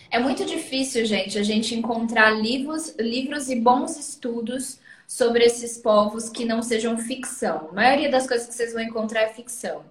É 0.09 0.19
muito 0.19 0.45
difícil, 0.45 1.05
gente, 1.05 1.37
a 1.37 1.43
gente 1.43 1.73
encontrar 1.75 2.31
livros, 2.31 2.95
livros 2.99 3.49
e 3.49 3.55
bons 3.55 3.97
estudos 3.97 4.79
sobre 5.07 5.43
esses 5.45 5.77
povos 5.77 6.29
que 6.29 6.45
não 6.45 6.61
sejam 6.61 6.97
ficção. 6.97 7.69
A 7.71 7.73
maioria 7.73 8.09
das 8.09 8.27
coisas 8.27 8.47
que 8.47 8.53
vocês 8.53 8.73
vão 8.73 8.81
encontrar 8.81 9.21
é 9.21 9.33
ficção. 9.33 9.83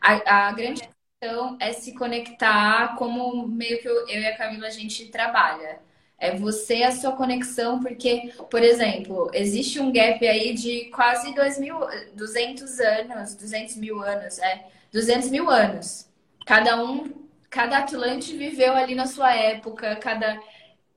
A, 0.00 0.48
a 0.48 0.52
grande 0.52 0.82
então, 1.22 1.56
é 1.60 1.72
se 1.72 1.94
conectar 1.94 2.96
como 2.96 3.46
meio 3.46 3.80
que 3.80 3.88
eu, 3.88 4.08
eu 4.08 4.20
e 4.20 4.26
a 4.26 4.36
Camila 4.36 4.66
a 4.66 4.70
gente 4.70 5.06
trabalha. 5.06 5.78
É 6.18 6.36
você 6.36 6.82
a 6.82 6.92
sua 6.92 7.12
conexão, 7.12 7.80
porque, 7.80 8.32
por 8.50 8.62
exemplo, 8.62 9.30
existe 9.32 9.78
um 9.80 9.92
gap 9.92 10.26
aí 10.26 10.54
de 10.54 10.86
quase 10.86 11.32
2 11.34 11.58
mil, 11.58 11.76
200 12.14 12.80
anos, 12.80 13.34
200 13.36 13.76
mil 13.76 14.02
anos, 14.02 14.38
é, 14.40 14.66
200 14.92 15.30
mil 15.30 15.48
anos. 15.48 16.08
Cada 16.44 16.82
um, 16.82 17.21
cada 17.52 17.78
Atlante 17.78 18.34
viveu 18.34 18.72
ali 18.72 18.94
na 18.94 19.06
sua 19.06 19.34
época, 19.34 19.94
cada. 19.96 20.42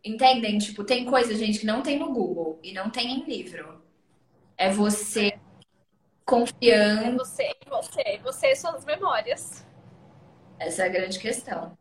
Entendem? 0.04 0.58
Tipo, 0.58 0.84
tem 0.84 1.04
coisa, 1.04 1.36
gente, 1.36 1.60
que 1.60 1.66
não 1.66 1.82
tem 1.82 2.00
no 2.00 2.14
Google 2.14 2.60
e 2.64 2.72
não 2.72 2.90
tem 2.90 3.12
em 3.12 3.26
livro. 3.26 3.84
É 4.58 4.70
você 4.70 5.38
confiando. 6.24 7.22
É 7.22 7.26
você, 7.26 7.52
você, 7.68 8.20
você 8.24 8.52
e 8.52 8.56
suas 8.56 8.86
memórias. 8.86 9.66
Essa 10.58 10.84
é 10.84 10.86
a 10.86 10.90
grande 10.90 11.20
questão. 11.20 11.78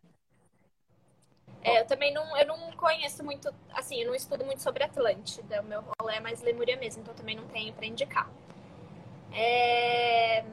É, 1.63 1.81
eu 1.81 1.87
também 1.87 2.13
não, 2.13 2.37
eu 2.37 2.47
não 2.47 2.73
conheço 2.73 3.23
muito, 3.23 3.55
assim, 3.73 4.01
eu 4.03 4.09
não 4.09 4.15
estudo 4.15 4.45
muito 4.45 4.61
sobre 4.61 4.83
Atlântida. 4.83 5.61
O 5.61 5.65
meu 5.65 5.85
rolê 6.01 6.17
é 6.17 6.21
mais 6.21 6.43
Lemúria 6.43 6.77
mesmo, 6.77 7.03
então 7.03 7.15
também 7.15 7.37
não 7.37 7.47
tenho 7.47 7.73
para 7.73 7.87
indicar. 7.87 8.29
É... 9.33 10.45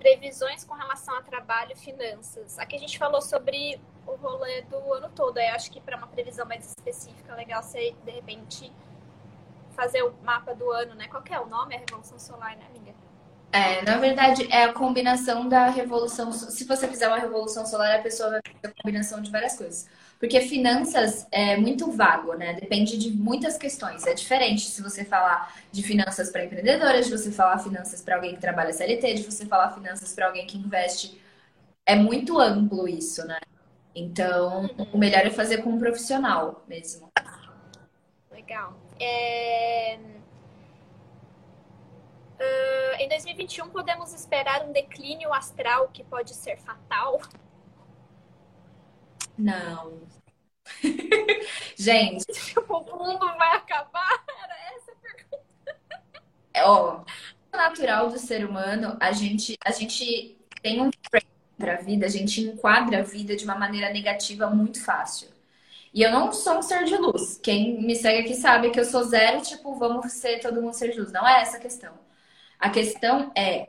Previsões 0.00 0.64
com 0.64 0.74
relação 0.74 1.14
a 1.16 1.22
trabalho 1.22 1.72
e 1.72 1.76
finanças. 1.76 2.58
Aqui 2.58 2.74
a 2.74 2.78
gente 2.78 2.98
falou 2.98 3.20
sobre 3.20 3.78
o 4.06 4.16
rolê 4.16 4.62
do 4.62 4.94
ano 4.94 5.10
todo. 5.14 5.38
Eu 5.38 5.54
acho 5.54 5.70
que 5.70 5.80
para 5.80 5.96
uma 5.96 6.08
previsão 6.08 6.46
mais 6.46 6.66
específica, 6.66 7.34
legal 7.34 7.62
você, 7.62 7.94
de 8.04 8.10
repente, 8.10 8.72
fazer 9.76 10.02
o 10.02 10.12
mapa 10.24 10.54
do 10.54 10.70
ano, 10.70 10.94
né? 10.94 11.06
Qual 11.06 11.22
é 11.30 11.38
o 11.38 11.46
nome? 11.46 11.74
É 11.74 11.76
a 11.76 11.80
Revolução 11.80 12.18
Solar, 12.18 12.56
né, 12.56 12.64
amiga? 12.68 12.94
É, 13.52 13.82
na 13.82 13.98
verdade, 13.98 14.46
é 14.50 14.64
a 14.64 14.72
combinação 14.72 15.48
da 15.48 15.66
revolução. 15.66 16.32
Se 16.32 16.64
você 16.64 16.88
fizer 16.88 17.08
uma 17.08 17.18
revolução 17.18 17.66
solar, 17.66 17.98
a 17.98 18.02
pessoa 18.02 18.30
vai 18.30 18.40
fazer 18.42 18.74
a 18.74 18.82
combinação 18.82 19.20
de 19.20 19.30
várias 19.30 19.56
coisas. 19.56 19.88
Porque 20.20 20.42
finanças 20.42 21.26
é 21.32 21.56
muito 21.56 21.90
vago, 21.90 22.34
né? 22.34 22.52
Depende 22.52 22.98
de 22.98 23.10
muitas 23.10 23.56
questões. 23.56 24.06
É 24.06 24.12
diferente 24.12 24.66
se 24.66 24.82
você 24.82 25.02
falar 25.02 25.58
de 25.72 25.82
finanças 25.82 26.30
para 26.30 26.44
empreendedoras, 26.44 27.06
de 27.06 27.16
você 27.16 27.32
falar 27.32 27.58
finanças 27.58 28.02
para 28.02 28.16
alguém 28.16 28.34
que 28.34 28.40
trabalha 28.40 28.70
CLT, 28.70 29.14
de 29.14 29.22
você 29.22 29.46
falar 29.46 29.72
finanças 29.72 30.12
para 30.12 30.26
alguém 30.26 30.46
que 30.46 30.58
investe. 30.58 31.18
É 31.86 31.96
muito 31.96 32.38
amplo 32.38 32.86
isso, 32.86 33.26
né? 33.26 33.38
Então, 33.94 34.68
o 34.92 34.98
melhor 34.98 35.26
é 35.26 35.30
fazer 35.30 35.62
com 35.62 35.70
um 35.70 35.78
profissional 35.78 36.64
mesmo. 36.68 37.10
Legal. 38.30 38.78
É... 39.00 39.98
Uh, 42.38 42.94
em 42.98 43.08
2021, 43.08 43.70
podemos 43.70 44.12
esperar 44.12 44.66
um 44.66 44.72
declínio 44.72 45.32
astral 45.32 45.88
que 45.88 46.04
pode 46.04 46.34
ser 46.34 46.58
fatal? 46.58 47.20
Não. 49.40 50.02
Gente. 51.76 52.26
o 52.68 52.78
mundo 52.80 53.26
vai 53.38 53.56
acabar? 53.56 54.22
Era 54.44 54.74
essa 54.74 54.92
a 54.92 54.96
pergunta. 54.96 55.44
É, 56.52 56.64
ó, 56.64 57.02
natural 57.52 58.10
do 58.10 58.18
ser 58.18 58.44
humano, 58.44 58.96
a 59.00 59.12
gente, 59.12 59.56
a 59.64 59.70
gente 59.70 60.36
tem 60.62 60.80
um 60.80 60.90
para 61.58 61.74
a 61.74 61.76
vida, 61.76 62.06
a 62.06 62.08
gente 62.08 62.40
enquadra 62.40 63.00
a 63.00 63.02
vida 63.02 63.36
de 63.36 63.44
uma 63.44 63.54
maneira 63.54 63.92
negativa 63.92 64.48
muito 64.48 64.82
fácil. 64.82 65.28
E 65.92 66.02
eu 66.02 66.10
não 66.10 66.32
sou 66.32 66.58
um 66.58 66.62
ser 66.62 66.84
de 66.84 66.96
luz. 66.96 67.38
Quem 67.42 67.82
me 67.82 67.94
segue 67.96 68.20
aqui 68.20 68.34
sabe 68.34 68.70
que 68.70 68.80
eu 68.80 68.84
sou 68.84 69.04
zero, 69.04 69.42
tipo, 69.42 69.74
vamos 69.74 70.12
ser 70.12 70.40
todo 70.40 70.62
mundo 70.62 70.72
ser 70.72 70.92
de 70.92 71.00
luz. 71.00 71.12
Não 71.12 71.26
é 71.26 71.42
essa 71.42 71.56
a 71.56 71.60
questão. 71.60 71.92
A 72.58 72.70
questão 72.70 73.32
é: 73.36 73.68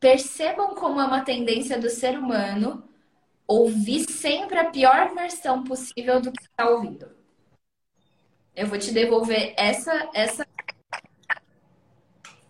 percebam 0.00 0.74
como 0.74 1.00
é 1.00 1.04
uma 1.04 1.24
tendência 1.24 1.78
do 1.78 1.90
ser 1.90 2.18
humano 2.18 2.82
ouvir 3.46 4.10
sempre 4.10 4.58
a 4.58 4.70
pior 4.70 5.14
versão 5.14 5.64
possível 5.64 6.20
do 6.20 6.32
que 6.32 6.42
está 6.42 6.68
ouvindo. 6.68 7.08
Eu 8.54 8.66
vou 8.66 8.78
te 8.78 8.92
devolver 8.92 9.54
essa 9.56 10.10
essa 10.14 10.46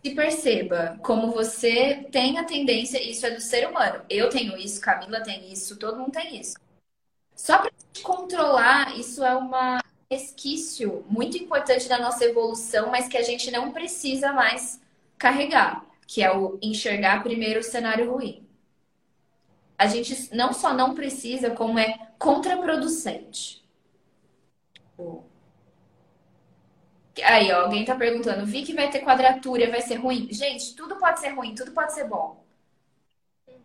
se 0.04 0.14
perceba 0.14 0.98
como 1.02 1.32
você 1.32 2.06
tem 2.12 2.38
a 2.38 2.44
tendência, 2.44 3.02
isso 3.02 3.24
é 3.24 3.30
do 3.30 3.40
ser 3.40 3.66
humano. 3.66 4.04
Eu 4.10 4.28
tenho 4.28 4.54
isso, 4.54 4.78
Camila 4.78 5.22
tem 5.22 5.50
isso, 5.50 5.78
todo 5.78 5.98
mundo 5.98 6.12
tem 6.12 6.38
isso. 6.38 6.56
Só 7.34 7.58
para 7.58 7.70
controlar, 8.02 8.98
isso 8.98 9.24
é 9.24 9.34
uma 9.34 9.82
resquício 10.10 11.04
muito 11.08 11.38
importante 11.38 11.88
da 11.88 11.98
nossa 11.98 12.24
evolução, 12.24 12.90
mas 12.90 13.08
que 13.08 13.16
a 13.16 13.22
gente 13.22 13.50
não 13.50 13.72
precisa 13.72 14.32
mais 14.32 14.80
carregar, 15.18 15.84
que 16.06 16.22
é 16.22 16.30
o 16.30 16.58
enxergar 16.62 17.22
primeiro 17.22 17.60
o 17.60 17.64
cenário 17.64 18.12
ruim. 18.12 18.46
A 19.76 19.86
gente 19.86 20.34
não 20.34 20.52
só 20.52 20.72
não 20.72 20.94
precisa, 20.94 21.50
como 21.50 21.78
é 21.78 22.12
contraproducente. 22.18 23.64
Aí, 27.22 27.52
ó, 27.52 27.62
alguém 27.62 27.84
tá 27.84 27.94
perguntando, 27.94 28.46
vi 28.46 28.64
que 28.64 28.74
vai 28.74 28.90
ter 28.90 29.04
quadratura, 29.04 29.70
vai 29.70 29.80
ser 29.80 29.96
ruim. 29.96 30.28
Gente, 30.32 30.74
tudo 30.74 30.96
pode 30.96 31.20
ser 31.20 31.30
ruim, 31.30 31.54
tudo 31.54 31.72
pode 31.72 31.92
ser 31.92 32.04
bom. 32.08 32.44
Uhum. 33.46 33.60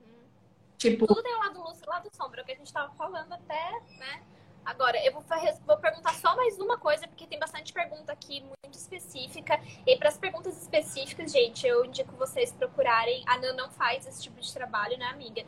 Tipo... 0.78 1.08
Tudo 1.08 1.24
tem 1.24 1.36
um 1.36 1.40
lado 1.40 1.62
luz 1.62 1.82
e 1.82 1.86
lado 1.90 2.10
sombra, 2.16 2.42
o 2.42 2.46
que 2.46 2.52
a 2.52 2.56
gente 2.56 2.72
tava 2.72 2.94
falando 2.94 3.34
até, 3.34 3.72
né? 3.98 4.24
Agora, 4.66 5.04
eu 5.04 5.12
vou, 5.14 5.24
vou 5.66 5.78
perguntar 5.78 6.14
só 6.16 6.36
mais 6.36 6.60
uma 6.60 6.78
coisa, 6.78 7.08
porque 7.08 7.26
tem 7.26 7.40
bastante 7.40 7.74
pergunta 7.74 8.12
aqui 8.12 8.42
muito 8.42 8.78
específica. 8.78 9.60
E 9.86 9.98
para 9.98 10.10
as 10.10 10.18
perguntas 10.18 10.62
específicas, 10.62 11.32
gente, 11.32 11.66
eu 11.66 11.86
indico 11.86 12.16
vocês 12.16 12.52
procurarem. 12.52 13.24
A 13.26 13.40
Nan 13.40 13.54
não 13.54 13.72
faz 13.72 14.06
esse 14.06 14.22
tipo 14.22 14.40
de 14.40 14.54
trabalho, 14.54 14.96
né, 14.98 15.06
amiga? 15.06 15.44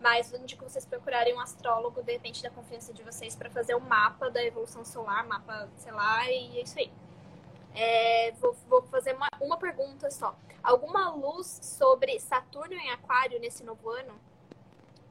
Mas 0.00 0.32
eu 0.32 0.40
indico 0.40 0.64
vocês 0.64 0.86
procurarem 0.86 1.34
um 1.34 1.40
astrólogo, 1.40 2.02
de 2.02 2.12
repente, 2.12 2.42
da 2.42 2.50
confiança 2.50 2.92
de 2.92 3.02
vocês, 3.02 3.36
para 3.36 3.50
fazer 3.50 3.74
um 3.74 3.80
mapa 3.80 4.30
da 4.30 4.42
evolução 4.42 4.84
solar, 4.84 5.26
mapa, 5.26 5.68
sei 5.76 5.92
lá, 5.92 6.26
e 6.30 6.58
é 6.58 6.62
isso 6.62 6.78
aí. 6.78 6.90
É, 7.74 8.32
vou, 8.40 8.56
vou, 8.68 8.82
fazer 8.82 9.14
uma, 9.14 9.28
uma 9.40 9.58
pergunta 9.58 10.10
só. 10.10 10.34
Alguma 10.62 11.10
luz 11.10 11.60
sobre 11.62 12.18
Saturno 12.18 12.74
em 12.74 12.90
Aquário 12.90 13.38
nesse 13.38 13.62
novo 13.62 13.90
ano? 13.90 14.14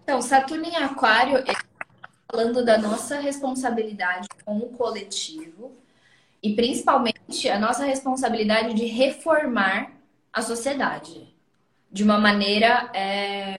Então, 0.04 0.22
Saturno 0.22 0.66
em 0.66 0.76
Aquário 0.76 1.38
é 1.38 1.54
falando 2.32 2.64
da 2.64 2.78
nossa 2.78 3.20
responsabilidade 3.20 4.28
com 4.46 4.58
o 4.58 4.70
coletivo 4.70 5.78
e 6.42 6.56
principalmente 6.56 7.50
a 7.50 7.60
nossa 7.60 7.86
responsabilidade 7.86 8.74
de 8.74 8.86
reformar 8.86 9.92
a 10.32 10.42
sociedade 10.42 11.34
de 11.92 12.04
uma 12.04 12.20
maneira 12.20 12.90
é, 12.94 13.56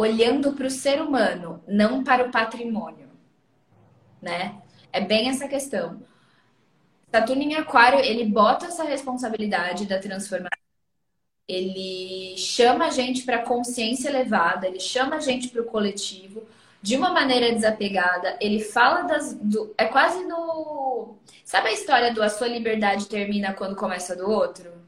olhando 0.00 0.52
para 0.52 0.66
o 0.66 0.70
ser 0.70 1.00
humano, 1.00 1.62
não 1.68 2.02
para 2.02 2.26
o 2.26 2.30
patrimônio, 2.30 3.08
né? 4.20 4.60
É 4.92 5.00
bem 5.00 5.28
essa 5.28 5.46
questão. 5.48 6.02
Saturno 7.10 7.42
em 7.42 7.54
Aquário, 7.54 7.98
ele 8.00 8.24
bota 8.24 8.66
essa 8.66 8.84
responsabilidade 8.84 9.86
da 9.86 9.98
transformação. 9.98 10.50
Ele 11.48 12.36
chama 12.36 12.86
a 12.86 12.90
gente 12.90 13.22
para 13.24 13.42
consciência 13.42 14.08
elevada, 14.08 14.68
ele 14.68 14.78
chama 14.78 15.16
a 15.16 15.20
gente 15.20 15.48
para 15.48 15.62
o 15.62 15.64
coletivo 15.66 16.46
de 16.80 16.96
uma 16.96 17.10
maneira 17.12 17.52
desapegada. 17.52 18.36
Ele 18.40 18.60
fala 18.60 19.02
das. 19.02 19.34
Do, 19.34 19.74
é 19.76 19.86
quase 19.86 20.24
no. 20.26 21.16
Sabe 21.44 21.68
a 21.68 21.72
história 21.72 22.14
do 22.14 22.22
a 22.22 22.28
sua 22.28 22.46
liberdade 22.48 23.08
termina 23.08 23.52
quando 23.52 23.76
começa 23.76 24.14
do 24.16 24.30
outro? 24.30 24.79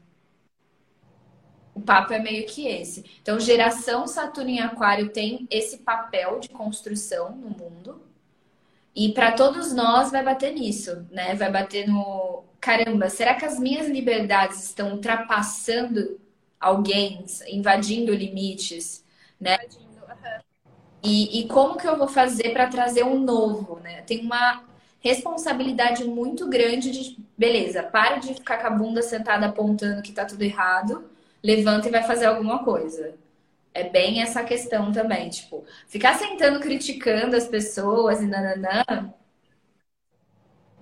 O 1.73 1.81
papo 1.81 2.13
é 2.13 2.19
meio 2.19 2.45
que 2.45 2.67
esse. 2.67 3.03
Então, 3.21 3.39
geração 3.39 4.05
Saturno 4.07 4.49
em 4.49 4.59
Aquário 4.59 5.09
tem 5.09 5.47
esse 5.49 5.79
papel 5.79 6.39
de 6.39 6.49
construção 6.49 7.31
no 7.31 7.49
mundo. 7.49 8.01
E 8.95 9.11
para 9.11 9.31
todos 9.31 9.73
nós 9.73 10.11
vai 10.11 10.23
bater 10.23 10.53
nisso, 10.53 11.07
né? 11.09 11.33
Vai 11.33 11.51
bater 11.51 11.87
no 11.87 12.43
caramba, 12.59 13.09
será 13.09 13.33
que 13.33 13.43
as 13.43 13.59
minhas 13.59 13.87
liberdades 13.87 14.63
estão 14.63 14.93
ultrapassando 14.93 16.19
alguém, 16.59 17.25
invadindo 17.47 18.13
limites, 18.13 19.03
né? 19.39 19.57
E, 21.03 21.41
e 21.41 21.47
como 21.49 21.77
que 21.77 21.85
eu 21.85 21.97
vou 21.97 22.07
fazer 22.07 22.53
para 22.53 22.67
trazer 22.67 23.03
um 23.03 23.19
novo, 23.19 23.79
né? 23.79 24.01
Tem 24.03 24.21
uma 24.21 24.63
responsabilidade 25.01 26.05
muito 26.05 26.47
grande 26.47 26.89
de, 26.91 27.17
beleza, 27.37 27.83
para 27.83 28.17
de 28.17 28.33
ficar 28.33 28.59
com 28.59 28.67
a 28.67 28.69
bunda 28.69 29.01
sentada 29.01 29.47
apontando 29.47 30.01
que 30.01 30.13
tá 30.13 30.23
tudo 30.23 30.43
errado, 30.43 31.03
levanta 31.43 31.87
e 31.87 31.91
vai 31.91 32.03
fazer 32.03 32.25
alguma 32.25 32.63
coisa. 32.63 33.15
É 33.73 33.89
bem 33.89 34.21
essa 34.21 34.43
questão 34.43 34.91
também, 34.91 35.29
tipo, 35.29 35.65
ficar 35.87 36.15
sentando 36.17 36.59
criticando 36.59 37.35
as 37.35 37.47
pessoas 37.47 38.21
e 38.21 38.27
nananã 38.27 39.13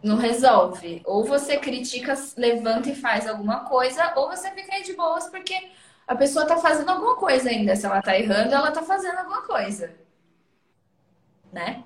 não 0.04 0.18
resolve. 0.18 1.02
Ou 1.06 1.24
você 1.24 1.58
critica, 1.58 2.14
levanta 2.38 2.90
e 2.90 2.96
faz 2.96 3.28
alguma 3.28 3.62
coisa, 3.66 4.14
ou 4.16 4.30
você 4.30 4.50
fica 4.52 4.74
aí 4.76 4.84
de 4.84 4.94
boas 4.94 5.30
porque 5.30 5.72
a 6.08 6.16
pessoa 6.16 6.46
tá 6.46 6.58
fazendo 6.58 6.90
alguma 6.90 7.16
coisa 7.16 7.50
ainda. 7.50 7.76
Se 7.76 7.86
ela 7.86 8.02
tá 8.02 8.18
errando, 8.18 8.54
ela 8.54 8.72
tá 8.72 8.84
fazendo 8.84 9.18
alguma 9.20 9.42
coisa. 9.44 9.94
Né? 11.52 11.84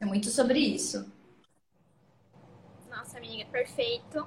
É 0.00 0.06
muito 0.06 0.28
sobre 0.28 0.58
isso. 0.58 1.10
Nossa, 2.88 3.18
amiga, 3.18 3.44
perfeito. 3.50 4.26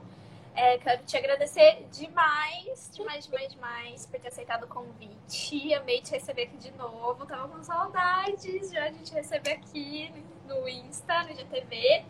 É, 0.55 0.77
quero 0.77 1.03
te 1.03 1.17
agradecer 1.17 1.87
demais, 1.91 2.91
demais, 2.93 3.25
demais, 3.25 3.51
demais 3.51 4.05
por 4.05 4.19
ter 4.19 4.27
aceitado 4.27 4.63
o 4.63 4.67
convite. 4.67 5.73
Amei 5.73 5.99
te 6.01 6.11
receber 6.11 6.43
aqui 6.43 6.57
de 6.57 6.71
novo. 6.73 7.25
Tava 7.25 7.47
com 7.47 7.63
saudades 7.63 8.71
já 8.71 8.89
de 8.89 8.99
te 8.99 9.13
receber 9.13 9.53
aqui 9.53 10.13
no 10.47 10.69
Insta, 10.69 11.23
no 11.23 11.35
GTV. 11.35 12.05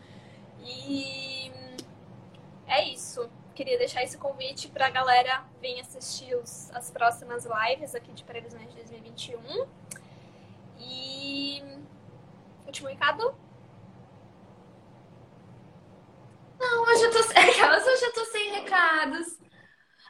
E 0.59 1.51
é 2.67 2.83
isso. 2.89 3.29
Queria 3.55 3.77
deixar 3.77 4.03
esse 4.03 4.17
convite 4.17 4.67
pra 4.67 4.89
galera 4.89 5.45
vir 5.61 5.79
assistir 5.79 6.35
os, 6.35 6.69
as 6.71 6.91
próximas 6.91 7.45
lives 7.45 7.95
aqui 7.95 8.11
de 8.11 8.23
previsões 8.25 8.67
de 8.69 8.75
2021. 8.75 9.67
E 10.79 11.63
último 12.65 12.89
recado? 12.89 13.33
Não, 16.63 16.83
hoje 16.83 17.03
eu 17.03 17.11
tô. 17.11 17.19
Aquelas 17.37 17.85
hoje 17.85 18.05
eu 18.05 18.13
tô 18.13 18.25
sem 18.25 18.53
recados. 18.53 19.37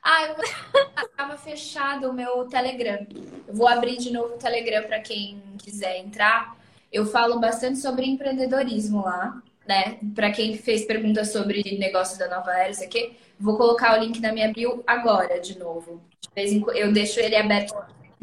Ah, 0.04 0.28
eu 1.02 1.10
tava 1.18 1.36
fechado 1.38 2.10
o 2.10 2.14
meu 2.14 2.46
Telegram. 2.48 3.08
Eu 3.48 3.54
vou 3.54 3.68
abrir 3.68 3.98
de 3.98 4.14
novo 4.14 4.36
o 4.36 4.38
Telegram 4.38 4.84
para 4.84 5.00
quem 5.00 5.42
quiser 5.58 5.98
entrar. 5.98 6.56
Eu 6.92 7.08
falo 7.08 7.40
bastante 7.40 7.80
sobre 7.80 8.06
empreendedorismo 8.06 9.04
lá, 9.04 9.42
né? 9.68 9.98
Para 10.14 10.32
quem 10.32 10.56
fez 10.56 10.86
perguntas 10.86 11.32
sobre 11.32 11.64
negócios 11.80 12.20
da 12.20 12.30
nova 12.30 12.52
era, 12.52 12.70
isso 12.70 12.84
aqui, 12.84 13.18
vou 13.40 13.58
colocar 13.58 13.98
o 13.98 14.04
link 14.04 14.20
na 14.20 14.32
minha 14.32 14.54
bio 14.54 14.84
agora 14.86 15.40
de 15.40 15.58
novo. 15.58 16.04
De 16.20 16.30
vez 16.36 16.52
em 16.52 16.64
eu 16.76 16.94
deixo 16.94 17.20
ele 17.20 17.36
aberto 17.36 17.74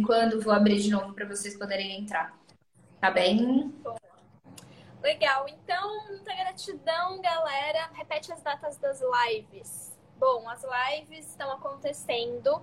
quando 0.06 0.40
vou 0.40 0.52
abrir 0.52 0.78
de 0.78 0.90
novo 0.90 1.12
para 1.14 1.26
vocês 1.26 1.56
poderem 1.56 2.00
entrar. 2.00 2.38
Tá 3.00 3.10
bem? 3.10 3.74
Legal, 5.02 5.48
então, 5.48 6.08
muita 6.08 6.34
gratidão, 6.34 7.20
galera. 7.20 7.90
Repete 7.94 8.32
as 8.32 8.42
datas 8.42 8.76
das 8.76 9.00
lives. 9.00 9.98
Bom, 10.18 10.48
as 10.48 10.62
lives 10.62 11.26
estão 11.28 11.50
acontecendo 11.52 12.62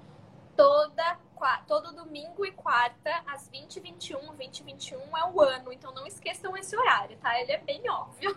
toda 0.55 1.19
todo 1.67 1.93
domingo 1.93 2.45
e 2.45 2.51
quarta, 2.51 3.11
às 3.27 3.47
20 3.47 3.77
e 3.77 3.79
21. 3.79 4.33
20 4.33 4.59
e 4.59 4.63
21 4.63 5.17
é 5.17 5.31
o 5.31 5.41
ano, 5.41 5.71
então 5.71 5.93
não 5.93 6.05
esqueçam 6.07 6.57
esse 6.57 6.75
horário, 6.75 7.15
tá? 7.17 7.39
Ele 7.39 7.51
é 7.51 7.57
bem 7.59 7.87
óbvio. 7.89 8.35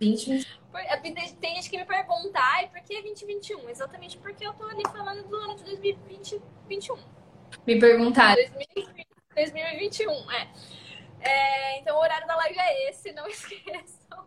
20 0.00 0.46
é, 0.74 0.96
Tem 0.96 1.54
gente 1.54 1.68
que 1.68 1.76
me 1.76 1.84
pergunta, 1.84 2.38
ai, 2.38 2.68
por 2.68 2.80
que 2.80 3.00
2021? 3.02 3.68
Exatamente 3.68 4.16
porque 4.18 4.46
eu 4.46 4.52
tô 4.54 4.64
ali 4.64 4.82
falando 4.90 5.26
do 5.28 5.36
ano 5.36 5.56
de 5.56 5.64
2020, 5.64 6.38
2021. 6.68 6.96
Me 7.66 7.78
perguntaram. 7.78 8.42
2020, 8.54 9.06
2021, 9.34 10.30
é. 10.32 10.48
É, 11.20 11.78
então 11.78 11.96
o 11.96 12.00
horário 12.00 12.26
da 12.26 12.36
live 12.36 12.58
é 12.58 12.90
esse, 12.90 13.12
não 13.12 13.26
esqueçam. 13.28 14.26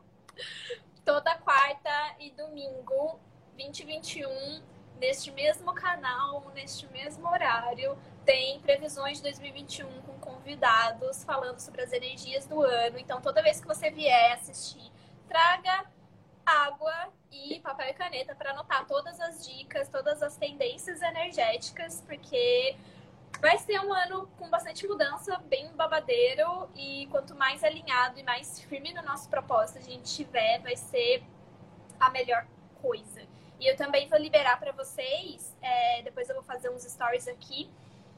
Toda 1.03 1.35
quarta 1.37 2.15
e 2.19 2.31
domingo, 2.31 3.19
2021, 3.57 4.63
neste 4.99 5.31
mesmo 5.31 5.73
canal, 5.73 6.49
neste 6.53 6.87
mesmo 6.87 7.27
horário, 7.27 7.97
tem 8.25 8.59
previsões 8.61 9.17
de 9.17 9.23
2021 9.23 10.01
com 10.03 10.13
convidados 10.19 11.23
falando 11.23 11.59
sobre 11.59 11.81
as 11.81 11.91
energias 11.91 12.45
do 12.45 12.61
ano. 12.61 12.97
Então 12.97 13.21
toda 13.21 13.41
vez 13.41 13.59
que 13.59 13.67
você 13.67 13.89
vier 13.89 14.33
assistir, 14.33 14.91
traga 15.27 15.85
água 16.45 17.11
e 17.31 17.59
papel 17.59 17.89
e 17.89 17.93
caneta 17.93 18.35
para 18.35 18.51
anotar 18.51 18.85
todas 18.85 19.19
as 19.19 19.45
dicas, 19.45 19.89
todas 19.89 20.21
as 20.21 20.37
tendências 20.37 21.01
energéticas, 21.01 22.01
porque 22.05 22.75
Vai 23.39 23.57
ser 23.57 23.79
um 23.79 23.93
ano 23.93 24.27
com 24.37 24.49
bastante 24.49 24.87
mudança, 24.87 25.37
bem 25.49 25.69
babadeiro, 25.75 26.69
e 26.75 27.07
quanto 27.07 27.35
mais 27.35 27.63
alinhado 27.63 28.19
e 28.19 28.23
mais 28.23 28.61
firme 28.61 28.93
no 28.93 29.01
nosso 29.01 29.29
propósito 29.29 29.79
a 29.79 29.81
gente 29.81 30.13
tiver, 30.15 30.59
vai 30.59 30.75
ser 30.75 31.23
a 31.99 32.09
melhor 32.09 32.45
coisa. 32.81 33.21
E 33.59 33.67
eu 33.67 33.75
também 33.75 34.07
vou 34.07 34.17
liberar 34.19 34.59
para 34.59 34.71
vocês, 34.71 35.55
é, 35.61 36.01
depois 36.03 36.29
eu 36.29 36.35
vou 36.35 36.43
fazer 36.43 36.69
uns 36.69 36.83
stories 36.83 37.27
aqui, 37.27 37.69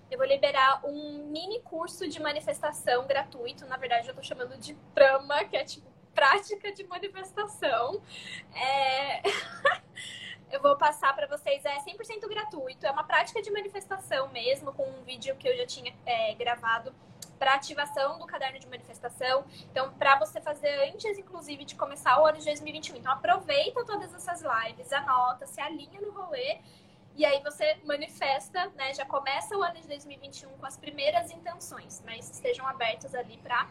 eu 0.09 0.17
vou 0.17 0.27
liberar 0.27 0.81
um 0.85 1.25
mini 1.31 1.59
curso 1.61 2.07
de 2.07 2.21
manifestação 2.21 3.07
gratuito, 3.07 3.65
na 3.65 3.77
verdade 3.77 4.07
eu 4.07 4.15
tô 4.15 4.21
chamando 4.21 4.57
de 4.57 4.75
Prama, 4.93 5.43
que 5.45 5.57
é 5.57 5.63
tipo 5.63 5.95
prática 6.15 6.71
de 6.71 6.83
manifestação. 6.85 8.01
É... 8.55 9.21
eu 10.55 10.61
vou 10.61 10.75
passar 10.75 11.13
para 11.15 11.27
vocês. 11.27 11.63
É 11.65 11.77
100% 11.79 12.27
gratuito. 12.27 12.85
É 12.85 12.91
uma 12.91 13.03
prática 13.03 13.41
de 13.41 13.51
manifestação 13.51 14.29
mesmo, 14.29 14.73
com 14.73 14.83
um 14.83 15.03
vídeo 15.03 15.35
que 15.35 15.47
eu 15.47 15.55
já 15.57 15.65
tinha 15.65 15.93
é, 16.05 16.33
gravado 16.33 16.93
para 17.37 17.53
ativação 17.53 18.17
do 18.17 18.25
caderno 18.25 18.57
de 18.57 18.67
manifestação. 18.67 19.45
Então, 19.69 19.91
para 19.93 20.17
você 20.17 20.39
fazer 20.39 20.89
antes, 20.89 21.17
inclusive, 21.17 21.65
de 21.65 21.75
começar 21.75 22.21
o 22.21 22.25
ano 22.25 22.37
de 22.37 22.45
2021. 22.45 22.95
Então, 22.95 23.11
aproveita 23.11 23.85
todas 23.85 24.13
essas 24.13 24.41
lives, 24.41 24.91
anota, 24.93 25.45
se 25.45 25.59
alinha 25.59 25.99
no 25.99 26.11
rolê. 26.11 26.59
E 27.17 27.25
aí 27.25 27.41
você 27.41 27.77
manifesta, 27.83 28.67
né? 28.75 28.93
Já 28.93 29.05
começa 29.05 29.57
o 29.57 29.63
ano 29.63 29.75
de 29.75 29.87
2021 29.87 30.49
com 30.57 30.65
as 30.65 30.77
primeiras 30.77 31.31
intenções, 31.31 32.01
mas 32.05 32.29
estejam 32.29 32.67
abertos 32.67 33.13
ali 33.15 33.37
para 33.37 33.69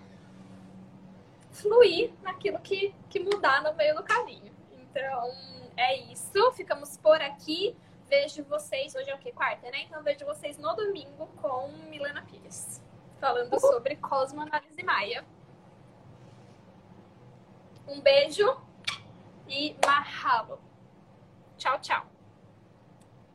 fluir 1.51 2.13
naquilo 2.23 2.59
que, 2.59 2.95
que 3.09 3.21
mudar 3.21 3.63
no 3.63 3.75
meio 3.75 3.95
do 3.95 4.03
caminho. 4.03 4.53
Então, 4.73 5.64
é 5.77 5.97
isso. 6.13 6.53
Ficamos 6.53 6.97
por 6.97 7.21
aqui. 7.21 7.77
Vejo 8.09 8.45
vocês, 8.45 8.95
hoje 8.95 9.11
é 9.11 9.15
o 9.15 9.19
que? 9.19 9.33
Quarta, 9.33 9.71
né? 9.71 9.83
Então 9.85 10.03
vejo 10.03 10.25
vocês 10.25 10.59
no 10.59 10.75
domingo 10.75 11.27
com 11.41 11.69
Milena 11.89 12.23
Pires 12.23 12.83
falando 13.25 13.59
sobre 13.59 13.97
Cosmoanálise 13.97 14.83
Maia. 14.83 15.25
Um 17.89 17.99
beijo 17.99 18.61
e 19.49 19.75
mahalo. 19.83 20.61
Tchau, 21.57 21.79
tchau. 21.81 22.14